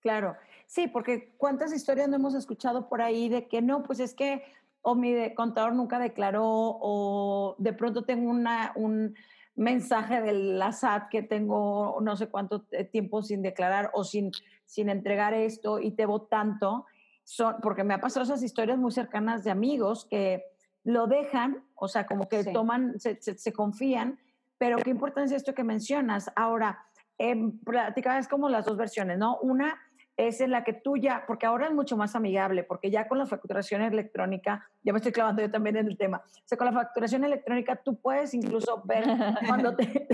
Claro, 0.00 0.36
sí, 0.66 0.86
porque 0.86 1.34
cuántas 1.38 1.72
historias 1.72 2.08
no 2.08 2.16
hemos 2.16 2.34
escuchado 2.34 2.88
por 2.88 3.00
ahí 3.02 3.28
de 3.28 3.48
que 3.48 3.62
no, 3.62 3.82
pues 3.82 4.00
es 4.00 4.14
que 4.14 4.42
o 4.82 4.94
mi 4.94 5.34
contador 5.34 5.74
nunca 5.74 5.98
declaró 5.98 6.44
o 6.44 7.56
de 7.58 7.72
pronto 7.72 8.04
tengo 8.04 8.30
una, 8.30 8.72
un 8.76 9.14
mensaje 9.56 10.20
de 10.20 10.34
la 10.34 10.72
SAT 10.72 11.08
que 11.08 11.22
tengo 11.22 11.98
no 12.02 12.16
sé 12.16 12.28
cuánto 12.28 12.66
tiempo 12.92 13.22
sin 13.22 13.40
declarar 13.40 13.90
o 13.94 14.04
sin, 14.04 14.30
sin 14.66 14.90
entregar 14.90 15.32
esto 15.32 15.78
y 15.80 15.90
debo 15.90 16.22
tanto, 16.22 16.84
son, 17.24 17.56
porque 17.62 17.84
me 17.84 17.94
ha 17.94 18.00
pasado 18.00 18.24
esas 18.24 18.42
historias 18.42 18.78
muy 18.78 18.92
cercanas 18.92 19.44
de 19.44 19.50
amigos 19.50 20.06
que 20.08 20.44
lo 20.84 21.06
dejan, 21.06 21.64
o 21.74 21.88
sea, 21.88 22.06
como 22.06 22.28
que 22.28 22.44
toman, 22.44 23.00
se, 23.00 23.18
se, 23.20 23.52
confían, 23.52 24.18
pero 24.58 24.76
qué 24.76 24.90
importancia 24.90 25.36
es 25.36 25.42
esto 25.42 25.54
que 25.54 25.64
mencionas. 25.64 26.30
Ahora, 26.36 26.84
eh, 27.18 27.34
es 28.18 28.28
como 28.28 28.48
las 28.48 28.66
dos 28.66 28.76
versiones, 28.76 29.18
¿no? 29.18 29.38
Una 29.38 29.78
es 30.16 30.40
en 30.40 30.50
la 30.50 30.62
que 30.62 30.72
tú 30.72 30.96
ya, 30.96 31.24
porque 31.26 31.46
ahora 31.46 31.66
es 31.66 31.72
mucho 31.72 31.96
más 31.96 32.14
amigable, 32.14 32.62
porque 32.62 32.90
ya 32.90 33.08
con 33.08 33.18
la 33.18 33.26
facturación 33.26 33.82
electrónica, 33.82 34.68
ya 34.82 34.92
me 34.92 34.98
estoy 34.98 35.12
clavando 35.12 35.42
yo 35.42 35.50
también 35.50 35.76
en 35.76 35.88
el 35.88 35.96
tema, 35.96 36.22
o 36.24 36.42
sea, 36.44 36.56
con 36.56 36.66
la 36.66 36.72
facturación 36.72 37.24
electrónica 37.24 37.76
tú 37.76 37.96
puedes 37.96 38.32
incluso 38.34 38.82
ver 38.84 39.04
cuando 39.48 39.74
te, 39.74 40.06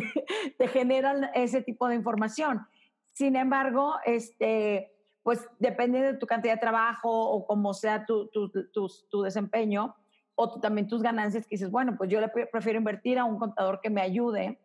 te, 0.57 0.69
generan 0.69 1.31
ese 1.35 1.61
tipo 1.63 1.89
de 1.89 1.97
información. 1.97 2.67
Sin 3.13 3.37
embargo, 3.37 3.97
este, 4.07 4.93
pues 5.31 5.49
depende 5.61 6.03
de 6.03 6.15
tu 6.15 6.27
cantidad 6.27 6.55
de 6.55 6.61
trabajo 6.61 7.09
o 7.09 7.47
como 7.47 7.73
sea 7.73 8.05
tu, 8.05 8.27
tu, 8.31 8.51
tu, 8.51 8.91
tu 9.09 9.23
desempeño, 9.23 9.95
o 10.35 10.59
también 10.59 10.89
tus 10.89 11.05
ganancias, 11.05 11.47
que 11.47 11.55
dices, 11.55 11.71
bueno, 11.71 11.95
pues 11.97 12.11
yo 12.11 12.21
le 12.21 12.27
prefiero 12.51 12.81
invertir 12.81 13.17
a 13.17 13.25
un 13.25 13.39
contador 13.39 13.81
que 13.81 13.91
me 13.91 14.01
ayude, 14.01 14.59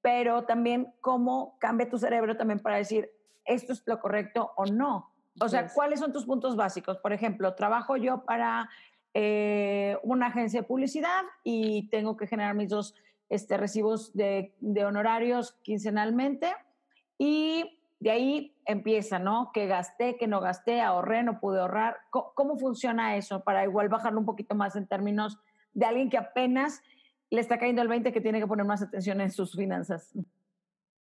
pero 0.00 0.44
también 0.44 0.94
cómo 1.00 1.56
cambia 1.58 1.90
tu 1.90 1.98
cerebro 1.98 2.36
también 2.36 2.60
para 2.60 2.76
decir, 2.76 3.10
esto 3.44 3.72
es 3.72 3.82
lo 3.84 3.98
correcto 3.98 4.52
o 4.54 4.64
no. 4.64 5.10
O 5.40 5.48
sea, 5.48 5.66
¿cuáles 5.74 5.98
son 5.98 6.12
tus 6.12 6.24
puntos 6.24 6.54
básicos? 6.54 6.98
Por 6.98 7.12
ejemplo, 7.12 7.56
trabajo 7.56 7.96
yo 7.96 8.24
para 8.24 8.70
eh, 9.14 9.98
una 10.04 10.28
agencia 10.28 10.60
de 10.60 10.68
publicidad 10.68 11.22
y 11.42 11.88
tengo 11.88 12.16
que 12.16 12.28
generar 12.28 12.54
mis 12.54 12.68
dos 12.68 12.94
este, 13.28 13.56
recibos 13.56 14.14
de, 14.14 14.54
de, 14.60 14.84
honorarios 14.84 15.58
quincenalmente 15.62 16.54
y 17.18 17.81
de 18.02 18.10
ahí 18.10 18.56
empieza, 18.66 19.20
¿no? 19.20 19.52
¿Qué 19.54 19.68
gasté, 19.68 20.16
qué 20.16 20.26
no 20.26 20.40
gasté, 20.40 20.80
ahorré, 20.80 21.22
no 21.22 21.38
pude 21.38 21.60
ahorrar? 21.60 21.98
¿Cómo, 22.10 22.32
¿Cómo, 22.34 22.58
funciona 22.58 23.16
eso? 23.16 23.44
Para 23.44 23.62
igual 23.62 23.88
bajarlo 23.88 24.18
un 24.18 24.26
poquito 24.26 24.56
más 24.56 24.74
en 24.74 24.88
términos 24.88 25.38
de 25.72 25.86
alguien 25.86 26.10
que 26.10 26.18
apenas 26.18 26.82
le 27.30 27.40
está 27.40 27.58
cayendo 27.58 27.80
el 27.80 27.86
20 27.86 28.12
que 28.12 28.20
tiene 28.20 28.40
que 28.40 28.48
poner 28.48 28.66
más 28.66 28.82
atención 28.82 29.20
en 29.20 29.30
sus 29.30 29.54
finanzas. 29.54 30.12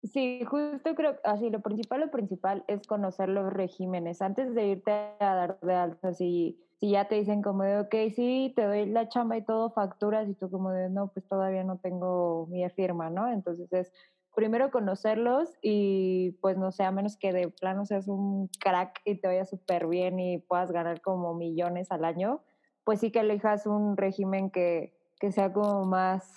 Sí, 0.04 0.42
justo 0.46 0.94
creo, 0.94 1.16
así 1.22 1.50
lo 1.50 1.60
principal, 1.60 2.00
lo 2.00 2.10
principal 2.10 2.64
es 2.66 2.86
conocer 2.86 3.28
los 3.28 3.52
regímenes. 3.52 4.22
Antes 4.22 4.54
de 4.54 4.66
irte 4.66 4.90
a 4.90 5.34
dar 5.34 5.60
de 5.60 5.74
alta, 5.74 6.14
si, 6.14 6.58
si 6.80 6.92
ya 6.92 7.08
te 7.08 7.16
dicen 7.16 7.42
como 7.42 7.64
de, 7.64 7.80
ok, 7.80 7.94
sí, 8.14 8.54
te 8.56 8.64
doy 8.64 8.86
la 8.86 9.10
chamba 9.10 9.36
y 9.36 9.44
todo, 9.44 9.70
facturas, 9.70 10.28
y 10.30 10.34
tú 10.34 10.50
como 10.50 10.70
de, 10.70 10.88
no, 10.88 11.08
pues 11.08 11.28
todavía 11.28 11.62
no 11.62 11.76
tengo 11.76 12.46
mi 12.46 12.66
firma, 12.70 13.10
¿no? 13.10 13.30
Entonces 13.30 13.70
es 13.70 13.92
primero 14.36 14.70
conocerlos 14.70 15.56
y 15.62 16.32
pues 16.42 16.58
no 16.58 16.70
sé, 16.70 16.84
a 16.84 16.92
menos 16.92 17.16
que 17.16 17.32
de 17.32 17.48
plano 17.48 17.86
seas 17.86 18.06
un 18.06 18.48
crack 18.60 19.00
y 19.06 19.16
te 19.16 19.26
vaya 19.26 19.46
súper 19.46 19.86
bien 19.86 20.20
y 20.20 20.38
puedas 20.38 20.70
ganar 20.70 21.00
como 21.00 21.34
millones 21.34 21.90
al 21.90 22.04
año, 22.04 22.42
pues 22.84 23.00
sí 23.00 23.10
que 23.10 23.20
elijas 23.20 23.66
un 23.66 23.96
régimen 23.96 24.50
que, 24.50 24.94
que 25.18 25.32
sea 25.32 25.54
como 25.54 25.86
más, 25.86 26.34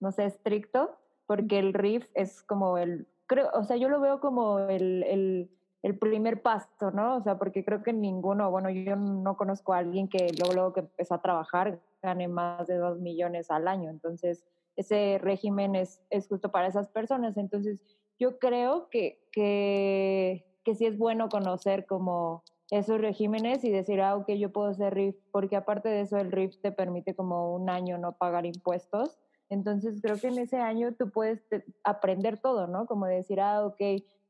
no 0.00 0.10
sé, 0.10 0.24
estricto 0.26 0.98
porque 1.26 1.60
el 1.60 1.72
RIF 1.72 2.08
es 2.14 2.42
como 2.42 2.76
el, 2.76 3.06
creo, 3.28 3.48
o 3.54 3.62
sea, 3.62 3.76
yo 3.76 3.88
lo 3.88 4.00
veo 4.00 4.18
como 4.18 4.58
el, 4.58 5.04
el, 5.04 5.50
el, 5.84 5.96
primer 5.96 6.42
paso, 6.42 6.90
¿no? 6.90 7.14
O 7.14 7.22
sea, 7.22 7.38
porque 7.38 7.64
creo 7.64 7.84
que 7.84 7.92
ninguno, 7.92 8.50
bueno, 8.50 8.70
yo 8.70 8.96
no 8.96 9.36
conozco 9.36 9.72
a 9.72 9.78
alguien 9.78 10.08
que 10.08 10.32
luego, 10.36 10.54
luego 10.54 10.72
que 10.72 10.80
empezó 10.80 11.14
a 11.14 11.22
trabajar 11.22 11.78
gane 12.02 12.26
más 12.26 12.66
de 12.66 12.74
dos 12.74 12.98
millones 12.98 13.52
al 13.52 13.68
año, 13.68 13.88
entonces 13.88 14.44
ese 14.76 15.18
régimen 15.18 15.74
es, 15.74 16.02
es 16.10 16.28
justo 16.28 16.50
para 16.50 16.68
esas 16.68 16.88
personas, 16.88 17.36
entonces 17.36 17.80
yo 18.18 18.38
creo 18.38 18.88
que, 18.90 19.22
que, 19.32 20.46
que 20.64 20.74
sí 20.74 20.86
es 20.86 20.98
bueno 20.98 21.28
conocer 21.28 21.86
como 21.86 22.42
esos 22.70 23.00
regímenes 23.00 23.64
y 23.64 23.70
decir, 23.70 24.00
ah, 24.00 24.16
ok, 24.16 24.30
yo 24.32 24.52
puedo 24.52 24.68
hacer 24.68 24.94
RIF, 24.94 25.16
porque 25.32 25.56
aparte 25.56 25.88
de 25.88 26.02
eso 26.02 26.18
el 26.18 26.30
RIF 26.30 26.60
te 26.60 26.70
permite 26.70 27.14
como 27.14 27.54
un 27.54 27.68
año 27.68 27.98
no 27.98 28.12
pagar 28.12 28.46
impuestos 28.46 29.18
entonces 29.50 30.00
creo 30.00 30.16
que 30.16 30.28
en 30.28 30.38
ese 30.38 30.58
año 30.58 30.94
tú 30.94 31.10
puedes 31.10 31.44
aprender 31.82 32.38
todo, 32.38 32.68
¿no? 32.68 32.86
Como 32.86 33.06
decir, 33.06 33.40
ah, 33.40 33.66
ok, 33.66 33.80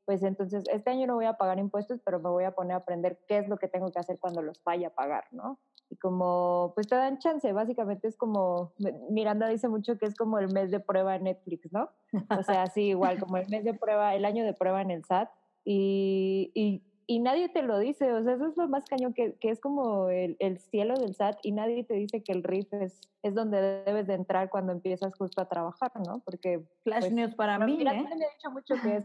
pues 0.07 0.23
entonces 0.23 0.65
este 0.73 0.91
año 0.91 1.07
no 1.07 1.15
voy 1.15 1.27
a 1.27 1.35
pagar 1.35 1.59
impuestos, 1.59 2.01
pero 2.03 2.19
me 2.19 2.31
voy 2.31 2.45
a 2.45 2.53
poner 2.53 2.73
a 2.73 2.79
aprender 2.79 3.21
qué 3.29 3.39
es 3.39 3.49
lo 3.49 3.59
que 3.59 3.69
tengo 3.69 3.93
que 3.93 3.99
hacer 3.99 4.19
cuando 4.19 4.41
los 4.41 4.65
vaya 4.65 4.89
a 4.89 4.95
pagar, 4.95 5.25
¿no? 5.31 5.61
Y 5.91 5.97
como, 5.97 6.73
pues 6.75 6.87
te 6.87 6.95
dan 6.95 7.19
chance, 7.19 7.53
básicamente 7.53 8.09
es 8.09 8.17
como, 8.17 8.73
Miranda 9.11 9.49
dice 9.49 9.69
mucho 9.69 9.99
que 9.99 10.07
es 10.07 10.15
como 10.15 10.39
el 10.39 10.53
mes 10.53 10.71
de 10.71 10.81
prueba 10.81 11.17
en 11.17 11.25
Netflix, 11.25 11.73
¿no? 11.73 11.91
O 12.39 12.43
sea, 12.43 12.67
sí, 12.69 12.89
igual, 12.91 13.19
como 13.19 13.37
el 13.37 13.49
mes 13.49 13.65
de 13.65 13.75
prueba, 13.75 14.15
el 14.15 14.25
año 14.25 14.45
de 14.45 14.55
prueba 14.55 14.83
en 14.83 14.91
el 14.93 15.05
SAT. 15.05 15.29
Y, 15.65 16.53
y 16.55 16.83
y 17.11 17.19
nadie 17.19 17.49
te 17.49 17.63
lo 17.63 17.81
dice, 17.81 18.13
o 18.13 18.23
sea, 18.23 18.35
eso 18.35 18.47
es 18.47 18.57
lo 18.57 18.69
más 18.69 18.85
cañón, 18.85 19.13
que, 19.13 19.35
que 19.41 19.51
es 19.51 19.59
como 19.59 20.11
el, 20.11 20.37
el, 20.39 20.59
cielo 20.59 20.95
del 20.95 21.17
SAT 21.17 21.41
y 21.43 21.51
nadie 21.51 21.83
te 21.83 21.95
dice 21.95 22.23
que 22.23 22.31
el 22.31 22.45
RIF 22.45 22.73
es, 22.75 23.01
es 23.25 23.35
donde 23.35 23.83
debes 23.85 24.07
de 24.07 24.15
entrar 24.15 24.49
cuando 24.49 24.71
empiezas 24.71 25.13
justo 25.17 25.43
a 25.43 25.49
trabajar, 25.49 25.91
¿no? 26.07 26.21
Porque... 26.25 26.65
Flash 26.85 27.01
pues, 27.01 27.13
news 27.13 27.35
para 27.35 27.59
mí, 27.59 27.81
¿eh? 27.81 27.85
me 27.85 27.91
ha 27.91 27.95
dicho 28.05 28.53
mucho 28.53 28.77
que, 28.81 28.99
es 28.99 29.05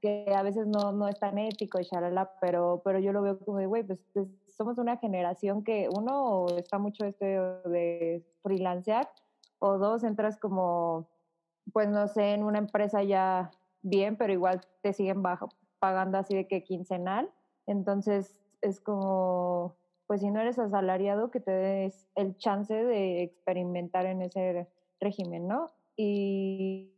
que 0.00 0.34
a 0.34 0.42
veces 0.42 0.66
no, 0.66 0.90
no 0.90 1.06
es 1.06 1.16
tan 1.20 1.38
ético 1.38 1.78
y 1.78 1.84
shalala, 1.84 2.32
pero, 2.40 2.82
pero 2.84 2.98
yo 2.98 3.12
lo 3.12 3.22
veo 3.22 3.38
como 3.38 3.58
de, 3.58 3.66
güey, 3.66 3.84
pues, 3.84 4.04
pues, 4.12 4.26
somos 4.62 4.78
una 4.78 4.96
generación 4.96 5.64
que 5.64 5.88
uno 5.92 6.46
está 6.56 6.78
mucho 6.78 7.04
este 7.04 7.24
de 7.24 8.24
freelancear 8.42 9.10
o 9.58 9.76
dos 9.76 10.04
entras 10.04 10.38
como, 10.38 11.08
pues 11.72 11.88
no 11.88 12.06
sé, 12.06 12.34
en 12.34 12.44
una 12.44 12.58
empresa 12.58 13.02
ya 13.02 13.50
bien, 13.82 14.16
pero 14.16 14.32
igual 14.32 14.60
te 14.80 14.92
siguen 14.92 15.20
bajo, 15.20 15.48
pagando 15.80 16.16
así 16.16 16.36
de 16.36 16.46
que 16.46 16.62
quincenal. 16.62 17.28
Entonces 17.66 18.36
es 18.60 18.80
como, 18.80 19.74
pues 20.06 20.20
si 20.20 20.30
no 20.30 20.40
eres 20.40 20.60
asalariado, 20.60 21.32
que 21.32 21.40
te 21.40 21.50
des 21.50 22.06
el 22.14 22.36
chance 22.36 22.72
de 22.72 23.24
experimentar 23.24 24.06
en 24.06 24.22
ese 24.22 24.68
régimen, 25.00 25.48
¿no? 25.48 25.66
Y, 25.96 26.88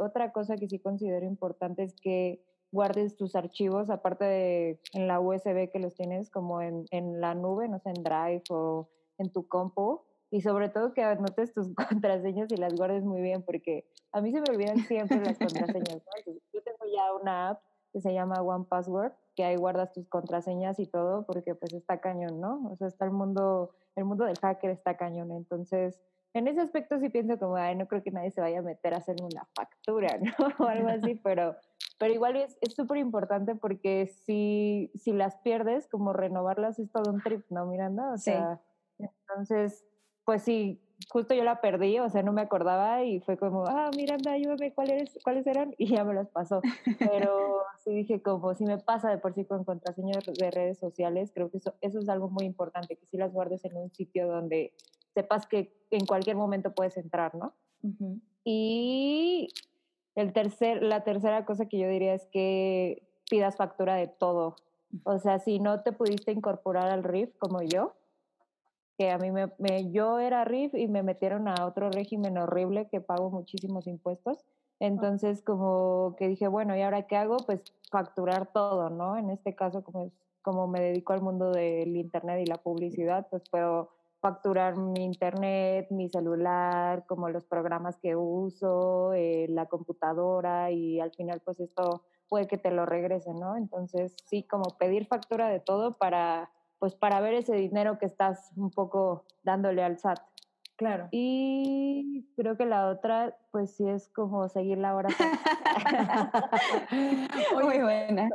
otra 0.00 0.32
cosa 0.32 0.56
que 0.56 0.68
sí 0.68 0.78
considero 0.78 1.26
importante 1.26 1.82
es 1.82 1.94
que 1.96 2.42
guardes 2.76 3.16
tus 3.16 3.34
archivos, 3.34 3.90
aparte 3.90 4.24
de 4.24 4.80
en 4.92 5.08
la 5.08 5.18
USB 5.18 5.70
que 5.72 5.80
los 5.80 5.94
tienes 5.94 6.30
como 6.30 6.62
en, 6.62 6.84
en 6.90 7.20
la 7.20 7.34
nube, 7.34 7.68
no 7.68 7.80
sé, 7.80 7.88
en 7.88 8.04
Drive 8.04 8.44
o 8.50 8.88
en 9.18 9.32
tu 9.32 9.48
compu, 9.48 10.02
y 10.30 10.42
sobre 10.42 10.68
todo 10.68 10.92
que 10.92 11.02
anotes 11.02 11.52
tus 11.52 11.74
contraseñas 11.74 12.52
y 12.52 12.56
las 12.56 12.74
guardes 12.74 13.04
muy 13.04 13.20
bien, 13.20 13.42
porque 13.42 13.90
a 14.12 14.20
mí 14.20 14.30
se 14.30 14.40
me 14.40 14.54
olvidan 14.54 14.78
siempre 14.78 15.20
las 15.20 15.38
contraseñas. 15.38 16.02
¿no? 16.04 16.32
Yo 16.52 16.62
tengo 16.62 16.84
ya 16.94 17.12
una 17.20 17.48
app 17.50 17.62
que 17.92 18.00
se 18.00 18.12
llama 18.12 18.42
One 18.42 18.66
Password, 18.68 19.12
que 19.34 19.44
ahí 19.44 19.56
guardas 19.56 19.92
tus 19.92 20.08
contraseñas 20.08 20.78
y 20.78 20.86
todo, 20.86 21.24
porque 21.24 21.54
pues 21.54 21.72
está 21.72 22.00
cañón, 22.00 22.40
¿no? 22.40 22.68
O 22.70 22.76
sea, 22.76 22.88
está 22.88 23.06
el 23.06 23.12
mundo, 23.12 23.70
el 23.94 24.04
mundo 24.04 24.24
del 24.24 24.38
hacker 24.38 24.70
está 24.70 24.96
cañón. 24.96 25.32
Entonces, 25.32 25.98
en 26.34 26.48
ese 26.48 26.60
aspecto 26.60 26.98
sí 26.98 27.08
pienso 27.08 27.38
como, 27.38 27.56
ay, 27.56 27.74
no 27.74 27.88
creo 27.88 28.02
que 28.02 28.10
nadie 28.10 28.30
se 28.30 28.42
vaya 28.42 28.58
a 28.58 28.62
meter 28.62 28.92
a 28.92 28.98
hacer 28.98 29.16
una 29.22 29.46
factura, 29.54 30.18
¿no? 30.20 30.32
o 30.58 30.68
algo 30.68 30.88
así, 30.88 31.14
pero, 31.14 31.56
pero 31.98 32.12
igual 32.12 32.36
es 32.36 32.58
súper 32.74 32.98
importante 32.98 33.54
porque 33.54 34.06
si, 34.06 34.90
si 34.94 35.12
las 35.12 35.36
pierdes, 35.38 35.88
como 35.88 36.12
renovarlas 36.12 36.78
es 36.78 36.90
todo 36.90 37.12
un 37.12 37.22
trip, 37.22 37.44
¿no, 37.50 37.66
Miranda? 37.66 38.12
O 38.12 38.18
sea, 38.18 38.60
entonces, 38.98 39.84
pues 40.24 40.42
sí, 40.42 40.82
justo 41.10 41.34
yo 41.34 41.44
la 41.44 41.60
perdí, 41.60 41.98
o 41.98 42.08
sea, 42.08 42.22
no 42.22 42.32
me 42.32 42.42
acordaba 42.42 43.02
y 43.04 43.20
fue 43.20 43.36
como, 43.36 43.64
ah, 43.66 43.90
Miranda, 43.96 44.32
ayúdame, 44.32 44.72
¿cuáles, 44.72 45.18
cuáles 45.22 45.46
eran? 45.46 45.74
Y 45.78 45.94
ya 45.94 46.04
me 46.04 46.14
las 46.14 46.28
pasó. 46.28 46.60
Pero 46.98 47.62
sí 47.84 47.94
dije, 47.94 48.22
como 48.22 48.54
si 48.54 48.64
me 48.64 48.78
pasa 48.78 49.10
de 49.10 49.18
por 49.18 49.34
sí 49.34 49.44
con 49.44 49.64
contraseñas 49.64 50.24
de 50.26 50.50
redes 50.50 50.78
sociales, 50.78 51.30
creo 51.34 51.50
que 51.50 51.58
eso, 51.58 51.74
eso 51.80 51.98
es 51.98 52.08
algo 52.08 52.28
muy 52.28 52.44
importante, 52.44 52.96
que 52.96 53.06
si 53.06 53.16
las 53.16 53.32
guardes 53.32 53.64
en 53.64 53.76
un 53.76 53.90
sitio 53.90 54.26
donde 54.26 54.74
sepas 55.14 55.46
que 55.46 55.72
en 55.90 56.04
cualquier 56.04 56.36
momento 56.36 56.74
puedes 56.74 56.96
entrar, 56.96 57.34
¿no? 57.34 57.54
Y 58.44 59.48
el 60.16 60.32
tercer, 60.32 60.82
la 60.82 61.04
tercera 61.04 61.44
cosa 61.44 61.66
que 61.66 61.78
yo 61.78 61.88
diría 61.88 62.14
es 62.14 62.26
que 62.26 63.02
pidas 63.30 63.56
factura 63.56 63.94
de 63.94 64.08
todo. 64.08 64.56
O 65.04 65.18
sea, 65.18 65.38
si 65.38 65.60
no 65.60 65.82
te 65.82 65.92
pudiste 65.92 66.32
incorporar 66.32 66.90
al 66.90 67.04
RIF 67.04 67.36
como 67.38 67.62
yo, 67.62 67.92
que 68.96 69.10
a 69.10 69.18
mí 69.18 69.30
me, 69.30 69.92
yo 69.92 70.18
era 70.18 70.44
RIF 70.44 70.74
y 70.74 70.88
me 70.88 71.02
metieron 71.02 71.48
a 71.48 71.66
otro 71.66 71.90
régimen 71.90 72.38
horrible 72.38 72.88
que 72.88 73.02
pago 73.02 73.30
muchísimos 73.30 73.86
impuestos. 73.86 74.44
Entonces, 74.80 75.42
como 75.42 76.16
que 76.18 76.28
dije, 76.28 76.48
bueno, 76.48 76.74
¿y 76.76 76.82
ahora 76.82 77.02
qué 77.02 77.16
hago? 77.16 77.36
Pues 77.38 77.60
facturar 77.90 78.46
todo, 78.52 78.88
¿no? 78.88 79.18
En 79.18 79.30
este 79.30 79.54
caso, 79.54 79.84
como, 79.84 80.12
como 80.40 80.66
me 80.66 80.80
dedico 80.80 81.12
al 81.12 81.20
mundo 81.20 81.50
del 81.50 81.94
Internet 81.96 82.40
y 82.42 82.46
la 82.46 82.56
publicidad, 82.56 83.26
pues 83.30 83.42
puedo 83.50 83.90
facturar 84.26 84.76
mi 84.76 85.04
Internet, 85.04 85.86
mi 85.90 86.08
celular, 86.08 87.06
como 87.06 87.28
los 87.28 87.44
programas 87.44 87.96
que 87.98 88.16
uso, 88.16 89.12
eh, 89.12 89.46
la 89.48 89.66
computadora 89.66 90.72
y 90.72 90.98
al 90.98 91.12
final, 91.12 91.40
pues 91.44 91.60
esto 91.60 92.02
puede 92.28 92.48
que 92.48 92.58
te 92.58 92.72
lo 92.72 92.86
regrese, 92.86 93.32
¿no? 93.32 93.56
Entonces, 93.56 94.16
sí, 94.24 94.42
como 94.42 94.76
pedir 94.78 95.06
factura 95.06 95.48
de 95.48 95.60
todo 95.60 95.96
para 95.96 96.50
pues 96.78 96.94
para 96.94 97.20
ver 97.20 97.34
ese 97.34 97.54
dinero 97.54 97.98
que 97.98 98.06
estás 98.06 98.52
un 98.56 98.70
poco 98.70 99.24
dándole 99.44 99.82
al 99.82 99.98
SAT. 99.98 100.18
Claro. 100.76 101.08
Y 101.10 102.26
creo 102.36 102.56
que 102.56 102.66
la 102.66 102.88
otra, 102.88 103.36
pues 103.50 103.74
sí 103.74 103.88
es 103.88 104.08
como 104.08 104.48
seguir 104.48 104.76
la 104.78 104.94
hora. 104.94 105.08
Muy 107.54 107.78
buena. 107.78 108.28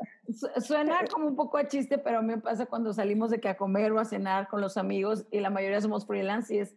Suena 0.57 0.99
como 1.11 1.27
un 1.27 1.35
poco 1.35 1.57
a 1.57 1.67
chiste, 1.67 1.99
pero 1.99 2.19
a 2.19 2.21
mí 2.21 2.29
me 2.29 2.39
pasa 2.39 2.65
cuando 2.65 2.93
salimos 2.93 3.29
de 3.29 3.39
que 3.39 3.49
a 3.49 3.57
comer 3.57 3.91
o 3.91 3.99
a 3.99 4.05
cenar 4.05 4.47
con 4.47 4.59
los 4.59 4.77
amigos 4.77 5.25
y 5.31 5.39
la 5.39 5.51
mayoría 5.51 5.81
somos 5.81 6.07
freelance 6.07 6.53
y 6.53 6.59
es, 6.59 6.75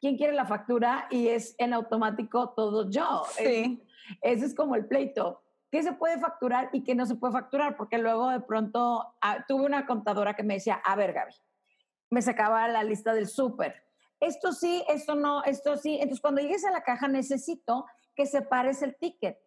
¿quién 0.00 0.16
quiere 0.16 0.32
la 0.32 0.46
factura? 0.46 1.06
Y 1.10 1.28
es 1.28 1.54
en 1.58 1.74
automático 1.74 2.50
todo 2.50 2.90
yo. 2.90 3.22
Sí. 3.36 3.82
ese 4.20 4.46
es 4.46 4.54
como 4.54 4.74
el 4.74 4.86
pleito 4.86 5.44
qué 5.74 5.82
se 5.82 5.92
puede 5.92 6.20
facturar 6.20 6.70
y 6.72 6.84
qué 6.84 6.94
no 6.94 7.04
se 7.04 7.16
puede 7.16 7.32
facturar, 7.32 7.76
porque 7.76 7.98
luego 7.98 8.30
de 8.30 8.38
pronto 8.38 9.12
ah, 9.20 9.44
tuve 9.48 9.66
una 9.66 9.86
contadora 9.86 10.34
que 10.34 10.44
me 10.44 10.54
decía, 10.54 10.76
a 10.76 10.94
ver, 10.94 11.12
Gaby, 11.12 11.34
me 12.10 12.22
sacaba 12.22 12.68
la 12.68 12.84
lista 12.84 13.12
del 13.12 13.26
súper. 13.26 13.82
Esto 14.24 14.52
sí, 14.52 14.82
esto 14.88 15.14
no, 15.14 15.44
esto 15.44 15.76
sí. 15.76 15.94
Entonces, 15.94 16.20
cuando 16.20 16.40
llegues 16.40 16.64
a 16.64 16.70
la 16.70 16.82
caja, 16.82 17.08
necesito 17.08 17.86
que 18.14 18.26
separes 18.26 18.82
el 18.82 18.96
ticket. 18.96 19.38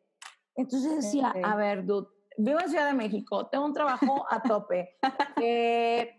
Entonces 0.55 1.03
decía, 1.03 1.33
a 1.43 1.55
ver, 1.55 1.85
dude, 1.85 2.07
vivo 2.37 2.59
en 2.59 2.69
Ciudad 2.69 2.87
de 2.87 2.93
México, 2.93 3.47
tengo 3.47 3.65
un 3.65 3.73
trabajo 3.73 4.25
a 4.29 4.41
tope. 4.41 4.97
Eh, 5.39 6.15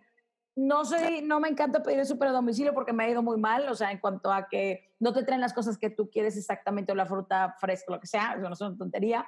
no 0.55 0.85
soy, 0.85 1.23
no 1.23 1.41
me 1.41 1.49
encanta 1.49 1.83
pedir 1.83 2.01
el 2.01 2.07
súper 2.07 2.29
a 2.29 2.33
domicilio 2.33 2.73
porque 2.73 2.93
me 2.93 3.05
ha 3.05 3.11
ido 3.11 3.23
muy 3.23 3.37
mal, 3.37 3.69
o 3.69 3.75
sea, 3.75 3.91
en 3.93 3.99
cuanto 3.99 4.33
a 4.33 4.49
que 4.49 4.93
no 5.01 5.13
te 5.13 5.25
traen 5.25 5.41
las 5.41 5.53
cosas 5.53 5.77
que 5.77 5.91
tú 5.91 6.09
quieres 6.11 6.37
exactamente 6.37 6.93
o 6.93 6.95
la 6.95 7.07
fruta 7.07 7.57
fresca, 7.61 7.93
lo 7.93 8.01
que 8.01 8.07
sea, 8.07 8.35
eso 8.35 8.49
no 8.49 8.53
es 8.53 8.61
una 8.61 8.77
tontería. 8.77 9.27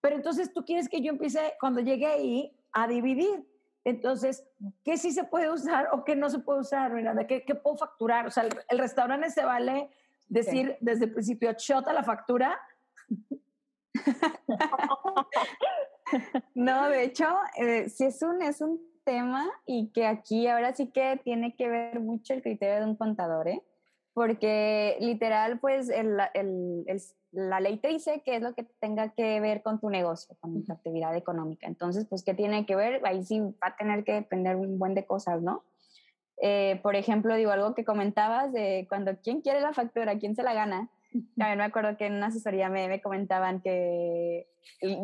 Pero 0.00 0.16
entonces 0.16 0.52
tú 0.52 0.64
quieres 0.64 0.88
que 0.88 1.00
yo 1.00 1.10
empiece, 1.10 1.54
cuando 1.60 1.80
llegue 1.80 2.06
ahí, 2.06 2.54
a 2.72 2.86
dividir. 2.86 3.46
Entonces, 3.84 4.44
¿qué 4.84 4.96
sí 4.96 5.12
se 5.12 5.24
puede 5.24 5.50
usar 5.50 5.88
o 5.92 6.04
qué 6.04 6.16
no 6.16 6.30
se 6.30 6.40
puede 6.40 6.60
usar, 6.60 6.92
Miranda? 6.92 7.26
¿Qué, 7.26 7.44
qué 7.44 7.54
puedo 7.54 7.76
facturar? 7.76 8.26
O 8.26 8.30
sea, 8.30 8.44
el, 8.68 8.78
restaurante 8.78 9.30
se 9.30 9.44
vale 9.44 9.90
decir 10.28 10.76
desde 10.80 11.06
el 11.06 11.12
principio, 11.12 11.52
shot 11.56 11.86
a 11.88 11.92
la 11.92 12.02
factura. 12.02 12.60
no, 16.54 16.88
de 16.90 17.04
hecho, 17.04 17.26
eh, 17.56 17.88
sí 17.88 18.04
es 18.04 18.22
un, 18.22 18.42
es 18.42 18.60
un 18.60 18.80
tema 19.04 19.48
y 19.64 19.90
que 19.92 20.06
aquí 20.06 20.46
ahora 20.48 20.74
sí 20.74 20.90
que 20.90 21.18
tiene 21.24 21.56
que 21.56 21.68
ver 21.68 22.00
mucho 22.00 22.34
el 22.34 22.42
criterio 22.42 22.80
de 22.80 22.84
un 22.84 22.96
contador, 22.96 23.48
¿eh? 23.48 23.62
porque 24.18 24.96
literal, 24.98 25.60
pues 25.60 25.88
el, 25.88 26.18
el, 26.34 26.84
la 27.32 27.60
ley 27.60 27.76
te 27.78 27.88
dice 27.88 28.22
qué 28.24 28.36
es 28.36 28.42
lo 28.42 28.54
que 28.54 28.64
tenga 28.80 29.10
que 29.10 29.40
ver 29.40 29.62
con 29.62 29.80
tu 29.80 29.90
negocio, 29.90 30.36
con 30.40 30.64
tu 30.64 30.72
actividad 30.72 31.14
económica. 31.16 31.66
Entonces, 31.66 32.06
pues, 32.08 32.22
¿qué 32.24 32.34
tiene 32.34 32.64
que 32.66 32.76
ver? 32.76 33.00
Ahí 33.04 33.22
sí 33.22 33.40
va 33.40 33.68
a 33.68 33.76
tener 33.76 34.04
que 34.04 34.14
depender 34.14 34.56
un 34.56 34.78
buen 34.78 34.94
de 34.94 35.04
cosas, 35.04 35.42
¿no? 35.42 35.62
Eh, 36.40 36.80
por 36.82 36.96
ejemplo, 36.96 37.34
digo 37.34 37.50
algo 37.50 37.74
que 37.74 37.84
comentabas 37.84 38.52
de 38.52 38.86
cuando 38.88 39.16
quién 39.18 39.40
quiere 39.40 39.60
la 39.60 39.72
factura, 39.72 40.18
quién 40.18 40.34
se 40.36 40.42
la 40.42 40.54
gana. 40.54 40.88
También 41.36 41.58
me 41.58 41.64
acuerdo 41.64 41.96
que 41.96 42.06
en 42.06 42.14
una 42.14 42.26
asesoría 42.26 42.68
me, 42.68 42.88
me 42.88 43.00
comentaban 43.00 43.60
que 43.60 44.46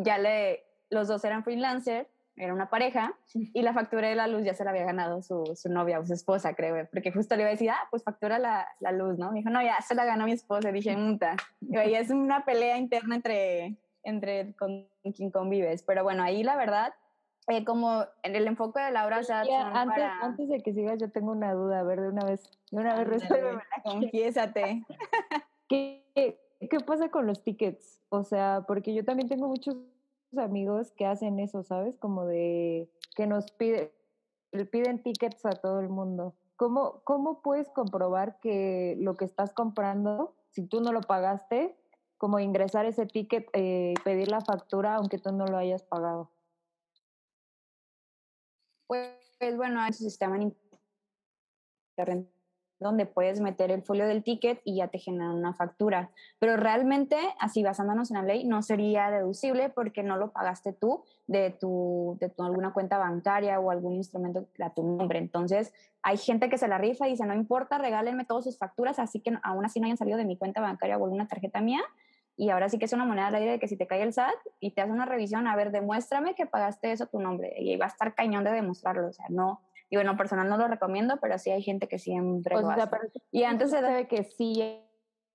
ya 0.03 0.19
le, 0.19 0.65
los 0.91 1.09
dos 1.09 1.25
eran 1.25 1.45
freelancers 1.45 2.09
era 2.37 2.53
una 2.53 2.69
pareja, 2.69 3.15
y 3.33 3.63
la 3.63 3.73
factura 3.73 4.09
de 4.09 4.17
la 4.17 4.27
luz 4.27 4.45
ya 4.45 4.55
se 4.55 4.65
la 4.65 4.71
había 4.71 4.85
ganado 4.85 5.23
su, 5.23 5.53
su 5.55 5.69
novia 5.69 6.01
o 6.01 6.07
su 6.07 6.15
esposa, 6.15 6.55
creo, 6.55 6.89
porque 6.91 7.13
justo 7.13 7.37
le 7.37 7.43
iba 7.43 7.49
a 7.49 7.53
decir, 7.53 7.71
ah, 7.71 7.87
pues 7.91 8.03
factura 8.03 8.39
la, 8.39 8.67
la 8.81 8.93
luz, 8.93 9.19
¿no? 9.19 9.31
Me 9.31 9.39
dijo, 9.39 9.51
no, 9.51 9.63
ya 9.63 9.81
se 9.81 9.95
la 9.95 10.05
ganó 10.05 10.25
mi 10.25 10.33
esposa, 10.33 10.71
y 10.71 10.73
dije, 10.73 10.97
muta. 10.97 11.37
Y 11.61 11.77
ahí 11.77 11.95
es 11.95 12.11
una 12.11 12.45
pelea 12.45 12.77
interna 12.77 13.17
entre, 13.17 13.77
entre 14.03 14.55
con 14.55 14.89
quien 15.15 15.31
convives, 15.31 15.83
pero 15.85 16.03
bueno, 16.03 16.23
ahí 16.23 16.43
la 16.43 16.57
verdad, 16.57 16.93
eh, 17.47 17.65
como 17.65 18.05
en 18.23 18.35
el 18.35 18.47
enfoque 18.47 18.81
de 18.81 18.91
Laura, 18.91 19.19
o 19.19 19.23
sea, 19.23 19.43
antes, 19.73 20.05
antes 20.23 20.49
de 20.49 20.63
que 20.63 20.73
sigas, 20.73 20.99
yo 20.99 21.11
tengo 21.11 21.31
una 21.31 21.53
duda, 21.53 21.81
a 21.81 21.83
ver, 21.83 22.01
de 22.01 22.09
una 22.09 22.25
vez, 22.25 22.51
de 22.71 22.81
una 22.81 22.97
vez 22.97 23.07
resuélveme. 23.07 23.63
Confiésate. 23.85 24.85
¿Qué, 25.69 26.05
¿Qué 26.59 26.81
pasa 26.87 27.11
con 27.11 27.27
los 27.27 27.43
tickets? 27.43 28.01
O 28.09 28.25
sea, 28.25 28.65
porque 28.67 28.95
yo 28.95 29.05
también 29.05 29.29
tengo 29.29 29.47
muchos 29.47 29.77
amigos 30.39 30.93
que 30.93 31.07
hacen 31.07 31.39
eso, 31.39 31.63
¿sabes? 31.63 31.97
Como 31.99 32.27
de 32.27 32.91
que 33.17 33.27
nos 33.27 33.51
pide, 33.53 33.93
piden 34.71 35.03
tickets 35.03 35.45
a 35.47 35.51
todo 35.51 35.81
el 35.81 35.89
mundo. 35.89 36.35
¿Cómo, 36.57 37.03
¿Cómo 37.05 37.43
puedes 37.43 37.69
comprobar 37.71 38.39
que 38.41 38.97
lo 38.99 39.15
que 39.15 39.25
estás 39.25 39.53
comprando, 39.53 40.37
si 40.51 40.67
tú 40.67 40.81
no 40.81 40.93
lo 40.93 41.01
pagaste, 41.01 41.77
como 42.17 42.39
ingresar 42.39 42.87
ese 42.87 43.07
ticket 43.07 43.45
y 43.55 43.59
eh, 43.61 43.95
pedir 44.05 44.29
la 44.29 44.41
factura 44.41 44.95
aunque 44.95 45.19
tú 45.19 45.33
no 45.33 45.47
lo 45.47 45.57
hayas 45.57 45.83
pagado? 45.83 46.31
Pues, 48.87 49.57
bueno, 49.57 49.81
hay 49.81 49.89
un 49.89 49.95
sistema 49.95 50.39
donde 52.85 53.07
puedes 53.07 53.41
meter 53.41 53.71
el 53.71 53.83
folio 53.83 54.07
del 54.07 54.23
ticket 54.23 54.61
y 54.63 54.77
ya 54.77 54.89
te 54.89 54.99
generan 54.99 55.33
una 55.33 55.55
factura. 55.55 56.11
Pero 56.39 56.59
realmente, 56.59 57.17
así 57.41 57.63
basándonos 57.63 58.11
en 58.11 58.19
la 58.19 58.23
ley, 58.23 58.45
no 58.45 58.61
sería 58.61 59.11
deducible 59.11 59.71
porque 59.71 60.03
no 60.03 60.19
lo 60.19 60.33
pagaste 60.33 60.75
tú 60.75 61.03
de 61.27 61.51
tu, 61.51 62.19
de 62.21 62.29
tu 62.29 62.45
alguna 62.45 62.75
cuenta 62.75 62.99
bancaria 62.99 63.59
o 63.59 63.71
algún 63.71 63.95
instrumento 63.95 64.47
a 64.63 64.75
tu 64.75 64.83
nombre. 64.83 65.19
Entonces, 65.19 65.73
hay 66.03 66.19
gente 66.19 66.51
que 66.51 66.59
se 66.59 66.69
la 66.69 66.77
rifa 66.77 67.09
y 67.09 67.13
dice, 67.13 67.25
no 67.25 67.35
importa, 67.35 67.79
regálenme 67.79 68.27
todas 68.27 68.45
sus 68.45 68.59
facturas, 68.59 68.99
así 68.99 69.21
que 69.21 69.33
aún 69.43 69.65
así 69.65 69.81
no 69.81 69.87
hayan 69.87 69.97
salido 69.97 70.19
de 70.19 70.27
mi 70.27 70.37
cuenta 70.37 70.61
bancaria 70.61 70.99
o 70.99 71.05
alguna 71.05 71.27
tarjeta 71.27 71.63
mía. 71.63 71.81
Y 72.37 72.51
ahora 72.51 72.69
sí 72.69 72.79
que 72.79 72.85
es 72.85 72.93
una 72.93 73.07
moneda 73.07 73.29
al 73.29 73.35
aire 73.37 73.53
de 73.53 73.59
que 73.59 73.69
si 73.69 73.79
te 73.79 73.87
cae 73.87 74.03
el 74.03 74.13
SAT 74.13 74.35
y 74.61 74.73
te 74.73 74.83
hace 74.83 74.93
una 74.93 75.07
revisión, 75.07 75.47
a 75.47 75.57
ver, 75.57 75.71
demuéstrame 75.71 76.35
que 76.35 76.45
pagaste 76.45 76.93
eso 76.93 77.05
a 77.05 77.07
tu 77.07 77.19
nombre. 77.19 77.55
Y 77.57 77.77
va 77.77 77.87
a 77.87 77.89
estar 77.89 78.15
cañón 78.15 78.45
de 78.45 78.53
demostrarlo. 78.53 79.09
O 79.09 79.13
sea, 79.13 79.27
no, 79.31 79.63
y 79.95 79.97
bueno, 79.97 80.17
personal 80.17 80.49
no 80.49 80.57
lo 80.57 80.67
recomiendo, 80.67 81.19
pero 81.19 81.39
sí 81.39 81.51
hay 81.51 81.63
gente 81.63 81.87
que 81.87 82.01
siempre 82.01 82.61
lo 82.61 82.69
hace. 82.69 82.91
y 83.31 83.45
antes 83.45 83.71
se 83.71 83.81
debe 83.81 84.09
que 84.09 84.25
sí 84.25 84.81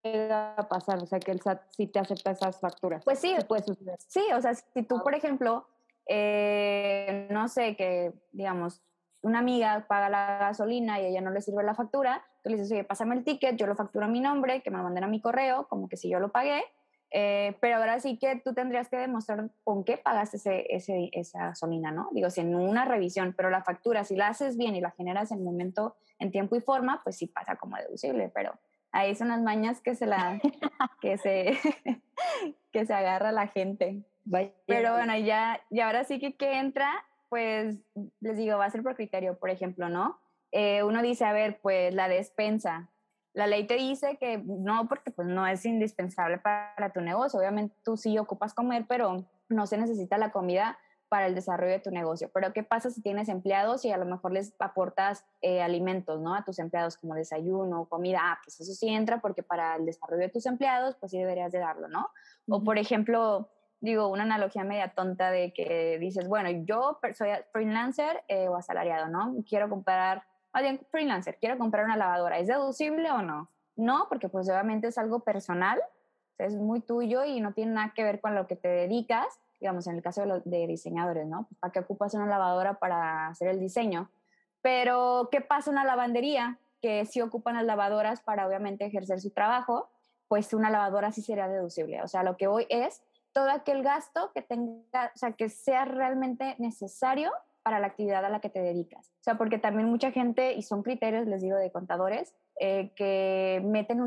llega 0.03 0.53
a 0.55 0.67
pasar, 0.67 1.01
o 1.01 1.05
sea, 1.05 1.17
que 1.21 1.31
el 1.31 1.39
SAT 1.39 1.61
sí 1.69 1.87
te 1.87 1.97
acepta 1.97 2.31
esas 2.31 2.59
facturas. 2.59 3.05
Pues 3.05 3.19
sí, 3.19 3.33
puede 3.47 3.63
suceder. 3.63 3.95
Sí, 4.05 4.21
o 4.35 4.41
sea, 4.41 4.53
si 4.53 4.83
tú, 4.83 5.01
por 5.01 5.15
ejemplo, 5.15 5.65
eh, 6.07 7.29
no 7.31 7.47
sé, 7.47 7.77
que 7.77 8.11
digamos, 8.33 8.81
una 9.21 9.39
amiga 9.39 9.85
paga 9.87 10.09
la 10.09 10.39
gasolina 10.39 10.99
y 10.99 11.05
a 11.05 11.07
ella 11.07 11.21
no 11.21 11.31
le 11.31 11.39
sirve 11.39 11.63
la 11.63 11.73
factura, 11.73 12.21
tú 12.43 12.49
le 12.49 12.57
dices, 12.57 12.73
oye, 12.73 12.83
pásame 12.83 13.15
el 13.15 13.23
ticket, 13.23 13.55
yo 13.55 13.65
lo 13.65 13.75
facturo 13.75 14.03
a 14.03 14.09
mi 14.09 14.19
nombre, 14.19 14.61
que 14.61 14.71
me 14.71 14.77
lo 14.77 14.83
manden 14.83 15.05
a 15.05 15.07
mi 15.07 15.21
correo, 15.21 15.67
como 15.69 15.87
que 15.87 15.95
si 15.95 16.09
yo 16.09 16.19
lo 16.19 16.33
pagué, 16.33 16.65
eh, 17.11 17.57
pero 17.59 17.77
ahora 17.77 17.99
sí 17.99 18.17
que 18.17 18.35
tú 18.35 18.53
tendrías 18.53 18.87
que 18.87 18.97
demostrar 18.97 19.49
con 19.63 19.83
qué 19.83 19.97
pagaste 19.97 20.37
ese, 20.37 20.65
ese, 20.69 21.09
esa 21.13 21.47
gasolina, 21.47 21.91
¿no? 21.91 22.09
Digo, 22.11 22.29
si 22.29 22.41
en 22.41 22.55
una 22.55 22.85
revisión, 22.85 23.33
pero 23.35 23.49
la 23.49 23.63
factura, 23.63 24.03
si 24.03 24.15
la 24.15 24.27
haces 24.27 24.57
bien 24.57 24.75
y 24.75 24.81
la 24.81 24.91
generas 24.91 25.31
en 25.31 25.43
momento, 25.43 25.95
en 26.19 26.31
tiempo 26.31 26.55
y 26.55 26.61
forma, 26.61 27.01
pues 27.03 27.17
sí 27.17 27.27
pasa 27.27 27.55
como 27.55 27.77
deducible, 27.77 28.29
pero 28.33 28.53
ahí 28.91 29.15
son 29.15 29.29
las 29.29 29.41
mañas 29.41 29.81
que 29.81 29.95
se 29.95 30.05
la, 30.05 30.39
que 31.01 31.17
se, 31.17 31.57
que 32.71 32.85
se 32.85 32.93
agarra 32.93 33.31
la 33.31 33.47
gente. 33.47 34.03
Pero 34.67 34.93
bueno, 34.93 35.17
ya, 35.17 35.59
y 35.71 35.79
ahora 35.79 36.03
sí 36.03 36.19
que 36.19 36.35
que 36.35 36.59
entra, 36.59 36.91
pues 37.29 37.77
les 38.19 38.37
digo, 38.37 38.57
va 38.57 38.65
a 38.65 38.69
ser 38.69 38.83
por 38.83 38.95
criterio, 38.95 39.39
por 39.39 39.49
ejemplo, 39.49 39.89
¿no? 39.89 40.19
Eh, 40.51 40.83
uno 40.83 41.01
dice, 41.01 41.25
a 41.25 41.33
ver, 41.33 41.59
pues 41.61 41.93
la 41.93 42.07
despensa, 42.07 42.89
la 43.33 43.47
ley 43.47 43.67
te 43.67 43.75
dice 43.75 44.17
que 44.17 44.37
no, 44.45 44.87
porque 44.87 45.11
pues 45.11 45.27
no 45.27 45.45
es 45.45 45.65
indispensable 45.65 46.39
para 46.39 46.91
tu 46.93 47.01
negocio. 47.01 47.39
Obviamente 47.39 47.75
tú 47.83 47.97
sí 47.97 48.17
ocupas 48.17 48.53
comer, 48.53 48.85
pero 48.87 49.25
no 49.49 49.67
se 49.67 49.77
necesita 49.77 50.17
la 50.17 50.31
comida 50.31 50.77
para 51.09 51.25
el 51.25 51.35
desarrollo 51.35 51.73
de 51.73 51.79
tu 51.79 51.91
negocio. 51.91 52.29
Pero 52.33 52.53
¿qué 52.53 52.63
pasa 52.63 52.91
si 52.91 53.01
tienes 53.01 53.29
empleados 53.29 53.83
y 53.83 53.91
a 53.91 53.97
lo 53.97 54.05
mejor 54.05 54.31
les 54.31 54.53
aportas 54.59 55.25
eh, 55.41 55.61
alimentos, 55.61 56.21
¿no? 56.21 56.35
A 56.35 56.45
tus 56.45 56.59
empleados 56.59 56.97
como 56.97 57.15
desayuno, 57.15 57.85
comida, 57.85 58.19
ah, 58.21 58.39
pues 58.43 58.61
eso 58.61 58.73
sí 58.73 58.89
entra 58.89 59.19
porque 59.19 59.43
para 59.43 59.75
el 59.75 59.85
desarrollo 59.85 60.21
de 60.21 60.29
tus 60.29 60.45
empleados, 60.45 60.95
pues 60.99 61.11
sí 61.11 61.17
deberías 61.17 61.51
de 61.51 61.59
darlo, 61.59 61.87
¿no? 61.87 62.09
O 62.47 62.63
por 62.63 62.77
ejemplo, 62.77 63.49
digo, 63.81 64.07
una 64.07 64.23
analogía 64.23 64.63
media 64.63 64.93
tonta 64.93 65.31
de 65.31 65.51
que 65.51 65.97
dices, 65.99 66.27
bueno, 66.27 66.49
yo 66.49 66.99
soy 67.15 67.29
freelancer 67.51 68.23
eh, 68.27 68.47
o 68.47 68.55
asalariado, 68.55 69.07
¿no? 69.07 69.35
Quiero 69.47 69.67
comprar, 69.67 70.23
más 70.53 70.63
bien 70.63 70.79
freelancer, 70.91 71.37
quiero 71.39 71.57
comprar 71.57 71.85
una 71.85 71.97
lavadora, 71.97 72.39
¿es 72.39 72.47
deducible 72.47 73.11
o 73.11 73.21
no? 73.21 73.49
No, 73.75 74.07
porque 74.09 74.29
pues 74.29 74.49
obviamente 74.49 74.87
es 74.87 74.97
algo 74.97 75.21
personal, 75.21 75.81
es 76.37 76.55
muy 76.55 76.81
tuyo 76.81 77.23
y 77.25 77.41
no 77.41 77.53
tiene 77.53 77.73
nada 77.73 77.93
que 77.95 78.03
ver 78.03 78.21
con 78.21 78.35
lo 78.35 78.47
que 78.47 78.55
te 78.55 78.67
dedicas 78.67 79.39
digamos, 79.59 79.87
en 79.87 79.95
el 79.95 80.01
caso 80.01 80.25
de, 80.25 80.41
de 80.45 80.67
diseñadores, 80.67 81.27
¿no? 81.27 81.45
Pues, 81.47 81.59
¿Para 81.59 81.71
qué 81.71 81.79
ocupas 81.79 82.13
una 82.13 82.25
lavadora 82.25 82.79
para 82.79 83.27
hacer 83.27 83.49
el 83.49 83.59
diseño? 83.59 84.09
Pero, 84.61 85.29
¿qué 85.31 85.41
pasa 85.41 85.71
una 85.71 85.85
lavandería? 85.85 86.59
Que 86.81 87.05
si 87.05 87.21
ocupan 87.21 87.55
las 87.55 87.65
lavadoras 87.65 88.21
para, 88.21 88.47
obviamente, 88.47 88.85
ejercer 88.85 89.19
su 89.19 89.31
trabajo, 89.31 89.89
pues 90.27 90.53
una 90.53 90.69
lavadora 90.69 91.11
sí 91.11 91.21
sería 91.21 91.47
deducible. 91.47 92.01
O 92.03 92.07
sea, 92.07 92.23
lo 92.23 92.37
que 92.37 92.47
hoy 92.47 92.65
es 92.69 93.01
todo 93.33 93.49
aquel 93.49 93.83
gasto 93.83 94.31
que 94.33 94.41
tenga, 94.41 95.11
o 95.13 95.17
sea, 95.17 95.33
que 95.33 95.49
sea 95.49 95.85
realmente 95.85 96.55
necesario 96.57 97.31
para 97.63 97.79
la 97.79 97.87
actividad 97.87 98.25
a 98.25 98.29
la 98.29 98.39
que 98.39 98.49
te 98.49 98.61
dedicas. 98.61 99.09
O 99.19 99.23
sea, 99.23 99.37
porque 99.37 99.57
también 99.57 99.89
mucha 99.89 100.11
gente, 100.11 100.53
y 100.53 100.61
son 100.61 100.83
criterios, 100.83 101.27
les 101.27 101.41
digo, 101.41 101.57
de 101.57 101.71
contadores, 101.71 102.35
eh, 102.59 102.91
que 102.95 103.61
meten, 103.65 103.99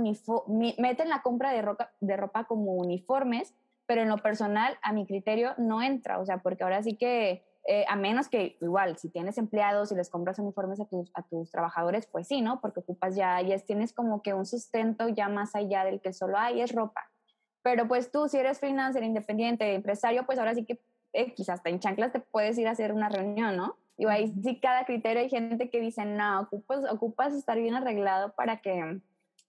meten 0.79 1.09
la 1.09 1.23
compra 1.23 1.53
de, 1.53 1.63
ropa, 1.63 1.91
de 2.01 2.17
ropa 2.17 2.45
como 2.45 2.73
uniformes 2.75 3.55
pero 3.87 4.03
en 4.03 4.09
lo 4.09 4.19
personal, 4.19 4.79
a 4.83 4.93
mi 4.93 5.07
criterio, 5.07 5.55
no 5.59 5.83
entra, 5.83 6.19
o 6.19 6.25
sea, 6.25 6.39
porque 6.39 6.65
ahora 6.65 6.83
sí 6.83 6.97
que, 6.97 7.45
eh, 7.67 7.85
a 7.89 7.97
menos 7.97 8.29
que 8.29 8.57
igual, 8.61 8.97
si 8.97 9.11
tienes 9.11 9.39
empleados 9.39 9.93
y 9.93 9.95
les 9.95 10.09
compras 10.09 10.39
uniformes 10.39 10.81
a 10.81 10.87
tus, 10.87 11.11
a 11.15 11.23
tus 11.23 11.51
trabajadores, 11.51 12.07
pues 12.07 12.27
sí, 12.27 12.41
¿no? 12.41 12.61
Porque 12.61 12.81
ocupas 12.81 13.17
ya, 13.17 13.41
ya 13.43 13.59
tienes 13.59 13.93
como 13.93 14.23
que 14.23 14.35
un 14.35 14.47
sustento 14.47 15.09
ya 15.09 15.29
más 15.29 15.55
allá 15.55 15.85
del 15.85 16.01
que 16.01 16.13
solo 16.13 16.39
hay, 16.39 16.61
es 16.63 16.75
ropa. 16.75 17.03
Pero 17.63 17.87
pues 17.87 18.11
tú, 18.11 18.29
si 18.29 18.39
eres 18.39 18.59
freelancer, 18.61 19.03
independiente, 19.03 19.75
empresario, 19.75 20.25
pues 20.27 20.39
ahora 20.39 20.55
sí 20.55 20.65
que 20.65 20.81
eh, 21.13 21.35
quizás 21.35 21.57
hasta 21.57 21.71
en 21.71 21.81
chanclas 21.81 22.13
te 22.13 22.21
puedes 22.21 22.59
ir 22.59 22.69
a 22.69 22.73
hacer 22.73 22.93
una 22.93 23.09
reunión, 23.09 23.57
¿no? 23.57 23.77
Y 23.97 24.07
ahí 24.07 24.33
sí 24.43 24.59
cada 24.59 24.85
criterio 24.85 25.23
hay 25.23 25.29
gente 25.29 25.71
que 25.71 25.81
dice, 25.81 26.05
no, 26.05 26.41
ocupas, 26.41 26.91
ocupas 26.91 27.35
estar 27.35 27.59
bien 27.59 27.75
arreglado 27.75 28.33
para 28.33 28.61
que, 28.61 29.01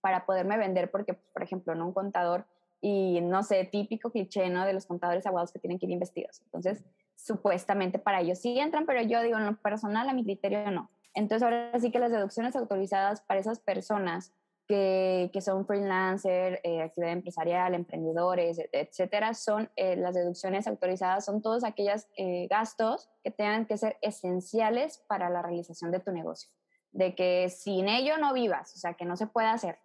para 0.01 0.25
poderme 0.25 0.57
vender, 0.57 0.91
porque, 0.91 1.13
por 1.13 1.43
ejemplo, 1.43 1.73
¿no? 1.75 1.87
un 1.87 1.93
contador 1.93 2.45
y 2.81 3.21
no 3.21 3.43
sé, 3.43 3.63
típico 3.63 4.11
cliché, 4.11 4.49
¿no? 4.49 4.65
De 4.65 4.73
los 4.73 4.85
contadores 4.85 5.25
abogados 5.25 5.53
que 5.53 5.59
tienen 5.59 5.79
que 5.79 5.85
ir 5.85 5.91
investigados. 5.93 6.41
Entonces, 6.41 6.83
supuestamente 7.15 7.97
para 7.97 8.19
ellos 8.19 8.39
sí 8.39 8.59
entran, 8.59 8.85
pero 8.85 9.01
yo 9.01 9.21
digo, 9.21 9.37
en 9.37 9.45
lo 9.45 9.55
personal, 9.55 10.09
a 10.09 10.13
mi 10.13 10.25
criterio 10.25 10.69
no. 10.69 10.89
Entonces, 11.13 11.43
ahora 11.43 11.79
sí 11.79 11.91
que 11.91 11.99
las 11.99 12.11
deducciones 12.11 12.55
autorizadas 12.55 13.21
para 13.21 13.39
esas 13.39 13.59
personas 13.59 14.33
que, 14.67 15.29
que 15.33 15.41
son 15.41 15.65
freelancer, 15.65 16.59
eh, 16.63 16.81
actividad 16.81 17.13
empresarial, 17.13 17.73
emprendedores, 17.73 18.59
etcétera, 18.71 19.33
son 19.33 19.69
eh, 19.75 19.95
las 19.95 20.15
deducciones 20.15 20.67
autorizadas, 20.67 21.25
son 21.25 21.41
todos 21.41 21.63
aquellos 21.63 22.07
eh, 22.17 22.47
gastos 22.49 23.09
que 23.23 23.31
tengan 23.31 23.65
que 23.65 23.77
ser 23.77 23.97
esenciales 24.01 25.03
para 25.07 25.29
la 25.29 25.41
realización 25.41 25.91
de 25.91 25.99
tu 25.99 26.11
negocio. 26.11 26.49
De 26.91 27.15
que 27.15 27.49
sin 27.49 27.89
ello 27.89 28.17
no 28.17 28.33
vivas, 28.33 28.73
o 28.75 28.77
sea, 28.77 28.93
que 28.93 29.05
no 29.05 29.17
se 29.17 29.27
puede 29.27 29.47
hacer 29.47 29.79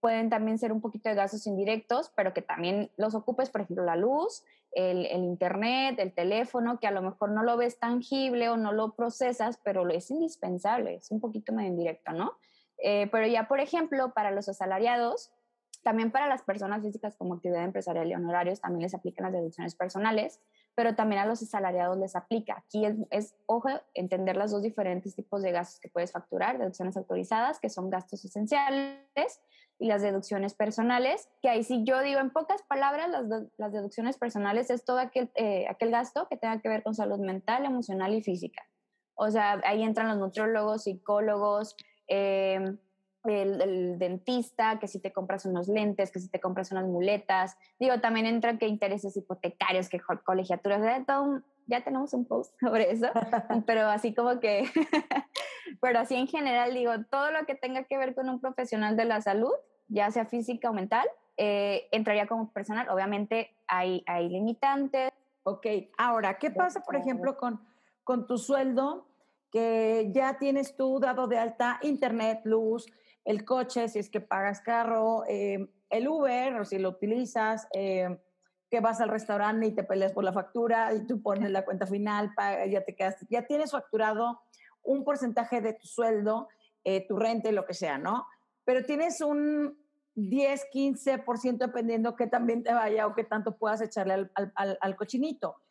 pueden 0.00 0.30
también 0.30 0.56
ser 0.56 0.72
un 0.72 0.80
poquito 0.80 1.08
de 1.08 1.16
gastos 1.16 1.48
indirectos, 1.48 2.12
pero 2.14 2.32
que 2.32 2.42
también 2.42 2.92
los 2.96 3.16
ocupes, 3.16 3.50
por 3.50 3.62
ejemplo, 3.62 3.84
la 3.84 3.96
luz, 3.96 4.44
el, 4.70 5.06
internet, 5.06 5.98
el 5.98 6.12
teléfono, 6.12 6.78
que 6.78 6.86
a 6.86 6.90
lo 6.90 7.02
mejor 7.02 7.30
no 7.30 7.42
lo 7.42 7.56
ves 7.56 7.78
tangible 7.78 8.48
o 8.48 8.56
no 8.56 8.72
lo 8.72 8.94
procesas, 8.94 9.58
pero 9.64 9.88
es 9.88 10.10
indispensable, 10.10 10.94
es 10.96 11.10
un 11.10 11.20
poquito 11.20 11.52
medio 11.52 11.70
indirecto, 11.70 12.12
¿no? 12.12 12.38
Eh, 12.78 13.08
pero 13.10 13.26
ya, 13.26 13.48
por 13.48 13.60
ejemplo, 13.60 14.12
para 14.12 14.30
los 14.30 14.48
asalariados, 14.48 15.32
también 15.82 16.10
para 16.10 16.28
las 16.28 16.42
personas 16.42 16.82
físicas 16.82 17.16
como 17.16 17.34
actividad 17.34 17.64
empresarial 17.64 18.10
y 18.10 18.14
honorarios, 18.14 18.60
también 18.60 18.82
les 18.82 18.94
aplican 18.94 19.24
las 19.24 19.32
deducciones 19.32 19.76
personales, 19.76 20.40
pero 20.74 20.94
también 20.96 21.22
a 21.22 21.26
los 21.26 21.42
asalariados 21.42 21.96
les 21.96 22.16
aplica. 22.16 22.56
Aquí 22.58 22.84
es, 23.10 23.36
ojo, 23.46 23.68
entender 23.94 24.36
los 24.36 24.50
dos 24.50 24.62
diferentes 24.62 25.14
tipos 25.14 25.42
de 25.42 25.52
gastos 25.52 25.78
que 25.80 25.88
puedes 25.88 26.10
facturar, 26.10 26.58
deducciones 26.58 26.96
autorizadas, 26.96 27.60
que 27.60 27.70
son 27.70 27.88
gastos 27.88 28.24
esenciales, 28.24 29.40
y 29.78 29.86
las 29.88 30.02
deducciones 30.02 30.54
personales, 30.54 31.28
que 31.42 31.50
ahí 31.50 31.62
sí 31.62 31.82
yo 31.84 32.00
digo 32.00 32.18
en 32.20 32.30
pocas 32.30 32.62
palabras, 32.62 33.08
las, 33.08 33.44
las 33.56 33.72
deducciones 33.72 34.16
personales 34.16 34.70
es 34.70 34.84
todo 34.84 34.98
aquel, 34.98 35.30
eh, 35.34 35.66
aquel 35.68 35.90
gasto 35.90 36.28
que 36.28 36.36
tenga 36.36 36.60
que 36.60 36.68
ver 36.68 36.82
con 36.82 36.94
salud 36.94 37.18
mental, 37.18 37.64
emocional 37.64 38.14
y 38.14 38.22
física. 38.22 38.62
O 39.14 39.30
sea, 39.30 39.60
ahí 39.64 39.82
entran 39.82 40.08
los 40.08 40.18
nutriólogos, 40.18 40.84
psicólogos, 40.84 41.76
em, 42.06 42.78
el, 43.28 43.98
dentista, 43.98 44.78
que 44.78 44.88
si 44.88 45.00
te 45.00 45.12
compras 45.12 45.46
unos 45.46 45.68
lentes, 45.68 46.10
que 46.10 46.20
si 46.20 46.28
te 46.28 46.40
compras 46.40 46.70
unas 46.72 46.86
muletas. 46.86 47.56
Digo, 47.78 48.00
también 48.00 48.26
entran 48.26 48.58
que 48.58 48.66
intereses 48.66 49.16
hipotecarios, 49.16 49.88
que 49.88 50.00
colegiaturas, 50.24 50.82
de 50.82 51.04
todo, 51.04 51.42
ya 51.66 51.82
tenemos 51.82 52.14
un 52.14 52.26
post 52.26 52.54
sobre 52.60 52.90
eso, 52.90 53.08
pero 53.66 53.88
así 53.88 54.14
como 54.14 54.40
que, 54.40 54.64
pero 55.80 56.00
así 56.00 56.14
en 56.14 56.28
general 56.28 56.74
digo, 56.74 56.92
todo 57.10 57.30
lo 57.30 57.44
que 57.46 57.54
tenga 57.54 57.84
que 57.84 57.98
ver 57.98 58.14
con 58.14 58.28
un 58.28 58.40
profesional 58.40 58.96
de 58.96 59.04
la 59.04 59.20
salud, 59.20 59.52
ya 59.88 60.10
sea 60.10 60.26
física 60.26 60.70
o 60.70 60.72
mental, 60.72 61.06
eh, 61.36 61.88
entraría 61.92 62.26
como 62.26 62.50
personal. 62.52 62.88
Obviamente 62.88 63.54
hay, 63.68 64.02
hay 64.06 64.28
limitantes. 64.28 65.12
Ok, 65.42 65.66
ahora, 65.96 66.38
¿qué 66.38 66.50
pasa, 66.50 66.80
por 66.80 66.96
ejemplo, 66.96 67.36
con, 67.36 67.60
con 68.02 68.26
tu 68.26 68.36
sueldo 68.36 69.06
que 69.56 70.10
ya 70.12 70.36
tienes 70.38 70.76
tú 70.76 71.00
dado 71.00 71.28
de 71.28 71.38
alta 71.38 71.78
internet, 71.80 72.42
luz, 72.44 72.84
el 73.24 73.42
coche, 73.46 73.88
si 73.88 73.98
es 73.98 74.10
que 74.10 74.20
pagas 74.20 74.60
carro, 74.60 75.24
eh, 75.26 75.66
el 75.88 76.08
Uber, 76.08 76.56
o 76.56 76.64
si 76.66 76.78
lo 76.78 76.90
utilizas, 76.90 77.66
eh, 77.72 78.20
que 78.70 78.80
vas 78.80 79.00
al 79.00 79.08
restaurante 79.08 79.64
y 79.64 79.74
te 79.74 79.82
peleas 79.82 80.12
por 80.12 80.24
la 80.24 80.34
factura 80.34 80.92
y 80.92 81.06
tú 81.06 81.22
pones 81.22 81.50
la 81.50 81.64
cuenta 81.64 81.86
final, 81.86 82.34
ya 82.68 82.84
te 82.84 82.94
quedas, 82.94 83.16
ya 83.30 83.46
tienes 83.46 83.70
facturado 83.72 84.42
un 84.82 85.04
porcentaje 85.04 85.62
de 85.62 85.72
tu 85.72 85.86
sueldo, 85.86 86.48
eh, 86.84 87.06
tu 87.08 87.16
renta 87.16 87.48
y 87.48 87.52
lo 87.52 87.64
que 87.64 87.72
sea, 87.72 87.96
¿no? 87.96 88.26
Pero 88.62 88.84
tienes 88.84 89.22
un 89.22 89.74
10, 90.16 90.66
15% 90.70 91.56
dependiendo 91.56 92.14
que 92.14 92.26
también 92.26 92.62
te 92.62 92.74
vaya 92.74 93.06
o 93.06 93.14
que 93.14 93.24
tanto 93.24 93.56
puedas 93.56 93.80
echarle 93.80 94.12
al, 94.12 94.32
al, 94.34 94.76
al 94.78 94.96
cochinito. 94.96 95.62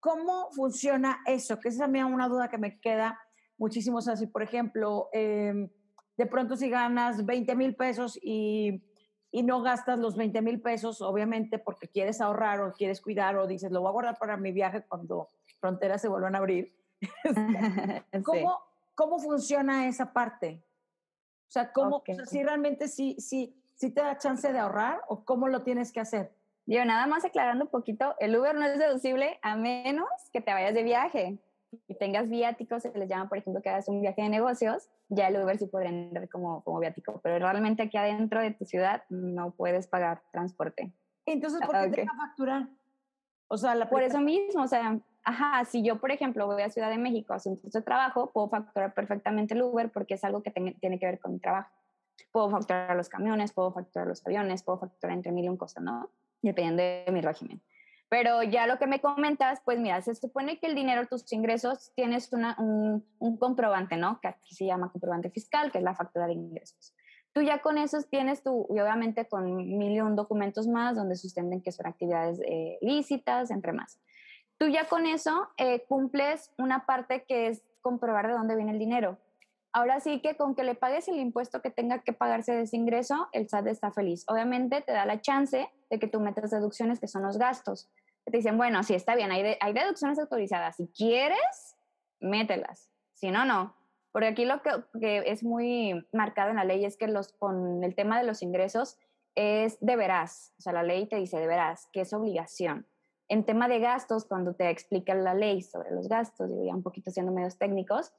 ¿Cómo 0.00 0.50
funciona 0.52 1.20
eso? 1.26 1.60
Que 1.60 1.68
esa 1.68 1.84
es 1.84 2.00
a 2.00 2.06
una 2.06 2.28
duda 2.28 2.48
que 2.48 2.56
me 2.56 2.80
queda 2.80 3.20
muchísimo. 3.58 3.98
O 3.98 4.02
sea, 4.02 4.16
si 4.16 4.26
por 4.26 4.42
ejemplo, 4.42 5.08
em, 5.12 5.68
de 6.16 6.26
pronto 6.26 6.56
si 6.56 6.68
ganas 6.68 7.24
20 7.24 7.54
mil 7.54 7.74
pesos 7.74 8.18
y 8.22 8.82
y 9.36 9.42
no 9.42 9.60
gastas 9.60 9.98
los 9.98 10.16
20 10.16 10.40
mil 10.40 10.62
pesos, 10.62 11.02
obviamente, 11.02 11.58
porque 11.58 11.88
quieres 11.88 12.22
ahorrar 12.22 12.62
o 12.62 12.72
quieres 12.72 13.02
cuidar 13.02 13.36
o 13.36 13.46
dices, 13.46 13.70
lo 13.70 13.82
voy 13.82 13.90
a 13.90 13.92
guardar 13.92 14.18
para 14.18 14.38
mi 14.38 14.50
viaje 14.50 14.82
cuando 14.88 15.28
fronteras 15.60 16.00
se 16.00 16.08
vuelvan 16.08 16.34
a 16.34 16.38
abrir. 16.38 16.74
¿Cómo, 18.24 18.60
¿Cómo 18.94 19.18
funciona 19.18 19.88
esa 19.88 20.12
parte? 20.14 20.62
O 21.48 21.50
sea, 21.50 21.70
¿cómo, 21.70 22.02
si 22.24 22.42
realmente 22.42 22.88
sí, 22.88 23.16
sí, 23.18 23.54
sí 23.74 23.90
te 23.90 24.00
da 24.00 24.16
chance 24.16 24.50
de 24.50 24.58
ahorrar 24.58 25.02
o 25.06 25.22
cómo 25.24 25.48
lo 25.48 25.62
tienes 25.62 25.92
que 25.92 26.00
hacer? 26.00 26.32
Yo 26.64 26.82
nada 26.86 27.06
más 27.06 27.26
aclarando 27.26 27.66
un 27.66 27.70
poquito, 27.70 28.14
el 28.18 28.34
Uber 28.36 28.54
no 28.54 28.64
es 28.64 28.78
deducible 28.78 29.38
a 29.42 29.54
menos 29.54 30.08
que 30.32 30.40
te 30.40 30.52
vayas 30.52 30.72
de 30.72 30.82
viaje 30.82 31.38
y 31.86 31.94
tengas 31.94 32.28
viáticos, 32.28 32.82
se 32.82 32.96
les 32.96 33.08
llama, 33.08 33.28
por 33.28 33.38
ejemplo, 33.38 33.62
que 33.62 33.70
hagas 33.70 33.88
un 33.88 34.00
viaje 34.00 34.22
de 34.22 34.28
negocios, 34.28 34.88
ya 35.08 35.28
el 35.28 35.42
Uber 35.42 35.58
sí 35.58 35.66
podría 35.66 35.90
entrar 35.90 36.28
como, 36.28 36.62
como 36.62 36.80
viático, 36.80 37.20
pero 37.22 37.38
realmente 37.38 37.82
aquí 37.82 37.96
adentro 37.96 38.40
de 38.40 38.52
tu 38.52 38.64
ciudad 38.64 39.04
no 39.08 39.52
puedes 39.52 39.86
pagar 39.86 40.22
transporte. 40.32 40.92
Entonces, 41.26 41.60
¿por 41.66 41.74
qué 41.90 41.90
te 41.90 42.04
va 42.04 42.12
a 42.12 42.28
facturar? 42.28 42.68
O 43.48 43.56
sea, 43.56 43.74
la 43.74 43.88
por 43.88 44.02
eso 44.02 44.20
mismo, 44.20 44.62
o 44.62 44.66
sea, 44.66 44.98
ajá, 45.24 45.64
si 45.64 45.82
yo, 45.82 46.00
por 46.00 46.10
ejemplo, 46.10 46.46
voy 46.46 46.62
a 46.62 46.70
Ciudad 46.70 46.90
de 46.90 46.98
México 46.98 47.34
a 47.34 47.38
un 47.44 47.60
de 47.62 47.82
trabajo, 47.82 48.30
puedo 48.32 48.48
facturar 48.48 48.94
perfectamente 48.94 49.54
el 49.54 49.62
Uber 49.62 49.90
porque 49.90 50.14
es 50.14 50.24
algo 50.24 50.42
que 50.42 50.50
tiene 50.50 50.98
que 50.98 51.06
ver 51.06 51.18
con 51.18 51.32
mi 51.32 51.38
trabajo. 51.38 51.70
Puedo 52.32 52.50
facturar 52.50 52.96
los 52.96 53.08
camiones, 53.08 53.52
puedo 53.52 53.72
facturar 53.72 54.08
los 54.08 54.24
aviones, 54.26 54.62
puedo 54.62 54.78
facturar 54.78 55.16
entre 55.16 55.32
mil 55.32 55.44
y 55.44 55.48
un 55.48 55.56
cosas, 55.56 55.84
¿no? 55.84 56.10
Dependiendo 56.42 56.82
de 56.82 57.12
mi 57.12 57.20
régimen. 57.20 57.60
Pero 58.08 58.42
ya 58.42 58.66
lo 58.66 58.78
que 58.78 58.86
me 58.86 59.00
comentas, 59.00 59.60
pues 59.64 59.78
mira, 59.78 60.00
se 60.00 60.14
supone 60.14 60.58
que 60.58 60.68
el 60.68 60.74
dinero, 60.76 61.06
tus 61.06 61.32
ingresos, 61.32 61.92
tienes 61.96 62.32
una, 62.32 62.54
un, 62.58 63.04
un, 63.18 63.36
comprobante, 63.36 63.96
¿no? 63.96 64.20
Que 64.20 64.28
aquí 64.28 64.54
se 64.54 64.64
llama 64.64 64.92
comprobante 64.92 65.30
fiscal, 65.30 65.72
que 65.72 65.78
es 65.78 65.84
la 65.84 65.94
factura 65.94 66.26
de 66.26 66.34
ingresos. 66.34 66.94
Tú 67.32 67.42
ya 67.42 67.60
con 67.60 67.78
esos 67.78 68.08
tienes 68.08 68.42
tú, 68.42 68.66
y 68.70 68.80
obviamente 68.80 69.26
con 69.26 69.56
mil 69.56 69.92
y 69.92 70.00
un 70.00 70.16
documentos 70.16 70.68
más 70.68 70.96
donde 70.96 71.16
sustenten 71.16 71.60
que 71.60 71.72
son 71.72 71.86
actividades 71.86 72.40
eh, 72.46 72.78
lícitas, 72.80 73.50
entre 73.50 73.72
más. 73.72 73.98
Tú 74.56 74.68
ya 74.68 74.86
con 74.86 75.04
eso 75.04 75.48
eh, 75.58 75.84
cumples 75.86 76.50
una 76.56 76.86
parte 76.86 77.24
que 77.24 77.48
es 77.48 77.62
comprobar 77.82 78.28
de 78.28 78.32
dónde 78.32 78.56
viene 78.56 78.72
el 78.72 78.78
dinero. 78.78 79.18
Ahora 79.72 80.00
sí 80.00 80.22
que 80.22 80.36
con 80.36 80.54
que 80.54 80.64
le 80.64 80.74
pagues 80.74 81.08
el 81.08 81.18
impuesto 81.18 81.60
que 81.60 81.70
tenga 81.70 81.98
que 81.98 82.14
pagarse 82.14 82.52
de 82.52 82.62
ese 82.62 82.76
ingreso, 82.76 83.28
el 83.32 83.50
SAT 83.50 83.66
está 83.66 83.90
feliz. 83.90 84.24
Obviamente 84.28 84.80
te 84.80 84.92
da 84.92 85.04
la 85.04 85.20
chance 85.20 85.68
de 85.90 85.98
que 85.98 86.08
tú 86.08 86.20
metas 86.20 86.50
deducciones 86.50 87.00
que 87.00 87.08
son 87.08 87.22
los 87.22 87.38
gastos. 87.38 87.88
te 88.24 88.36
dicen, 88.36 88.56
bueno, 88.56 88.82
sí, 88.82 88.94
está 88.94 89.14
bien, 89.14 89.30
hay, 89.30 89.72
deducciones 89.72 90.18
autorizadas. 90.18 90.76
Si 90.76 90.88
quieres, 90.88 91.76
mételas. 92.20 92.90
Si 93.14 93.30
no, 93.30 93.44
no. 93.44 93.76
Porque 94.12 94.28
aquí 94.28 94.44
lo 94.44 94.60
que, 94.62 95.22
es 95.26 95.42
muy 95.42 96.06
marcado 96.12 96.50
en 96.50 96.56
la 96.56 96.64
ley 96.64 96.84
es 96.84 96.96
que 96.96 97.06
los, 97.06 97.32
con 97.34 97.84
el 97.84 97.94
tema 97.94 98.18
de 98.18 98.26
los 98.26 98.42
ingresos 98.42 98.98
es 99.34 99.78
deberás. 99.80 100.54
O 100.58 100.62
sea, 100.62 100.72
la 100.72 100.82
ley 100.82 101.06
te 101.06 101.16
dice 101.16 101.38
deberás, 101.38 101.88
que 101.92 102.00
es 102.00 102.12
obligación. 102.12 102.86
En 103.28 103.44
tema 103.44 103.68
de 103.68 103.80
gastos, 103.80 104.24
cuando 104.24 104.54
te 104.54 104.70
explica 104.70 105.14
la 105.14 105.34
ley 105.34 105.60
sobre 105.62 105.90
los 105.90 106.08
gastos, 106.08 106.48
digo 106.48 106.64
ya 106.64 106.74
un 106.74 106.82
poquito 106.82 107.10
siendo 107.10 107.32
medios 107.32 107.58
técnicos, 107.58 108.12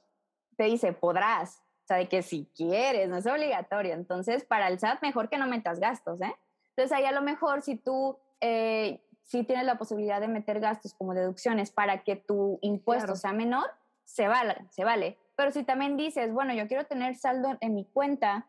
te 0.57 0.65
dice 0.65 0.93
podrás. 0.93 1.63
O 1.83 1.87
sea, 1.87 1.97
de 1.97 2.09
que 2.09 2.21
si 2.21 2.51
quieres, 2.55 3.07
no 3.07 3.17
es 3.17 3.25
obligatorio. 3.25 3.93
Entonces, 3.93 4.43
para 4.43 4.67
el 4.67 4.79
SAT, 4.79 5.01
mejor 5.01 5.29
que 5.29 5.37
no 5.37 5.47
metas 5.47 5.79
gastos, 5.79 6.21
¿eh? 6.21 6.35
Entonces, 6.77 6.95
ahí 6.95 7.05
a 7.05 7.11
lo 7.11 7.21
mejor 7.21 7.63
si 7.63 7.75
tú 7.75 8.17
eh, 8.39 9.01
si 9.27 9.43
tienes 9.43 9.65
la 9.65 9.77
posibilidad 9.77 10.21
de 10.21 10.29
meter 10.29 10.61
gastos 10.61 10.93
como 10.93 11.13
deducciones 11.13 11.69
para 11.69 12.03
que 12.03 12.15
tu 12.15 12.59
impuesto 12.61 13.15
sea 13.17 13.33
menor, 13.33 13.69
se 14.05 14.27
vale, 14.29 14.65
se 14.69 14.85
vale. 14.85 15.17
Pero 15.35 15.51
si 15.51 15.63
también 15.63 15.97
dices, 15.97 16.31
bueno, 16.31 16.53
yo 16.53 16.65
quiero 16.67 16.85
tener 16.85 17.15
saldo 17.17 17.57
en 17.59 17.75
mi 17.75 17.83
cuenta 17.83 18.47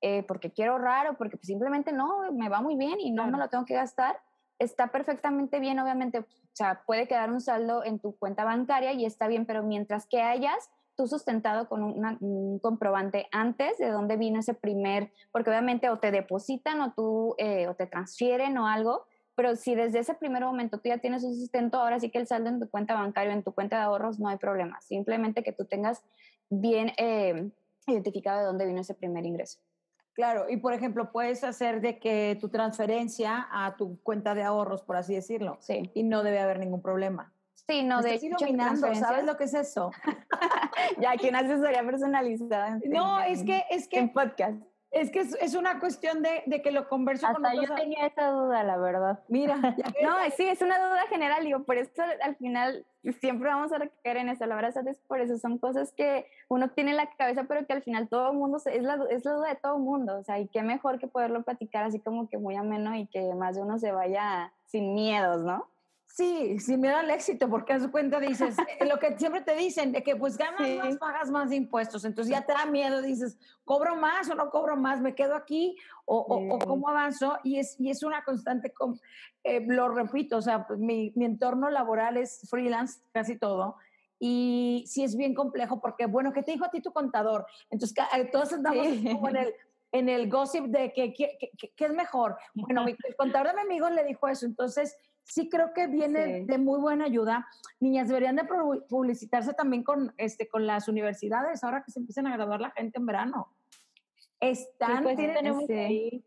eh, 0.00 0.24
porque 0.24 0.50
quiero 0.50 0.72
ahorrar 0.72 1.08
o 1.08 1.16
porque 1.16 1.38
simplemente 1.42 1.92
no, 1.92 2.32
me 2.32 2.48
va 2.48 2.60
muy 2.60 2.76
bien 2.76 2.98
y 2.98 3.12
no 3.12 3.28
me 3.28 3.38
lo 3.38 3.48
tengo 3.48 3.64
que 3.64 3.74
gastar, 3.74 4.20
está 4.58 4.88
perfectamente 4.88 5.60
bien, 5.60 5.78
obviamente, 5.78 6.18
o 6.18 6.26
sea, 6.52 6.82
puede 6.84 7.06
quedar 7.06 7.30
un 7.30 7.40
saldo 7.40 7.84
en 7.84 8.00
tu 8.00 8.16
cuenta 8.16 8.44
bancaria 8.44 8.92
y 8.92 9.04
está 9.04 9.28
bien, 9.28 9.46
pero 9.46 9.62
mientras 9.62 10.06
que 10.06 10.22
hayas 10.22 10.70
tú 10.96 11.06
sustentado 11.06 11.68
con 11.68 11.82
un 11.82 12.58
comprobante 12.58 13.28
antes 13.30 13.78
de 13.78 13.90
dónde 13.90 14.16
vino 14.16 14.40
ese 14.40 14.54
primer, 14.54 15.12
porque 15.30 15.50
obviamente 15.50 15.90
o 15.90 15.98
te 15.98 16.10
depositan 16.10 16.80
o 16.80 16.92
tú 16.92 17.34
eh, 17.38 17.68
o 17.68 17.74
te 17.74 17.86
transfieren 17.86 18.56
o 18.58 18.66
algo, 18.66 19.04
pero 19.34 19.54
si 19.54 19.74
desde 19.74 19.98
ese 19.98 20.14
primer 20.14 20.42
momento 20.42 20.78
tú 20.78 20.88
ya 20.88 20.98
tienes 20.98 21.22
un 21.22 21.34
sustento, 21.34 21.78
ahora 21.78 22.00
sí 22.00 22.10
que 22.10 22.18
el 22.18 22.26
saldo 22.26 22.48
en 22.48 22.58
tu 22.58 22.70
cuenta 22.70 22.94
bancaria, 22.94 23.34
en 23.34 23.42
tu 23.42 23.52
cuenta 23.52 23.76
de 23.76 23.82
ahorros, 23.82 24.18
no 24.18 24.28
hay 24.28 24.38
problema. 24.38 24.80
Simplemente 24.80 25.42
que 25.42 25.52
tú 25.52 25.66
tengas 25.66 26.02
bien 26.48 26.92
eh, 26.96 27.50
identificado 27.86 28.40
de 28.40 28.46
dónde 28.46 28.66
vino 28.66 28.80
ese 28.80 28.94
primer 28.94 29.26
ingreso. 29.26 29.60
Claro, 30.14 30.48
y 30.48 30.56
por 30.56 30.72
ejemplo, 30.72 31.12
puedes 31.12 31.44
hacer 31.44 31.82
de 31.82 31.98
que 31.98 32.38
tu 32.40 32.48
transferencia 32.48 33.46
a 33.52 33.76
tu 33.76 34.00
cuenta 34.02 34.34
de 34.34 34.42
ahorros, 34.42 34.82
por 34.82 34.96
así 34.96 35.14
decirlo, 35.14 35.58
sí. 35.60 35.90
y 35.92 36.04
no 36.04 36.22
debe 36.22 36.40
haber 36.40 36.58
ningún 36.58 36.80
problema. 36.80 37.34
Sí, 37.68 37.82
no, 37.82 38.00
de 38.00 38.14
hecho, 38.14 38.36
¿sabes 38.94 39.24
lo 39.24 39.36
que 39.36 39.44
es 39.44 39.54
eso? 39.54 39.90
ya, 41.00 41.16
que 41.16 41.28
una 41.28 41.40
asesoría 41.40 41.84
personalizada. 41.84 42.78
no, 42.84 43.20
es 43.20 43.42
que, 43.42 43.64
es 43.70 43.88
que. 43.88 43.98
En 43.98 44.12
podcast. 44.12 44.62
Es 44.92 45.10
que 45.10 45.20
es, 45.20 45.54
una 45.54 45.78
cuestión 45.78 46.22
de, 46.22 46.42
de, 46.46 46.62
que 46.62 46.70
lo 46.70 46.88
converso 46.88 47.26
Hasta 47.26 47.52
con 47.52 47.60
yo 47.60 47.74
tenía 47.74 48.06
esa 48.06 48.28
duda, 48.28 48.62
la 48.62 48.78
verdad. 48.78 49.18
Mira. 49.28 49.56
no, 50.02 50.16
sí, 50.34 50.46
es 50.46 50.62
una 50.62 50.78
duda 50.78 51.06
general, 51.08 51.44
digo, 51.44 51.64
por 51.64 51.76
eso 51.76 51.90
al 52.22 52.36
final 52.36 52.86
siempre 53.20 53.48
vamos 53.48 53.72
a 53.72 53.78
recaer 53.78 54.18
en 54.18 54.28
eso. 54.30 54.46
La 54.46 54.54
verdad 54.54 54.86
es 54.86 54.98
por 55.00 55.20
eso 55.20 55.36
son 55.36 55.58
cosas 55.58 55.92
que 55.92 56.26
uno 56.48 56.70
tiene 56.70 56.92
en 56.92 56.96
la 56.96 57.10
cabeza, 57.10 57.44
pero 57.44 57.66
que 57.66 57.74
al 57.74 57.82
final 57.82 58.08
todo 58.08 58.30
el 58.30 58.38
mundo, 58.38 58.58
es 58.64 58.82
la, 58.82 58.98
es 59.10 59.24
la 59.24 59.32
duda 59.32 59.48
de 59.48 59.56
todo 59.56 59.76
el 59.76 59.82
mundo. 59.82 60.18
O 60.18 60.22
sea, 60.22 60.38
y 60.38 60.46
qué 60.48 60.62
mejor 60.62 60.98
que 60.98 61.08
poderlo 61.08 61.42
platicar 61.42 61.84
así 61.84 61.98
como 62.00 62.28
que 62.28 62.38
muy 62.38 62.54
ameno 62.54 62.94
y 62.94 63.06
que 63.06 63.34
más 63.34 63.56
de 63.56 63.62
uno 63.62 63.78
se 63.78 63.92
vaya 63.92 64.52
sin 64.64 64.94
miedos, 64.94 65.42
¿no? 65.42 65.66
Sí, 66.16 66.58
sin 66.60 66.80
miedo 66.80 66.96
al 66.96 67.10
éxito, 67.10 67.46
porque 67.50 67.74
a 67.74 67.80
su 67.80 67.90
cuenta 67.90 68.18
dices, 68.18 68.56
eh, 68.80 68.86
lo 68.86 68.98
que 68.98 69.18
siempre 69.18 69.42
te 69.42 69.54
dicen, 69.54 69.92
de 69.92 70.02
que 70.02 70.16
pues 70.16 70.38
ganas 70.38 70.66
más, 70.78 70.96
pagas 70.96 71.30
más 71.30 71.52
impuestos, 71.52 72.06
entonces 72.06 72.32
ya 72.32 72.40
te 72.40 72.54
da 72.54 72.64
miedo, 72.64 73.02
dices, 73.02 73.38
¿cobro 73.66 73.96
más 73.96 74.30
o 74.30 74.34
no 74.34 74.48
cobro 74.48 74.78
más? 74.78 75.02
¿Me 75.02 75.14
quedo 75.14 75.34
aquí 75.34 75.76
o, 76.06 76.16
o, 76.16 76.58
cómo 76.60 76.88
avanzo? 76.88 77.38
Y 77.44 77.58
es, 77.58 77.78
y 77.78 77.90
es 77.90 78.02
una 78.02 78.24
constante, 78.24 78.72
eh, 79.44 79.62
lo 79.68 79.90
repito, 79.90 80.38
o 80.38 80.42
sea, 80.42 80.66
pues, 80.66 80.78
mi, 80.78 81.12
mi 81.16 81.26
entorno 81.26 81.68
laboral 81.68 82.16
es 82.16 82.48
freelance, 82.48 82.98
casi 83.12 83.36
todo, 83.38 83.76
y 84.18 84.84
sí 84.86 85.04
es 85.04 85.18
bien 85.18 85.34
complejo 85.34 85.82
porque, 85.82 86.06
bueno, 86.06 86.32
¿qué 86.32 86.42
te 86.42 86.52
dijo 86.52 86.64
a 86.64 86.70
ti 86.70 86.80
tu 86.80 86.94
contador? 86.94 87.44
Entonces, 87.68 87.94
eh, 88.16 88.24
todos 88.32 88.54
andamos 88.54 88.86
como 89.12 89.28
en 89.28 89.36
el, 89.36 89.54
en 89.92 90.08
el 90.08 90.30
gossip 90.30 90.64
de 90.64 90.94
que, 90.94 91.12
qué 91.12 91.84
es 91.84 91.92
mejor. 91.92 92.38
Bueno, 92.54 92.86
el 92.86 93.16
contador 93.16 93.48
de 93.48 93.54
mi 93.56 93.60
amigo 93.60 93.90
le 93.90 94.02
dijo 94.04 94.28
eso, 94.28 94.46
entonces 94.46 94.96
sí 95.26 95.48
creo 95.48 95.72
que 95.74 95.86
viene 95.86 96.44
de 96.44 96.58
muy 96.58 96.80
buena 96.80 97.04
ayuda. 97.04 97.46
Niñas, 97.80 98.08
deberían 98.08 98.36
de 98.36 98.44
publicitarse 98.88 99.52
también 99.52 99.82
con, 99.82 100.14
este, 100.16 100.48
con 100.48 100.66
las 100.66 100.88
universidades 100.88 101.62
ahora 101.64 101.82
que 101.84 101.90
se 101.90 101.98
empiezan 101.98 102.26
a 102.26 102.36
graduar 102.36 102.60
la 102.60 102.70
gente 102.70 102.98
en 102.98 103.06
verano. 103.06 103.48
Están, 104.40 105.02
pues, 105.02 105.16
tenemos 105.16 105.68
ahí 105.68 106.24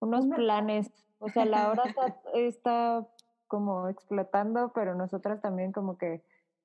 unos 0.00 0.26
planes. 0.26 0.90
O 1.18 1.28
sea, 1.28 1.44
la 1.44 1.70
hora 1.70 1.84
está, 1.86 2.14
está 2.34 3.08
como 3.46 3.88
explotando, 3.88 4.72
pero 4.74 4.94
nosotras 4.94 5.40
también 5.40 5.72
como 5.72 5.96
que 5.96 6.22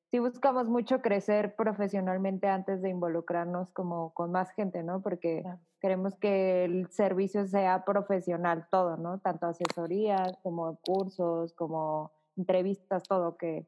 sí 0.09 0.19
buscamos 0.19 0.69
mucho 0.69 1.01
crecer 1.01 1.55
profesionalmente 1.55 2.47
antes 2.47 2.81
de 2.81 2.89
involucrarnos 2.89 3.69
como 3.71 4.13
con 4.13 4.31
más 4.31 4.51
gente, 4.51 4.81
¿no? 4.83 5.01
Porque 5.01 5.43
queremos 5.79 6.15
que 6.15 6.65
el 6.65 6.89
servicio 6.89 7.45
sea 7.47 7.85
profesional 7.85 8.67
todo, 8.69 8.97
¿no? 8.97 9.19
Tanto 9.19 9.47
asesorías 9.47 10.37
como 10.43 10.77
cursos, 10.81 11.53
como 11.53 12.11
entrevistas, 12.35 13.03
todo, 13.03 13.37
que, 13.37 13.67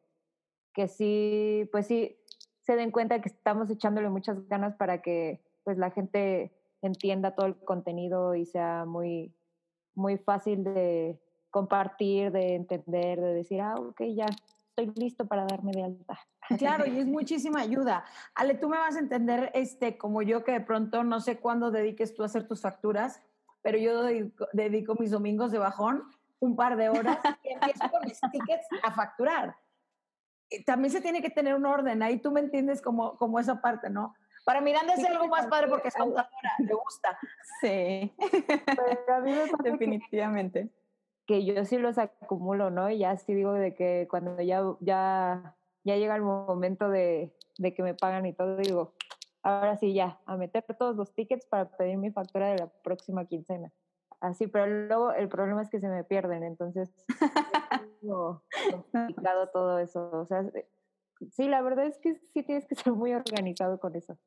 que 0.74 0.88
sí, 0.88 1.68
pues 1.72 1.88
sí, 1.88 2.18
se 2.62 2.76
den 2.76 2.91
cuenta 2.91 3.22
que 3.22 3.30
estamos 3.30 3.70
echándole 3.70 4.10
muchas 4.10 4.47
ganas 4.47 4.76
para 4.76 5.01
que 5.01 5.41
pues 5.64 5.78
la 5.78 5.91
gente 5.91 6.51
entienda 6.82 7.36
todo 7.36 7.47
el 7.47 7.55
contenido 7.57 8.36
y 8.36 8.45
sea 8.45 8.86
muy, 8.86 9.34
muy 9.95 10.18
fácil 10.18 10.64
de 10.64 11.20
compartir, 11.49 12.32
de 12.32 12.55
entender, 12.55 13.20
de 13.20 13.34
decir, 13.34 13.62
ah, 13.62 13.76
ok, 13.76 14.01
ya, 14.16 14.26
estoy 14.70 14.91
listo 14.95 15.26
para 15.26 15.45
darme 15.45 15.72
de 15.72 15.84
alta. 15.84 16.20
Claro, 16.58 16.86
y 16.86 17.00
es 17.00 17.06
muchísima 17.06 17.62
ayuda. 17.62 18.06
Ale, 18.36 18.56
tú 18.56 18.70
me 18.70 18.78
vas 18.78 18.95
a 18.95 19.00
entender, 19.00 19.52
este, 19.54 19.97
como 19.97 20.22
yo 20.22 20.43
que 20.43 20.52
de 20.52 20.62
pronto 20.62 21.04
no 21.04 21.20
sé 21.20 21.38
cuándo 21.39 21.72
dediques 21.72 22.14
tú 22.14 22.24
a 22.24 22.26
hacer 22.26 22.47
tus 22.47 22.62
facturas, 22.62 23.22
pero 23.62 23.78
yo 23.78 24.04
dedico, 24.54 24.95
mis 24.95 25.12
domingos 25.12 25.52
de 25.52 25.60
bajón 25.60 26.04
un 26.39 26.56
par 26.56 26.78
de 26.78 26.89
horas 26.89 27.20
y 27.43 27.50
empiezo 27.50 27.89
con 27.91 28.02
mis 28.06 28.20
tickets 28.32 28.68
a 28.84 28.91
facturar. 28.91 29.56
También 30.66 30.91
se 30.91 31.02
tiene 31.02 31.22
que 31.22 31.30
tener 31.30 31.54
un 31.54 31.66
orden, 31.66 32.02
ahí 32.02 32.18
tú 32.18 32.32
me 32.32 32.39
entiendes 32.39 32.82
como, 32.82 33.18
como 33.18 33.39
esa 33.39 33.62
parte, 33.62 33.89
¿no? 33.89 34.16
Para 34.45 34.62
Miranda 34.62 34.93
es 34.93 35.06
algo 35.06 35.28
más 35.28 35.45
padre 35.47 35.68
porque 35.68 35.89
es 35.89 35.95
contadora, 35.95 36.54
le 36.58 36.74
gusta. 36.74 37.20
Sí, 37.62 38.16
definitivamente 39.64 40.70
que 41.30 41.45
yo 41.45 41.64
sí 41.64 41.78
los 41.78 42.00
acumulo, 42.00 42.72
¿no? 42.72 42.89
Y 42.89 42.97
ya 42.97 43.16
sí 43.16 43.36
digo 43.36 43.54
de 43.54 43.76
que 43.76 44.08
cuando 44.10 44.41
ya, 44.41 44.64
ya, 44.80 45.56
ya 45.84 45.95
llega 45.95 46.15
el 46.15 46.21
momento 46.21 46.89
de, 46.89 47.34
de 47.57 47.73
que 47.73 47.84
me 47.84 47.93
pagan 47.93 48.25
y 48.25 48.34
todo, 48.34 48.57
digo, 48.57 48.93
ahora 49.43 49.77
sí 49.77 49.93
ya, 49.93 50.19
a 50.25 50.38
meter 50.38 50.63
todos 50.77 50.95
los 50.95 51.13
tickets 51.13 51.45
para 51.45 51.69
pedir 51.69 51.97
mi 51.97 52.11
factura 52.11 52.47
de 52.47 52.57
la 52.57 52.67
próxima 52.67 53.25
quincena. 53.25 53.71
Así, 54.21 54.47
pero 54.47 54.67
luego 54.67 55.13
el 55.13 55.30
problema 55.30 55.61
es 55.61 55.69
que 55.69 55.80
se 55.80 55.88
me 55.88 56.03
pierden, 56.03 56.43
entonces 56.43 56.93
es 58.01 58.86
complicado 58.91 59.47
todo 59.49 59.80
eso. 59.80 60.09
O 60.11 60.25
sea, 60.25 60.43
sí, 61.32 61.47
la 61.47 61.61
verdad 61.61 61.86
es 61.86 61.97
que 61.99 62.15
sí 62.34 62.43
tienes 62.43 62.65
que 62.65 62.75
ser 62.75 62.93
muy 62.93 63.13
organizado 63.13 63.80
con 63.80 63.95
eso. 63.95 64.17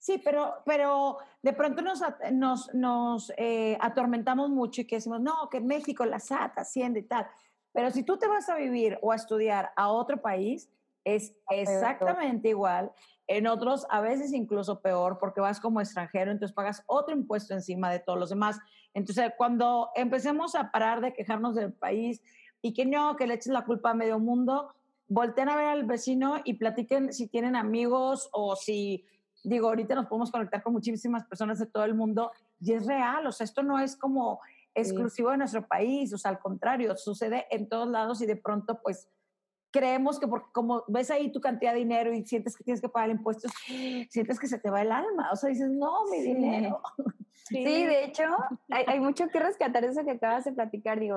Sí, 0.00 0.20
pero, 0.24 0.62
pero 0.64 1.18
de 1.42 1.52
pronto 1.52 1.82
nos, 1.82 2.02
nos, 2.32 2.74
nos 2.74 3.32
eh, 3.36 3.76
atormentamos 3.80 4.48
mucho 4.48 4.80
y 4.80 4.86
que 4.86 4.96
decimos, 4.96 5.20
no, 5.20 5.48
que 5.50 5.60
México, 5.60 6.06
la 6.06 6.18
SAT, 6.18 6.58
Hacienda 6.58 6.98
y 6.98 7.02
tal. 7.02 7.26
Pero 7.72 7.90
si 7.90 8.02
tú 8.02 8.16
te 8.16 8.26
vas 8.26 8.48
a 8.48 8.56
vivir 8.56 8.98
o 9.02 9.12
a 9.12 9.16
estudiar 9.16 9.72
a 9.76 9.92
otro 9.92 10.20
país, 10.20 10.70
es 11.04 11.34
exactamente 11.50 12.48
igual. 12.48 12.92
En 13.26 13.46
otros, 13.46 13.86
a 13.90 14.00
veces 14.00 14.32
incluso 14.32 14.80
peor, 14.80 15.18
porque 15.18 15.40
vas 15.40 15.60
como 15.60 15.80
extranjero, 15.80 16.30
entonces 16.30 16.54
pagas 16.54 16.82
otro 16.86 17.14
impuesto 17.14 17.54
encima 17.54 17.90
de 17.90 18.00
todos 18.00 18.18
los 18.18 18.30
demás. 18.30 18.58
Entonces, 18.92 19.32
cuando 19.36 19.90
empecemos 19.94 20.54
a 20.54 20.70
parar 20.70 21.00
de 21.00 21.12
quejarnos 21.12 21.54
del 21.54 21.72
país 21.72 22.20
y 22.60 22.72
que 22.74 22.84
no, 22.84 23.16
que 23.16 23.26
le 23.26 23.34
eches 23.34 23.52
la 23.52 23.64
culpa 23.64 23.90
a 23.90 23.94
medio 23.94 24.18
mundo, 24.18 24.74
volteen 25.08 25.48
a 25.48 25.56
ver 25.56 25.66
al 25.66 25.84
vecino 25.84 26.36
y 26.44 26.54
platiquen 26.54 27.12
si 27.12 27.28
tienen 27.28 27.56
amigos 27.56 28.28
o 28.32 28.56
si 28.56 29.06
digo, 29.42 29.68
ahorita 29.68 29.94
nos 29.94 30.06
podemos 30.06 30.30
conectar 30.30 30.62
con 30.62 30.72
muchísimas 30.72 31.24
personas 31.24 31.58
de 31.58 31.66
todo 31.66 31.84
el 31.84 31.94
mundo 31.94 32.30
y 32.60 32.72
es 32.72 32.86
real, 32.86 33.26
o 33.26 33.32
sea, 33.32 33.44
esto 33.44 33.62
no 33.62 33.78
es 33.78 33.96
como 33.96 34.40
exclusivo 34.74 35.30
de 35.30 35.38
nuestro 35.38 35.66
país, 35.66 36.12
o 36.12 36.18
sea, 36.18 36.30
al 36.30 36.38
contrario, 36.38 36.96
sucede 36.96 37.46
en 37.50 37.68
todos 37.68 37.88
lados 37.88 38.20
y 38.22 38.26
de 38.26 38.36
pronto 38.36 38.80
pues 38.82 39.08
creemos 39.70 40.18
que 40.18 40.26
porque 40.26 40.50
como 40.52 40.84
ves 40.88 41.10
ahí 41.10 41.30
tu 41.30 41.40
cantidad 41.40 41.72
de 41.72 41.78
dinero 41.80 42.12
y 42.12 42.24
sientes 42.24 42.56
que 42.56 42.64
tienes 42.64 42.80
que 42.80 42.88
pagar 42.88 43.10
impuestos, 43.10 43.52
sientes 44.08 44.38
que 44.38 44.46
se 44.46 44.58
te 44.58 44.70
va 44.70 44.82
el 44.82 44.92
alma, 44.92 45.30
o 45.32 45.36
sea, 45.36 45.50
dices, 45.50 45.70
no, 45.70 46.06
mi 46.10 46.22
dinero. 46.22 46.80
Sí. 47.48 47.64
de 47.64 48.04
hecho, 48.04 48.22
hay, 48.68 48.84
hay, 48.86 49.00
mucho 49.00 49.26
que 49.26 49.40
rescatar 49.40 49.82
eso 49.82 50.04
que 50.04 50.12
acabas 50.12 50.44
de 50.44 50.52
platicar, 50.52 51.00
digo, 51.00 51.16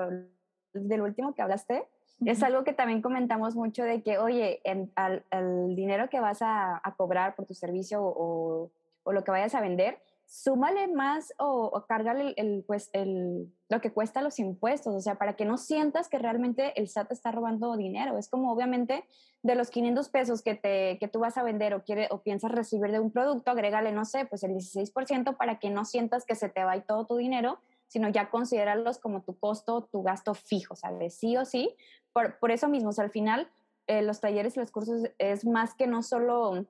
del 0.74 1.02
último 1.02 1.36
que 1.36 1.44
hablaste, 1.44 1.86
es 2.26 2.44
algo 2.44 2.64
que 2.64 2.74
también 2.74 3.02
comentamos 3.02 3.56
mucho 3.56 3.84
de 3.84 4.02
que, 4.02 4.18
oye, 4.18 4.62
el 4.64 5.76
dinero 5.76 6.10
que 6.10 6.20
vas 6.20 6.40
a, 6.42 6.82
cobrar 6.98 7.36
por 7.36 7.46
tu 7.46 7.54
servicio 7.54 8.04
o, 8.04 8.72
o, 9.04 9.12
lo 9.12 9.24
que 9.24 9.32
vayas 9.32 9.56
a 9.56 9.62
vender, 9.62 10.00
súmale 10.26 10.88
más 10.88 11.34
o, 11.38 11.70
o 11.74 11.86
cárgale 11.86 12.34
el, 12.38 12.64
pues, 12.66 12.90
el, 12.94 13.54
lo 13.70 13.82
que 13.82 13.92
cuesta 13.92 14.22
los 14.22 14.40
impuestos, 14.40 14.94
o 14.94 15.00
sea, 15.00 15.16
para 15.16 15.36
que 15.36 15.46
no 15.46 15.58
sientas 15.58 16.10
que 16.10 16.18
realmente 16.18 16.80
el 16.80 16.88
SAT 16.88 17.12
está 17.12 17.32
robando 17.32 17.76
dinero. 17.78 18.18
Es 18.18 18.30
como 18.30 18.52
obviamente 18.52 19.06
de 19.44 19.56
los 19.56 19.70
500 19.70 20.10
pesos 20.10 20.42
que, 20.42 20.56
te, 20.56 20.98
que 21.00 21.08
tú 21.08 21.20
vas 21.20 21.38
a 21.38 21.44
vender 21.44 21.74
o, 21.74 21.84
quiere, 21.84 22.08
o 22.12 22.22
piensas 22.22 22.52
recibir 22.52 22.92
de 22.92 23.00
un 23.00 23.12
producto, 23.12 23.52
agrégale, 23.52 23.92
no 23.92 24.06
sé, 24.06 24.26
pues 24.26 24.44
el 24.44 24.52
16% 24.52 25.38
para 25.38 25.60
que 25.60 25.70
no 25.70 25.86
sientas 25.86 26.26
que 26.26 26.36
se 26.36 26.50
te 26.50 26.64
va 26.64 26.80
todo 26.82 27.06
tu 27.06 27.18
dinero, 27.18 27.60
sino 27.88 28.10
ya 28.10 28.30
considerarlos 28.30 28.98
como 28.98 29.22
tu 29.22 29.38
costo, 29.38 29.88
tu 29.92 30.02
gasto 30.02 30.34
fijo, 30.34 30.76
¿sabes? 30.76 31.16
Sí 31.16 31.38
o 31.38 31.46
sí. 31.46 31.76
Por, 32.12 32.40
por 32.40 32.52
eso 32.52 32.68
mismo, 32.68 32.90
o 32.90 32.92
sea, 32.94 33.04
al 33.04 33.12
final, 33.12 33.50
eh, 33.86 34.02
los 34.02 34.20
talleres 34.22 34.56
y 34.56 34.60
los 34.60 34.72
cursos 34.72 35.04
es 35.18 35.46
más 35.46 35.76
que 35.76 35.88
no 35.88 36.02
solo 36.02 36.66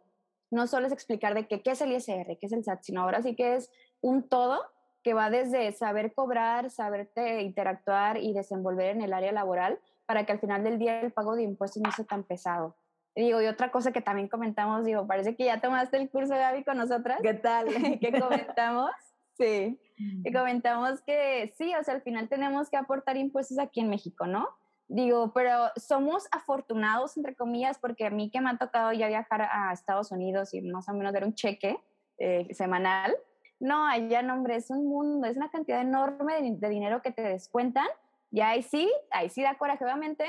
no 0.54 0.68
solo 0.68 0.88
es 0.88 0.94
explicar 0.94 1.34
de 1.34 1.48
qué 1.48 1.62
es 1.66 1.82
el 1.82 1.92
ISR, 1.92 2.38
qué 2.38 2.46
es 2.46 2.52
el 2.52 2.64
SAT, 2.64 2.84
sino 2.84 3.02
ahora 3.02 3.22
sí 3.22 3.36
que 3.36 3.56
es 3.56 3.72
un 4.02 4.28
todo 4.28 4.62
que 5.04 5.14
va 5.14 5.30
desde 5.30 5.72
saber 5.74 6.14
cobrar, 6.14 6.70
saberte 6.70 7.42
interactuar 7.42 8.18
y 8.18 8.34
desenvolver 8.34 8.88
en 8.96 9.02
el 9.02 9.14
área 9.14 9.32
laboral 9.32 9.80
para 10.06 10.26
que 10.26 10.32
al 10.32 10.40
final 10.40 10.64
del 10.64 10.80
día 10.80 11.02
el 11.02 11.12
pago 11.12 11.36
de 11.36 11.44
impuestos 11.44 11.82
no 11.82 11.92
sea 11.92 12.06
tan 12.06 12.24
pesado. 12.24 12.76
Y 13.16 13.24
digo, 13.24 13.42
y 13.42 13.48
otra 13.48 13.70
cosa 13.70 13.92
que 13.92 14.02
también 14.02 14.28
comentamos, 14.28 14.86
digo, 14.86 15.06
parece 15.06 15.36
que 15.36 15.46
ya 15.46 15.62
tomaste 15.62 15.98
el 15.98 16.10
curso, 16.10 16.34
Gaby, 16.34 16.64
con 16.64 16.78
nosotras. 16.78 17.20
¿Qué 17.22 17.34
tal? 17.34 17.66
que 18.00 18.20
comentamos, 18.20 18.92
sí, 19.38 19.80
que 20.24 20.34
comentamos 20.34 21.02
que 21.02 21.54
sí, 21.56 21.74
o 21.76 21.84
sea, 21.84 21.96
al 21.96 22.02
final 22.02 22.28
tenemos 22.28 22.70
que 22.70 22.78
aportar 22.78 23.18
impuestos 23.18 23.60
aquí 23.60 23.82
en 23.82 23.90
México, 23.90 24.26
¿no? 24.26 24.50
Digo, 24.88 25.32
pero 25.34 25.70
somos 25.76 26.28
afortunados, 26.32 27.18
entre 27.18 27.36
comillas, 27.36 27.80
porque 27.80 28.06
a 28.06 28.10
mí 28.10 28.30
que 28.30 28.42
me 28.42 28.50
ha 28.50 28.58
tocado 28.58 28.92
ya 28.94 29.08
viajar 29.08 29.44
a 29.44 29.72
Estados 29.72 30.12
Unidos 30.12 30.54
y 30.54 30.62
más 30.62 30.88
o 30.90 30.94
menos 30.94 31.14
ver 31.14 31.24
un 31.24 31.34
cheque 31.34 31.78
eh, 32.18 32.48
semanal, 32.54 33.16
no, 33.64 33.88
allá, 33.88 34.22
no, 34.22 34.34
hombre, 34.34 34.58
es 34.58 34.70
un 34.70 34.86
mundo, 34.88 35.26
es 35.26 35.38
una 35.38 35.50
cantidad 35.50 35.80
enorme 35.80 36.42
de, 36.42 36.70
dinero 36.70 37.02
que 37.02 37.12
te 37.12 37.22
descuentan 37.22 37.88
y 38.30 38.42
ahí 38.42 38.62
sí, 38.62 38.92
ahí 39.10 39.30
sí 39.30 39.42
da 39.42 39.58
coraje, 39.58 39.86
obviamente. 39.86 40.26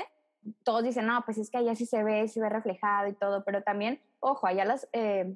Todos 0.63 0.83
dicen, 0.83 1.05
no, 1.05 1.21
pues 1.25 1.37
es 1.37 1.49
que 1.49 1.57
allá 1.57 1.75
sí 1.75 1.85
se 1.85 2.01
ve, 2.01 2.29
se 2.29 2.39
ve 2.39 2.47
reflejado 2.47 3.09
y 3.09 3.13
todo, 3.13 3.43
pero 3.43 3.61
también, 3.61 3.99
ojo, 4.21 4.47
allá 4.47 4.63
las, 4.63 4.87
eh, 4.93 5.35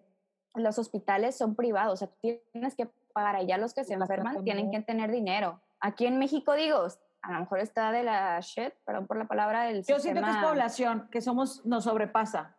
los 0.56 0.80
hospitales 0.80 1.36
son 1.36 1.56
privados, 1.56 1.94
o 1.94 1.98
sea, 1.98 2.08
tú 2.08 2.40
tienes 2.54 2.76
que 2.76 2.88
pagar 3.12 3.36
allá 3.36 3.58
los 3.58 3.74
que 3.74 3.84
se 3.84 3.96
enferman, 3.96 4.46
tienen 4.46 4.72
que 4.72 4.80
tener 4.82 5.12
dinero. 5.12 5.60
Aquí 5.82 6.06
en 6.06 6.20
México, 6.20 6.54
digo, 6.54 6.88
a 7.22 7.34
lo 7.34 7.40
mejor 7.40 7.60
está 7.60 7.92
de 7.92 8.04
la 8.04 8.40
shit, 8.40 8.74
perdón 8.86 9.08
por 9.08 9.18
la 9.18 9.28
palabra, 9.28 9.64
del 9.64 9.84
Yo 9.84 10.00
siento 10.00 10.22
que 10.22 10.30
es 10.30 10.38
población, 10.38 11.08
que 11.12 11.22
somos, 11.22 11.66
nos 11.66 11.84
sobrepasa. 11.84 12.56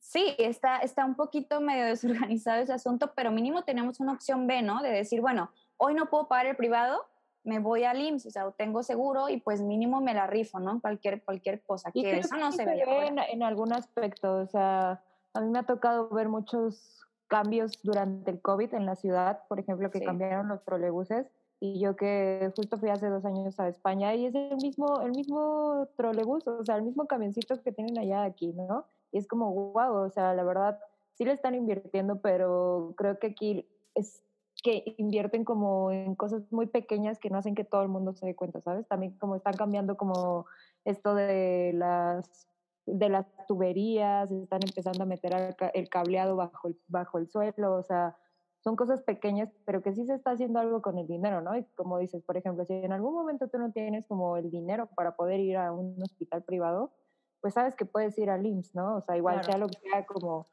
Sí, 0.00 0.34
está, 0.38 0.78
está 0.78 1.04
un 1.04 1.14
poquito 1.14 1.60
medio 1.60 1.84
desorganizado 1.84 2.62
ese 2.62 2.72
asunto, 2.72 3.12
pero 3.14 3.30
mínimo 3.30 3.62
tenemos 3.62 4.00
una 4.00 4.12
opción 4.12 4.46
B, 4.46 4.62
¿no? 4.62 4.82
De 4.82 4.90
decir, 4.90 5.20
bueno, 5.20 5.50
hoy 5.76 5.94
no 5.94 6.06
puedo 6.06 6.26
pagar 6.26 6.46
el 6.46 6.56
privado, 6.56 7.06
me 7.44 7.58
voy 7.58 7.84
al 7.84 8.00
IMSS, 8.00 8.26
o 8.26 8.30
sea, 8.30 8.50
tengo 8.52 8.82
seguro 8.82 9.28
y 9.28 9.38
pues 9.38 9.62
mínimo 9.62 10.00
me 10.00 10.14
la 10.14 10.26
rifo, 10.26 10.58
¿no? 10.58 10.80
Cualquier, 10.80 11.22
cualquier 11.22 11.62
cosa, 11.62 11.90
que 11.92 12.18
eso 12.18 12.36
no 12.36 12.52
se, 12.52 12.64
ve. 12.64 12.82
En, 13.06 13.18
en 13.18 13.42
algún 13.42 13.72
aspecto, 13.72 14.34
o 14.36 14.46
sea, 14.46 15.02
a 15.32 15.40
mí 15.40 15.48
me 15.48 15.60
ha 15.60 15.62
tocado 15.62 16.08
ver 16.10 16.28
muchos 16.28 17.06
cambios 17.28 17.80
durante 17.82 18.30
el 18.32 18.40
COVID 18.40 18.74
en 18.74 18.86
la 18.86 18.96
ciudad, 18.96 19.42
por 19.48 19.60
ejemplo, 19.60 19.90
que 19.90 20.02
cambiaron 20.02 20.48
los 20.48 20.64
trolebuses 20.64 21.30
y 21.60 21.78
yo 21.78 21.94
que 21.94 22.50
justo 22.56 22.78
fui 22.78 22.88
hace 22.88 23.08
dos 23.08 23.24
años 23.26 23.60
a 23.60 23.68
España 23.68 24.14
y 24.14 24.24
es 24.24 24.34
el 24.34 24.56
mismo, 24.56 25.02
el 25.02 25.10
mismo 25.10 25.86
trolebús, 25.96 26.48
o 26.48 26.64
sea, 26.64 26.76
el 26.76 26.82
mismo 26.82 27.06
camioncito 27.06 27.62
que 27.62 27.70
tienen 27.70 27.98
allá 27.98 28.24
aquí, 28.24 28.54
¿no? 28.54 28.86
Y 29.12 29.18
es 29.18 29.28
como, 29.28 29.52
wow, 29.52 30.06
o 30.06 30.10
sea, 30.10 30.32
la 30.32 30.42
verdad, 30.42 30.78
sí 31.14 31.26
le 31.26 31.32
están 31.32 31.54
invirtiendo, 31.54 32.20
pero 32.22 32.94
creo 32.96 33.18
que 33.18 33.26
aquí 33.28 33.66
es 33.94 34.22
que 34.62 34.94
invierten 34.96 35.44
como 35.44 35.90
en 35.90 36.14
cosas 36.14 36.50
muy 36.50 36.66
pequeñas 36.66 37.18
que 37.18 37.28
no 37.28 37.38
hacen 37.38 37.54
que 37.54 37.64
todo 37.64 37.82
el 37.82 37.88
mundo 37.88 38.14
se 38.14 38.24
dé 38.24 38.34
cuenta, 38.34 38.62
¿sabes? 38.62 38.86
También 38.88 39.12
como 39.18 39.36
están 39.36 39.54
cambiando 39.54 39.96
como 39.98 40.46
esto 40.84 41.14
de 41.14 41.72
las 41.74 42.46
de 42.86 43.08
las 43.08 43.26
tuberías, 43.46 44.30
están 44.30 44.60
empezando 44.66 45.04
a 45.04 45.06
meter 45.06 45.54
el 45.74 45.88
cableado 45.88 46.36
bajo 46.36 46.68
el, 46.68 46.76
bajo 46.88 47.18
el 47.18 47.28
suelo, 47.28 47.74
o 47.74 47.82
sea, 47.82 48.16
son 48.60 48.76
cosas 48.76 49.02
pequeñas, 49.02 49.50
pero 49.64 49.82
que 49.82 49.92
sí 49.92 50.04
se 50.04 50.14
está 50.14 50.32
haciendo 50.32 50.60
algo 50.60 50.82
con 50.82 50.98
el 50.98 51.06
dinero, 51.06 51.40
¿no? 51.40 51.56
Y 51.56 51.64
como 51.74 51.98
dices, 51.98 52.22
por 52.22 52.36
ejemplo, 52.36 52.64
si 52.64 52.74
en 52.74 52.92
algún 52.92 53.14
momento 53.14 53.48
tú 53.48 53.58
no 53.58 53.72
tienes 53.72 54.06
como 54.06 54.36
el 54.36 54.50
dinero 54.50 54.88
para 54.94 55.16
poder 55.16 55.40
ir 55.40 55.56
a 55.56 55.72
un 55.72 56.00
hospital 56.02 56.42
privado, 56.42 56.92
pues 57.40 57.54
sabes 57.54 57.74
que 57.74 57.86
puedes 57.86 58.18
ir 58.18 58.28
al 58.28 58.44
IMSS, 58.44 58.74
¿no? 58.74 58.96
O 58.96 59.00
sea, 59.00 59.16
igual 59.16 59.42
sea 59.44 59.56
lo 59.56 59.66
que 59.68 59.78
sea 59.80 60.04
como 60.04 60.46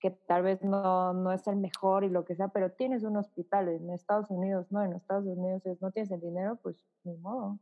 que 0.00 0.10
tal 0.10 0.42
vez 0.42 0.62
no, 0.62 1.12
no 1.12 1.30
es 1.30 1.46
el 1.46 1.56
mejor 1.56 2.04
y 2.04 2.08
lo 2.08 2.24
que 2.24 2.34
sea, 2.34 2.48
pero 2.48 2.72
tienes 2.72 3.04
un 3.04 3.18
hospital 3.18 3.68
en 3.68 3.90
Estados 3.90 4.30
Unidos, 4.30 4.66
¿no? 4.70 4.82
En 4.82 4.94
Estados 4.94 5.26
Unidos 5.26 5.64
es, 5.66 5.82
no 5.82 5.90
tienes 5.90 6.10
el 6.10 6.20
dinero, 6.22 6.58
pues 6.62 6.82
ni 7.04 7.14
modo. 7.18 7.58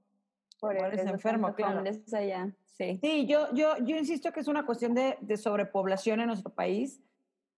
Por 0.60 0.76
eso 0.76 1.08
enfermo, 1.08 1.52
claro. 1.54 1.82
Allá. 2.12 2.54
Sí, 2.66 2.98
sí 3.02 3.26
yo, 3.26 3.52
yo, 3.52 3.76
yo 3.78 3.96
insisto 3.96 4.32
que 4.32 4.40
es 4.40 4.46
una 4.46 4.64
cuestión 4.64 4.94
de, 4.94 5.18
de 5.20 5.36
sobrepoblación 5.36 6.20
en 6.20 6.28
nuestro 6.28 6.50
país 6.50 7.02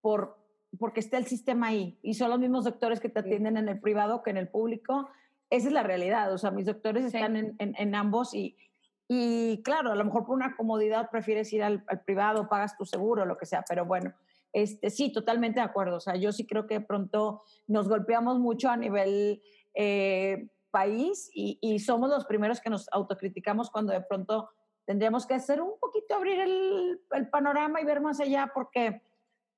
por, 0.00 0.38
porque 0.78 1.00
está 1.00 1.18
el 1.18 1.26
sistema 1.26 1.68
ahí 1.68 1.98
y 2.02 2.14
son 2.14 2.30
los 2.30 2.38
mismos 2.38 2.64
doctores 2.64 3.00
que 3.00 3.08
te 3.08 3.20
atienden 3.20 3.56
en 3.56 3.68
el 3.68 3.80
privado 3.80 4.22
que 4.22 4.30
en 4.30 4.36
el 4.36 4.48
público. 4.48 5.08
Esa 5.50 5.68
es 5.68 5.72
la 5.72 5.82
realidad, 5.82 6.32
o 6.32 6.38
sea, 6.38 6.52
mis 6.52 6.66
doctores 6.66 7.04
están 7.04 7.36
en, 7.36 7.56
en, 7.58 7.94
ambos 7.96 8.34
y, 8.34 8.56
y 9.08 9.62
claro, 9.64 9.90
a 9.90 9.96
lo 9.96 10.04
mejor 10.04 10.24
por 10.24 10.36
una 10.36 10.56
comodidad 10.56 11.10
prefieres 11.10 11.52
ir 11.52 11.64
al, 11.64 11.82
privado, 12.04 12.48
pagas 12.48 12.76
tu 12.76 12.84
seguro, 12.84 13.26
lo 13.26 13.36
que 13.36 13.46
sea, 13.46 13.64
pero 13.68 13.84
bueno, 13.84 14.14
este, 14.52 14.90
sí, 14.90 15.12
totalmente 15.12 15.58
de 15.58 15.66
acuerdo. 15.66 15.96
O 15.96 16.00
sea, 16.00 16.14
yo 16.14 16.30
sí 16.30 16.46
creo 16.46 16.68
que 16.68 16.78
de 16.78 16.86
pronto 16.86 17.42
nos 17.66 17.88
golpeamos 17.88 18.38
mucho 18.38 18.68
a 18.68 18.76
nivel 18.76 19.42
eh, 19.74 20.50
país 20.70 21.30
y, 21.34 21.58
y, 21.60 21.80
somos 21.80 22.10
los 22.10 22.26
primeros 22.26 22.60
que 22.60 22.70
nos 22.70 22.88
autocriticamos 22.92 23.70
cuando 23.70 23.92
de 23.92 24.02
pronto 24.02 24.50
tendríamos 24.84 25.26
que 25.26 25.34
hacer 25.34 25.60
un 25.60 25.78
poquito, 25.80 26.14
abrir 26.14 26.38
el, 26.40 27.00
el 27.10 27.28
panorama 27.28 27.80
y 27.80 27.84
ver 27.84 28.00
más 28.00 28.20
allá 28.20 28.52
porque 28.54 29.02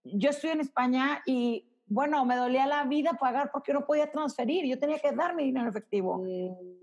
yo 0.04 0.30
estoy 0.30 0.50
en 0.50 0.60
España 0.60 1.22
y 1.26 1.66
bueno, 1.86 2.24
me 2.24 2.36
dolía 2.36 2.66
la 2.66 2.84
vida 2.84 3.12
pagar 3.20 3.50
porque 3.52 3.74
no 3.74 3.84
podía 3.84 4.10
transferir, 4.10 4.64
yo 4.64 4.78
tenía 4.78 4.98
que 4.98 5.12
dar 5.12 5.34
mi 5.34 5.44
dinero 5.44 5.68
efectivo. 5.68 6.24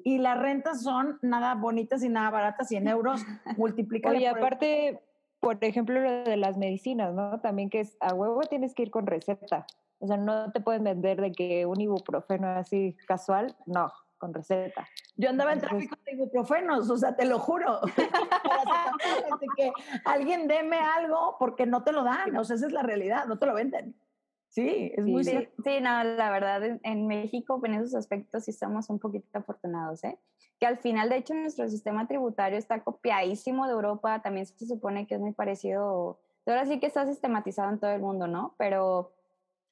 Y 0.04 0.20
las 0.20 0.38
rentas 0.38 0.84
son 0.84 1.18
nada 1.22 1.56
bonitas 1.56 2.04
y 2.04 2.10
nada 2.10 2.30
baratas, 2.30 2.72
y 2.72 2.76
en 2.76 2.88
euros 2.88 3.22
multiplicadas. 3.58 4.22
Y 4.22 4.26
aparte, 4.26 5.02
por 5.40 5.64
ejemplo, 5.64 6.00
lo 6.00 6.24
de 6.24 6.38
las 6.38 6.58
medicinas, 6.58 7.14
¿no? 7.14 7.40
También 7.42 7.70
que 7.70 7.80
es 7.80 7.98
a 8.00 8.14
huevo 8.14 8.42
tienes 8.42 8.76
que 8.76 8.84
ir 8.84 8.92
con 8.92 9.08
receta. 9.08 9.66
O 9.98 10.08
sea, 10.08 10.18
no 10.18 10.52
te 10.52 10.62
pueden 10.62 10.84
vender 10.84 11.20
de 11.20 11.32
que 11.32 11.66
un 11.66 11.82
ibuprofeno 11.82 12.48
así 12.48 12.96
casual, 13.08 13.56
no, 13.66 13.92
con 14.18 14.34
receta. 14.34 14.88
Yo 15.20 15.30
andaba 15.30 15.52
en 15.52 15.60
tráfico 15.60 15.98
de 16.06 16.14
ibuprofenos, 16.14 16.90
o 16.90 16.96
sea, 16.96 17.14
te 17.18 17.26
lo 17.26 17.40
juro. 17.40 17.82
que 19.58 19.74
alguien 20.06 20.48
deme 20.48 20.78
algo 20.78 21.36
porque 21.38 21.66
no 21.66 21.84
te 21.84 21.92
lo 21.92 22.06
dan, 22.06 22.38
o 22.38 22.46
sea, 22.46 22.56
esa 22.56 22.68
es 22.68 22.72
la 22.72 22.84
realidad, 22.84 23.26
no 23.26 23.38
te 23.38 23.46
lo 23.46 23.54
venden. 23.54 24.00
Sí, 24.48 24.94
es 24.96 25.06
muy 25.06 25.26
sí, 25.26 25.50
sí, 25.62 25.82
no, 25.82 26.06
la 26.06 26.32
verdad, 26.32 26.80
en, 26.82 27.08
México 27.08 27.60
en 27.66 27.74
esos 27.74 27.96
aspectos 27.96 28.46
sí 28.46 28.52
estamos 28.52 28.90
un 28.90 28.98
poquito 28.98 29.38
afortunados, 29.38 30.06
¿eh? 30.06 30.18
Que 30.58 30.66
al 30.66 30.78
final, 30.78 31.10
de 31.10 31.18
hecho, 31.18 31.34
nuestro 31.34 31.68
sistema 31.68 32.08
tributario 32.08 32.58
está 32.58 32.82
copiadísimo 32.82 33.66
de 33.68 33.74
Europa, 33.74 34.22
también 34.22 34.46
se 34.46 34.68
supone 34.68 35.06
que 35.06 35.16
es 35.16 35.20
muy 35.20 35.34
parecido, 35.34 36.22
ahora 36.46 36.66
sí 36.66 36.80
que 36.80 36.88
está 36.88 37.06
sistematizado 37.06 37.70
en 37.72 37.80
todo 37.80 37.92
el 37.92 38.02
mundo, 38.02 38.28
¿no? 38.28 38.56
Pero 38.58 39.12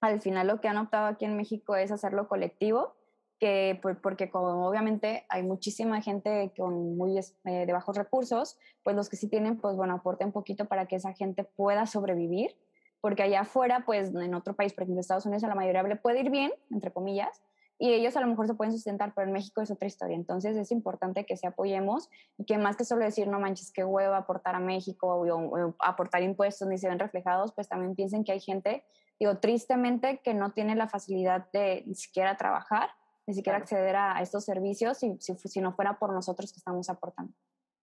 al 0.02 0.20
final 0.20 0.48
lo 0.48 0.60
que 0.60 0.68
han 0.68 0.78
optado 0.78 1.08
aquí 1.08 1.24
en 1.24 1.38
México 1.38 1.78
es 1.78 1.90
hacerlo 1.90 2.28
colectivo 2.28 2.97
que 3.40 3.80
porque 4.02 4.30
como 4.30 4.68
obviamente 4.68 5.26
hay 5.30 5.44
muchísima 5.44 6.02
gente 6.02 6.52
con 6.58 6.98
muy 6.98 7.18
eh, 7.18 7.66
de 7.66 7.74
bajos 7.74 7.96
recursos, 7.96 8.58
pues 8.84 8.96
los 8.96 9.10
que 9.10 9.16
sí 9.16 9.28
tienen, 9.28 9.58
pues 9.58 9.76
bueno, 9.76 9.96
aporten 9.96 10.28
un 10.28 10.34
poquito 10.34 10.66
para 10.66 10.88
que 10.88 10.96
esa 10.96 11.14
gente 11.14 11.44
pueda 11.44 11.86
sobrevivir, 11.86 12.56
porque 13.00 13.24
allá 13.24 13.42
afuera, 13.42 13.84
pues 13.86 14.14
en 14.14 14.34
otro 14.34 14.56
país, 14.56 14.74
por 14.74 14.84
ejemplo 14.84 15.02
Estados 15.02 15.26
Unidos, 15.26 15.44
a 15.44 15.48
la 15.48 15.56
mayoría 15.56 15.84
le 15.84 15.98
puede 15.98 16.22
ir 16.22 16.32
bien, 16.32 16.52
entre 16.72 16.92
comillas, 16.92 17.42
y 17.80 17.94
ellos 17.94 18.18
a 18.18 18.22
lo 18.22 18.28
mejor 18.28 18.48
se 18.48 18.56
pueden 18.56 18.74
sustentar, 18.74 19.14
pero 19.14 19.28
en 19.28 19.34
México 19.34 19.62
es 19.62 19.70
otra 19.70 19.88
historia. 19.88 20.16
Entonces 20.16 20.58
es 20.58 20.72
importante 20.72 21.26
que 21.26 21.38
se 21.38 21.46
apoyemos 21.46 22.10
y 22.40 22.46
que 22.46 22.58
más 22.58 22.76
que 22.76 22.84
solo 22.84 23.06
decir, 23.06 23.28
no 23.28 23.40
manches, 23.40 23.72
qué 23.72 23.84
huevo 23.84 24.16
aportar 24.16 24.56
a 24.56 24.60
México 24.60 25.08
o, 25.08 25.76
aportar 25.78 26.24
impuestos 26.24 26.68
ni 26.68 26.80
se 26.80 26.90
ven 26.90 26.98
reflejados, 26.98 27.54
pues 27.54 27.70
también 27.70 27.96
piensen 27.96 28.24
que 28.24 28.32
hay 28.32 28.40
gente, 28.40 28.84
digo, 29.20 29.38
tristemente, 29.38 30.22
que 30.24 30.34
no 30.34 30.54
tiene 30.54 30.76
la 30.76 30.88
facilidad 30.88 31.52
de 31.52 31.84
ni 31.86 31.94
siquiera 31.94 32.36
trabajar 32.36 32.90
ni 33.28 33.34
siquiera 33.34 33.58
acceder 33.60 33.96
a 33.96 34.22
estos 34.22 34.46
servicios 34.46 34.98
si, 34.98 35.18
si, 35.20 35.62
no 35.62 35.74
fuera 35.74 36.00
por 36.00 36.14
nosotros 36.14 36.52
que 36.52 36.58
estamos 36.58 36.90
aportando. 36.90 37.34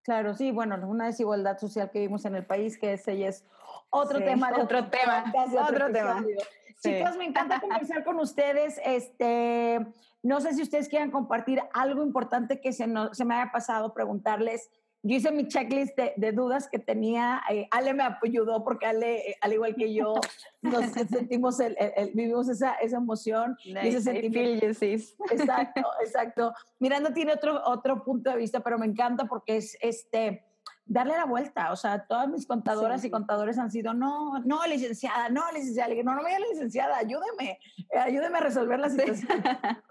Claro, 0.03 0.35
sí, 0.35 0.51
bueno, 0.51 0.77
una 0.89 1.07
desigualdad 1.07 1.59
social 1.59 1.91
que 1.91 2.01
vivimos 2.01 2.25
en 2.25 2.35
el 2.35 2.45
país, 2.45 2.79
que 2.79 2.95
ese 2.95 3.27
es 3.27 3.45
otro 3.91 4.19
tema. 4.19 4.51
otro 4.51 4.89
tema, 4.89 5.33
otro, 5.67 5.93
tema. 5.93 6.25
Chicos, 6.83 7.17
me 7.17 7.25
encanta 7.25 7.61
conversar 7.61 8.05
con 8.05 8.19
ustedes. 8.19 8.81
Este, 8.85 9.87
no 10.23 10.41
sé 10.41 10.55
si 10.55 10.63
ustedes 10.63 10.89
quieran 10.89 11.11
compartir 11.11 11.63
algo 11.73 12.03
importante 12.03 12.61
que 12.61 12.73
se, 12.73 12.87
no, 12.87 13.15
se 13.15 13.25
me 13.25 13.35
haya 13.35 13.53
pasado 13.53 13.95
preguntarles 13.95 14.71
yo 15.05 15.17
hice 15.17 15.31
mi 15.31 15.47
checklist 15.47 15.97
de, 15.97 16.33
dudas 16.33 16.67
que 16.67 16.79
tenía. 16.79 17.43
Eh, 17.51 17.69
Ale 17.71 17.93
me 17.93 18.03
ayudó 18.03 18.65
porque 18.65 18.87
Ale, 18.87 19.19
eh, 19.19 19.37
al 19.43 19.53
igual 19.53 19.75
que 19.77 19.93
yo, 19.93 20.15
nos 20.63 20.87
sentimos, 20.93 21.61
el, 21.61 21.77
vivimos 22.15 22.49
esa, 22.49 22.73
esa 22.77 22.97
emoción. 22.97 23.57
y 23.63 23.77
ese 23.77 24.01
sentimiento. 24.01 24.67
Exacto, 25.31 25.83
exacto. 26.05 26.55
Miranda 26.79 27.13
tiene 27.13 27.35
otro, 27.35 27.61
otro 27.67 28.03
punto 28.03 28.31
de 28.31 28.37
vista, 28.37 28.61
pero 28.61 28.79
me 28.79 28.87
encanta 28.87 29.27
porque 29.27 29.59
es 29.59 29.77
este 29.81 30.44
darle 30.87 31.15
la 31.15 31.25
vuelta. 31.25 31.73
O 31.73 31.77
sea, 31.77 32.07
todas 32.07 32.29
mis 32.29 32.47
contadoras 32.47 33.05
y 33.05 33.11
contadores 33.11 33.59
han 33.59 33.71
sido, 33.71 33.95
no, 33.95 34.39
no, 34.41 34.67
licenciada, 34.67 35.29
no, 35.29 35.43
licenciada. 35.53 35.89
Le 35.89 36.05
no, 36.05 36.15
no 36.15 36.23
me 36.23 36.39
licenciada, 36.53 36.99
ayúdeme, 36.99 37.59
eh, 37.91 37.99
ayúdeme 37.99 38.39
a 38.39 38.41
resolver 38.41 38.79
la 38.79 38.91
situación. 38.91 39.29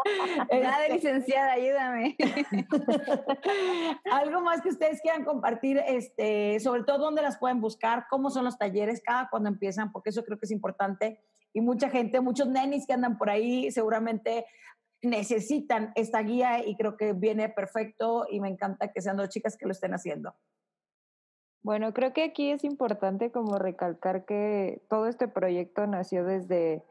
Nada 0.51 0.79
de 0.79 0.85
este 0.85 0.93
licenciada, 0.93 1.53
ayúdame. 1.53 2.15
Algo 4.11 4.41
más 4.41 4.61
que 4.61 4.69
ustedes 4.69 5.01
quieran 5.01 5.23
compartir, 5.23 5.81
este, 5.87 6.59
sobre 6.59 6.83
todo 6.83 6.99
dónde 6.99 7.21
las 7.21 7.37
pueden 7.37 7.61
buscar, 7.61 8.05
cómo 8.09 8.29
son 8.29 8.45
los 8.45 8.57
talleres, 8.57 9.01
cada 9.03 9.29
cuando 9.29 9.49
empiezan, 9.49 9.91
porque 9.91 10.11
eso 10.11 10.23
creo 10.23 10.37
que 10.37 10.45
es 10.45 10.51
importante. 10.51 11.19
Y 11.53 11.61
mucha 11.61 11.89
gente, 11.89 12.19
muchos 12.19 12.47
nenis 12.47 12.87
que 12.87 12.93
andan 12.93 13.17
por 13.17 13.29
ahí, 13.29 13.71
seguramente 13.71 14.45
necesitan 15.03 15.91
esta 15.95 16.21
guía 16.21 16.65
y 16.65 16.75
creo 16.75 16.95
que 16.95 17.13
viene 17.13 17.49
perfecto 17.49 18.25
y 18.29 18.39
me 18.39 18.47
encanta 18.47 18.91
que 18.91 19.01
sean 19.01 19.17
dos 19.17 19.29
chicas 19.29 19.57
que 19.57 19.65
lo 19.65 19.73
estén 19.73 19.93
haciendo. 19.93 20.33
Bueno, 21.64 21.93
creo 21.93 22.11
que 22.11 22.24
aquí 22.24 22.51
es 22.51 22.66
importante 22.66 23.32
como 23.32 23.57
recalcar 23.57 24.26
que 24.26 24.82
todo 24.89 25.07
este 25.07 25.30
proyecto 25.30 25.88
nació 25.88 26.26
desde, 26.26 26.84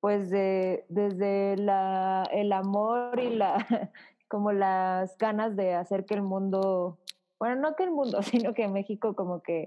pues 0.00 0.30
de, 0.30 0.84
desde 0.88 1.56
la, 1.56 2.28
el 2.32 2.52
amor 2.52 3.18
y 3.18 3.30
la, 3.34 3.56
como 4.28 4.52
las 4.52 5.18
ganas 5.18 5.56
de 5.56 5.74
hacer 5.74 6.04
que 6.06 6.14
el 6.14 6.22
mundo, 6.22 6.98
bueno, 7.40 7.56
no 7.56 7.74
que 7.74 7.82
el 7.82 7.90
mundo, 7.90 8.22
sino 8.22 8.54
que 8.54 8.68
México 8.68 9.16
como 9.16 9.42
que, 9.42 9.66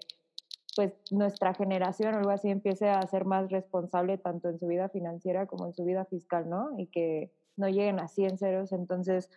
pues 0.77 0.93
nuestra 1.11 1.53
generación 1.53 2.15
o 2.15 2.17
algo 2.17 2.31
así 2.31 2.49
empiece 2.49 2.89
a 2.89 3.01
ser 3.07 3.25
más 3.25 3.51
responsable 3.51 4.17
tanto 4.17 4.49
en 4.49 4.57
su 4.57 4.67
vida 4.67 4.87
financiera 4.89 5.47
como 5.47 5.67
en 5.67 5.73
su 5.73 5.83
vida 5.83 6.05
fiscal, 6.05 6.49
¿no? 6.49 6.77
Y 6.77 6.87
que 6.87 7.31
no 7.57 7.67
lleguen 7.67 7.99
así 7.99 8.25
en 8.25 8.37
ceros. 8.37 8.71
Entonces, 8.73 9.29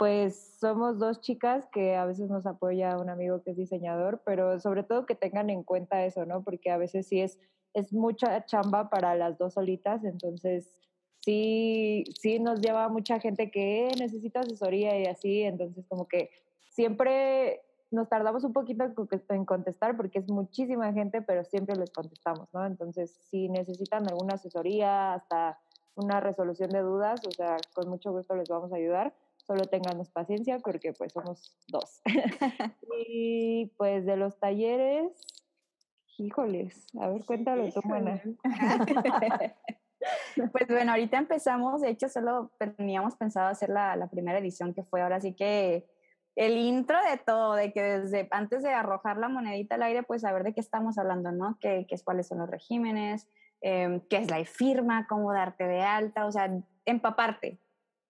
pues 0.00 0.56
somos 0.58 0.98
dos 0.98 1.20
chicas 1.20 1.68
que 1.70 1.94
a 1.94 2.06
veces 2.06 2.30
nos 2.30 2.46
apoya 2.46 2.96
un 2.96 3.10
amigo 3.10 3.42
que 3.42 3.50
es 3.50 3.58
diseñador, 3.58 4.22
pero 4.24 4.58
sobre 4.58 4.82
todo 4.82 5.04
que 5.04 5.14
tengan 5.14 5.50
en 5.50 5.62
cuenta 5.62 6.06
eso, 6.06 6.24
¿no? 6.24 6.42
Porque 6.42 6.70
a 6.70 6.78
veces 6.78 7.06
sí 7.06 7.20
es, 7.20 7.38
es 7.74 7.92
mucha 7.92 8.46
chamba 8.46 8.88
para 8.88 9.14
las 9.14 9.36
dos 9.36 9.52
solitas, 9.52 10.02
entonces 10.04 10.74
sí, 11.18 12.04
sí 12.18 12.38
nos 12.38 12.62
lleva 12.62 12.88
mucha 12.88 13.20
gente 13.20 13.50
que 13.50 13.88
eh, 13.88 13.90
necesita 13.98 14.40
asesoría 14.40 14.98
y 14.98 15.04
así, 15.04 15.42
entonces 15.42 15.84
como 15.86 16.08
que 16.08 16.30
siempre 16.70 17.60
nos 17.90 18.08
tardamos 18.08 18.42
un 18.44 18.54
poquito 18.54 18.90
en 19.28 19.44
contestar 19.44 19.98
porque 19.98 20.20
es 20.20 20.30
muchísima 20.30 20.94
gente, 20.94 21.20
pero 21.20 21.44
siempre 21.44 21.76
les 21.76 21.90
contestamos, 21.90 22.48
¿no? 22.54 22.64
Entonces, 22.64 23.10
si 23.28 23.50
necesitan 23.50 24.08
alguna 24.08 24.36
asesoría, 24.36 25.12
hasta 25.12 25.58
una 25.94 26.20
resolución 26.20 26.70
de 26.70 26.80
dudas, 26.80 27.20
o 27.28 27.32
sea, 27.32 27.58
con 27.74 27.90
mucho 27.90 28.12
gusto 28.12 28.34
les 28.34 28.48
vamos 28.48 28.72
a 28.72 28.76
ayudar 28.76 29.12
solo 29.46 29.64
tenganos 29.64 30.10
paciencia 30.10 30.58
porque 30.58 30.92
pues 30.92 31.12
somos 31.12 31.54
dos. 31.68 32.00
y 33.08 33.72
pues 33.76 34.06
de 34.06 34.16
los 34.16 34.38
talleres, 34.38 35.12
híjoles, 36.18 36.86
a 37.00 37.08
ver, 37.08 37.24
cuéntalo 37.24 37.70
tú, 37.72 37.80
Mana. 37.84 38.22
pues 40.52 40.68
bueno, 40.68 40.92
ahorita 40.92 41.18
empezamos, 41.18 41.80
de 41.80 41.90
hecho 41.90 42.08
solo 42.08 42.50
teníamos 42.76 43.16
pensado 43.16 43.48
hacer 43.48 43.70
la, 43.70 43.96
la 43.96 44.08
primera 44.08 44.38
edición 44.38 44.74
que 44.74 44.84
fue 44.84 45.02
ahora 45.02 45.20
sí 45.20 45.34
que 45.34 45.88
el 46.36 46.56
intro 46.56 46.96
de 47.10 47.18
todo, 47.18 47.54
de 47.54 47.72
que 47.72 47.82
desde 47.82 48.28
antes 48.30 48.62
de 48.62 48.70
arrojar 48.70 49.18
la 49.18 49.28
monedita 49.28 49.74
al 49.74 49.82
aire, 49.82 50.02
pues 50.02 50.22
saber 50.22 50.44
de 50.44 50.54
qué 50.54 50.60
estamos 50.60 50.96
hablando, 50.96 51.32
¿no? 51.32 51.58
¿Qué, 51.60 51.86
qué 51.88 51.96
cuáles 52.02 52.28
son 52.28 52.38
los 52.38 52.48
regímenes? 52.48 53.28
Eh, 53.60 54.00
¿Qué 54.08 54.16
es 54.16 54.30
la 54.30 54.42
firma? 54.44 55.06
¿Cómo 55.06 55.32
darte 55.32 55.66
de 55.66 55.82
alta? 55.82 56.24
O 56.26 56.32
sea, 56.32 56.50
empaparte, 56.86 57.58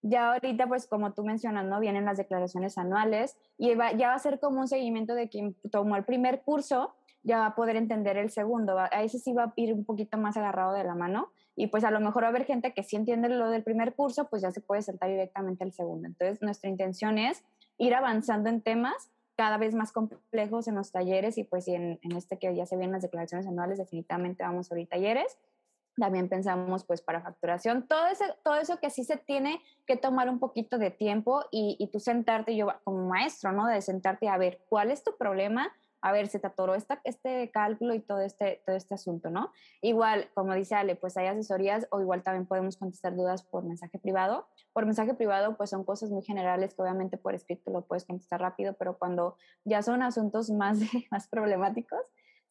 ya 0.03 0.33
ahorita, 0.33 0.67
pues 0.67 0.87
como 0.87 1.13
tú 1.13 1.25
mencionas, 1.25 1.67
¿no? 1.67 1.81
Vienen 1.81 2.05
las 2.05 2.17
declaraciones 2.17 2.79
anuales 2.79 3.37
y 3.59 3.75
ya 3.77 4.09
va 4.09 4.15
a 4.15 4.19
ser 4.19 4.41
como 4.41 4.61
un 4.61 4.69
seguimiento 4.69 5.15
de 5.15 5.29
quien 5.29 5.55
tomó 5.71 5.97
el 5.97 6.05
primer 6.05 6.43
curso, 6.43 6.95
ya 7.23 7.41
va 7.41 7.47
a 7.47 7.55
poder 7.55 7.77
entender 7.77 8.17
el 8.17 8.31
segundo. 8.31 8.79
A 8.79 9.03
ese 9.03 9.19
sí 9.19 9.33
va 9.33 9.45
a 9.45 9.53
ir 9.57 9.75
un 9.75 9.85
poquito 9.85 10.17
más 10.17 10.37
agarrado 10.37 10.73
de 10.73 10.85
la 10.85 10.95
mano 10.95 11.31
y 11.55 11.67
pues 11.67 11.85
a 11.85 11.91
lo 11.91 12.01
mejor 12.01 12.23
va 12.23 12.29
a 12.29 12.31
haber 12.31 12.47
gente 12.47 12.73
que 12.73 12.83
sí 12.83 12.97
entiende 12.97 13.29
lo 13.29 13.51
del 13.51 13.63
primer 13.63 13.95
curso, 13.95 14.29
pues 14.31 14.41
ya 14.41 14.51
se 14.51 14.63
puede 14.63 14.81
saltar 14.81 15.11
directamente 15.11 15.65
al 15.65 15.73
segundo. 15.73 16.09
Entonces, 16.09 16.41
nuestra 16.41 16.71
intención 16.71 17.19
es 17.19 17.45
ir 17.77 17.95
avanzando 17.95 18.49
en 18.49 18.63
temas 18.63 19.11
cada 19.37 19.59
vez 19.59 19.75
más 19.75 19.93
complejos 19.93 20.69
en 20.69 20.75
los 20.75 20.93
talleres 20.93 21.37
y 21.39 21.45
pues 21.45 21.69
en, 21.69 21.99
en 22.03 22.17
este 22.17 22.39
que 22.39 22.55
ya 22.55 22.67
se 22.67 22.77
vienen 22.77 22.93
las 22.93 23.03
declaraciones 23.03 23.47
anuales, 23.47 23.79
definitivamente 23.79 24.43
vamos 24.43 24.71
a 24.71 24.75
abrir 24.75 24.89
talleres 24.89 25.39
también 25.97 26.29
pensamos 26.29 26.85
pues 26.85 27.03
para 27.03 27.21
facturación, 27.21 27.87
todo, 27.87 28.07
ese, 28.07 28.25
todo 28.43 28.57
eso 28.57 28.79
que 28.79 28.91
sí 28.91 29.05
se 29.05 29.17
tiene 29.17 29.61
que 29.87 29.97
tomar 29.97 30.29
un 30.29 30.39
poquito 30.39 30.79
de 30.79 30.91
tiempo 30.91 31.45
y, 31.51 31.77
y 31.79 31.89
tú 31.89 32.01
sentarte, 32.01 32.57
yo 32.57 32.69
como 32.85 33.09
maestro, 33.09 33.53
¿no? 33.53 33.67
De 33.67 33.83
sentarte 33.83 34.29
a 34.29 34.39
ver 34.39 34.61
cuál 34.69 34.91
es 34.91 35.03
tu 35.03 35.17
problema, 35.17 35.73
a 36.03 36.13
ver, 36.13 36.29
se 36.29 36.39
te 36.39 36.47
atoró 36.47 36.75
esta, 36.75 37.01
este 37.05 37.51
cálculo 37.51 37.95
y 37.95 38.01
todo 38.01 38.21
este, 38.21 38.63
todo 38.65 38.77
este 38.77 38.95
asunto, 38.95 39.31
¿no? 39.31 39.53
Igual, 39.83 40.31
como 40.35 40.55
dice 40.55 40.75
Ale, 40.75 40.97
pues 40.97 41.17
hay 41.17 41.27
asesorías 41.27 41.87
o 41.91 42.01
igual 42.01 42.23
también 42.23 42.47
podemos 42.47 42.77
contestar 42.77 43.15
dudas 43.15 43.43
por 43.43 43.65
mensaje 43.65 43.99
privado. 43.99 44.49
Por 44.73 44.87
mensaje 44.87 45.15
privado, 45.15 45.57
pues 45.57 45.71
son 45.71 45.85
cosas 45.85 46.11
muy 46.11 46.23
generales 46.23 46.75
que 46.75 46.83
obviamente 46.83 47.19
por 47.19 47.35
escrito 47.35 47.71
lo 47.71 47.83
puedes 47.83 48.05
contestar 48.05 48.41
rápido, 48.41 48.75
pero 48.79 48.99
cuando 48.99 49.37
ya 49.65 49.83
son 49.83 50.03
asuntos 50.03 50.51
más, 50.51 50.79
más 51.11 51.29
problemáticos, 51.29 52.01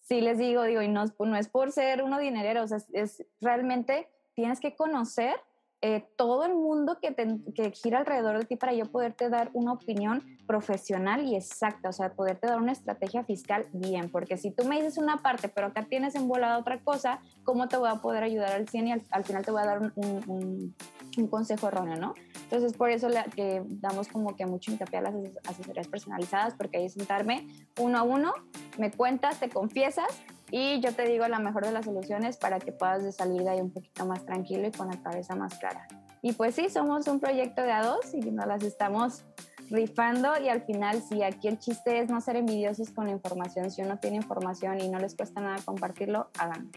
sí 0.09 0.21
les 0.21 0.39
digo, 0.39 0.63
digo, 0.63 0.81
y 0.81 0.87
no, 0.87 1.05
no 1.19 1.35
es 1.37 1.47
por 1.47 1.71
ser 1.71 2.01
uno 2.01 2.17
dinerero, 2.17 2.63
o 2.63 2.67
sea, 2.67 2.79
es, 2.93 3.23
realmente 3.39 4.09
tienes 4.33 4.59
que 4.59 4.75
conocer 4.75 5.35
eh, 5.81 6.09
todo 6.17 6.43
el 6.45 6.55
mundo 6.55 6.97
que, 6.99 7.15
que, 7.55 7.71
gira 7.71 7.99
alrededor 7.99 8.39
de 8.39 8.45
ti 8.45 8.57
para 8.57 8.73
yo 8.73 8.85
poderte 8.85 9.29
dar 9.29 9.49
una 9.53 9.71
opinión 9.71 10.21
profesional 10.45 11.25
y 11.25 11.37
exacta, 11.37 11.87
o 11.87 11.93
sea, 11.93 12.11
poderte 12.15 12.47
dar 12.47 12.59
una 12.59 12.73
estrategia 12.73 13.23
fiscal 13.23 13.67
bien, 13.71 14.09
porque 14.11 14.35
si 14.35 14.51
tú 14.51 14.65
me 14.65 14.75
dices 14.75 14.97
una 14.97 15.17
parte, 15.17 15.47
pero 15.47 15.67
acá 15.67 15.85
tienes 15.85 16.15
embolada 16.15 16.57
otra 16.57 16.81
cosa, 16.81 17.21
¿cómo 17.43 17.69
te 17.69 17.77
voy 17.77 17.89
a 17.89 18.01
poder 18.01 18.23
ayudar 18.23 18.51
al 18.51 18.67
100 18.67 18.87
y 18.87 18.91
al, 18.91 19.23
final 19.23 19.45
te 19.45 19.51
voy 19.51 19.61
a 19.61 19.65
dar 19.65 19.79
un, 19.95 20.73
un, 21.17 21.27
consejo 21.27 21.67
erróneo, 21.67 21.97
¿no? 21.97 22.13
Entonces, 22.43 22.73
por 22.75 22.89
eso 22.89 23.07
le, 23.09 23.23
que 23.35 23.61
damos 23.65 24.07
como 24.07 24.35
que 24.35 24.45
mucho 24.45 24.71
hincapié 24.71 24.99
a 24.99 25.01
las 25.03 25.15
asesorías 25.47 25.87
personalizadas, 25.87 26.55
porque 26.55 26.77
ahí 26.77 26.89
sentarme 26.89 27.47
uno 27.77 27.99
a 27.99 28.03
uno, 28.03 28.33
me 28.79 28.91
cuentas, 28.91 29.39
te 29.39 29.49
confiesas 29.49 30.07
y 30.51 30.79
yo 30.81 30.93
te 30.93 31.03
digo 31.03 31.27
la 31.27 31.39
mejor 31.39 31.65
de 31.65 31.71
las 31.71 31.85
soluciones 31.85 32.37
para 32.37 32.59
que 32.59 32.71
puedas 32.71 33.15
salir 33.15 33.43
de 33.43 33.49
ahí 33.49 33.61
un 33.61 33.71
poquito 33.71 34.05
más 34.05 34.25
tranquilo 34.25 34.67
y 34.67 34.71
con 34.71 34.87
la 34.87 35.01
cabeza 35.01 35.35
más 35.35 35.57
clara. 35.59 35.87
Y 36.21 36.33
pues 36.33 36.55
sí, 36.55 36.69
somos 36.69 37.07
un 37.07 37.19
proyecto 37.19 37.61
de 37.61 37.71
a 37.71 37.83
dos 37.83 38.13
y 38.13 38.19
nos 38.19 38.47
las 38.47 38.63
estamos 38.63 39.23
rifando 39.69 40.33
y 40.41 40.49
al 40.49 40.63
final 40.63 41.01
sí, 41.07 41.23
aquí 41.23 41.47
el 41.47 41.59
chiste 41.59 41.99
es 41.99 42.09
no 42.09 42.19
ser 42.21 42.35
envidiosos 42.35 42.89
con 42.89 43.05
la 43.05 43.11
información. 43.11 43.69
Si 43.69 43.81
uno 43.81 43.99
tiene 43.99 44.17
información 44.17 44.79
y 44.81 44.89
no 44.89 44.99
les 44.99 45.15
cuesta 45.15 45.41
nada 45.41 45.57
compartirlo, 45.63 46.29
háganlo. 46.37 46.69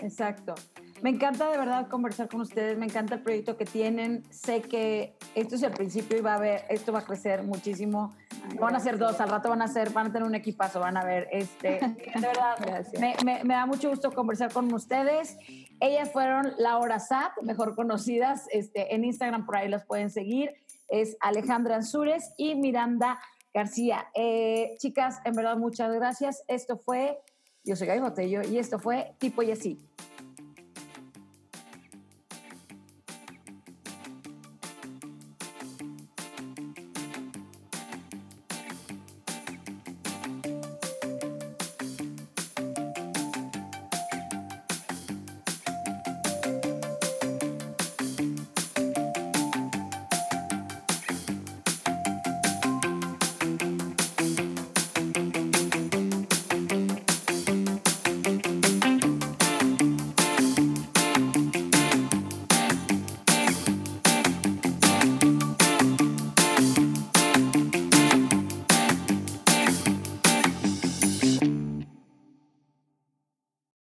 Exacto. 0.00 0.54
Me 1.06 1.12
encanta 1.12 1.48
de 1.48 1.56
verdad 1.56 1.86
conversar 1.86 2.28
con 2.28 2.40
ustedes, 2.40 2.76
me 2.76 2.86
encanta 2.86 3.14
el 3.14 3.22
proyecto 3.22 3.56
que 3.56 3.64
tienen. 3.64 4.24
Sé 4.30 4.60
que 4.60 5.14
esto 5.36 5.54
es 5.54 5.62
el 5.62 5.70
principio 5.70 6.18
y 6.18 6.20
va 6.20 6.34
a 6.34 6.40
ver, 6.40 6.64
esto 6.68 6.92
va 6.92 6.98
a 6.98 7.04
crecer 7.04 7.44
muchísimo. 7.44 8.12
van 8.58 8.74
a 8.74 8.80
ser 8.80 8.98
dos, 8.98 9.20
al 9.20 9.28
rato 9.28 9.48
van 9.48 9.62
a 9.62 9.68
ser, 9.68 9.90
van 9.90 10.08
a 10.08 10.12
tener 10.12 10.26
un 10.26 10.34
equipazo, 10.34 10.80
van 10.80 10.96
a 10.96 11.04
ver. 11.04 11.28
Este, 11.30 11.78
de 12.14 12.20
verdad, 12.20 12.58
me, 12.98 13.14
me, 13.24 13.44
me, 13.44 13.54
da 13.54 13.66
mucho 13.66 13.88
gusto 13.88 14.10
conversar 14.10 14.52
con 14.52 14.74
ustedes. 14.74 15.38
Ellas 15.78 16.10
fueron 16.10 16.54
Laura 16.58 16.98
Sat, 16.98 17.40
mejor 17.40 17.76
conocidas. 17.76 18.48
Este, 18.50 18.92
en 18.92 19.04
Instagram 19.04 19.46
por 19.46 19.58
ahí 19.58 19.68
las 19.68 19.84
pueden 19.84 20.10
seguir. 20.10 20.54
Es 20.88 21.16
Alejandra 21.20 21.76
Ansures 21.76 22.32
y 22.36 22.56
Miranda 22.56 23.20
García. 23.54 24.08
Eh, 24.12 24.74
chicas, 24.78 25.20
en 25.24 25.34
verdad, 25.36 25.56
muchas 25.56 25.94
gracias. 25.94 26.42
Esto 26.48 26.76
fue, 26.76 27.16
yo 27.62 27.76
soy 27.76 27.86
Gaby 27.86 28.00
Botello 28.00 28.42
y 28.42 28.58
esto 28.58 28.80
fue 28.80 29.14
Tipo 29.20 29.44
y 29.44 29.52
Así. 29.52 29.80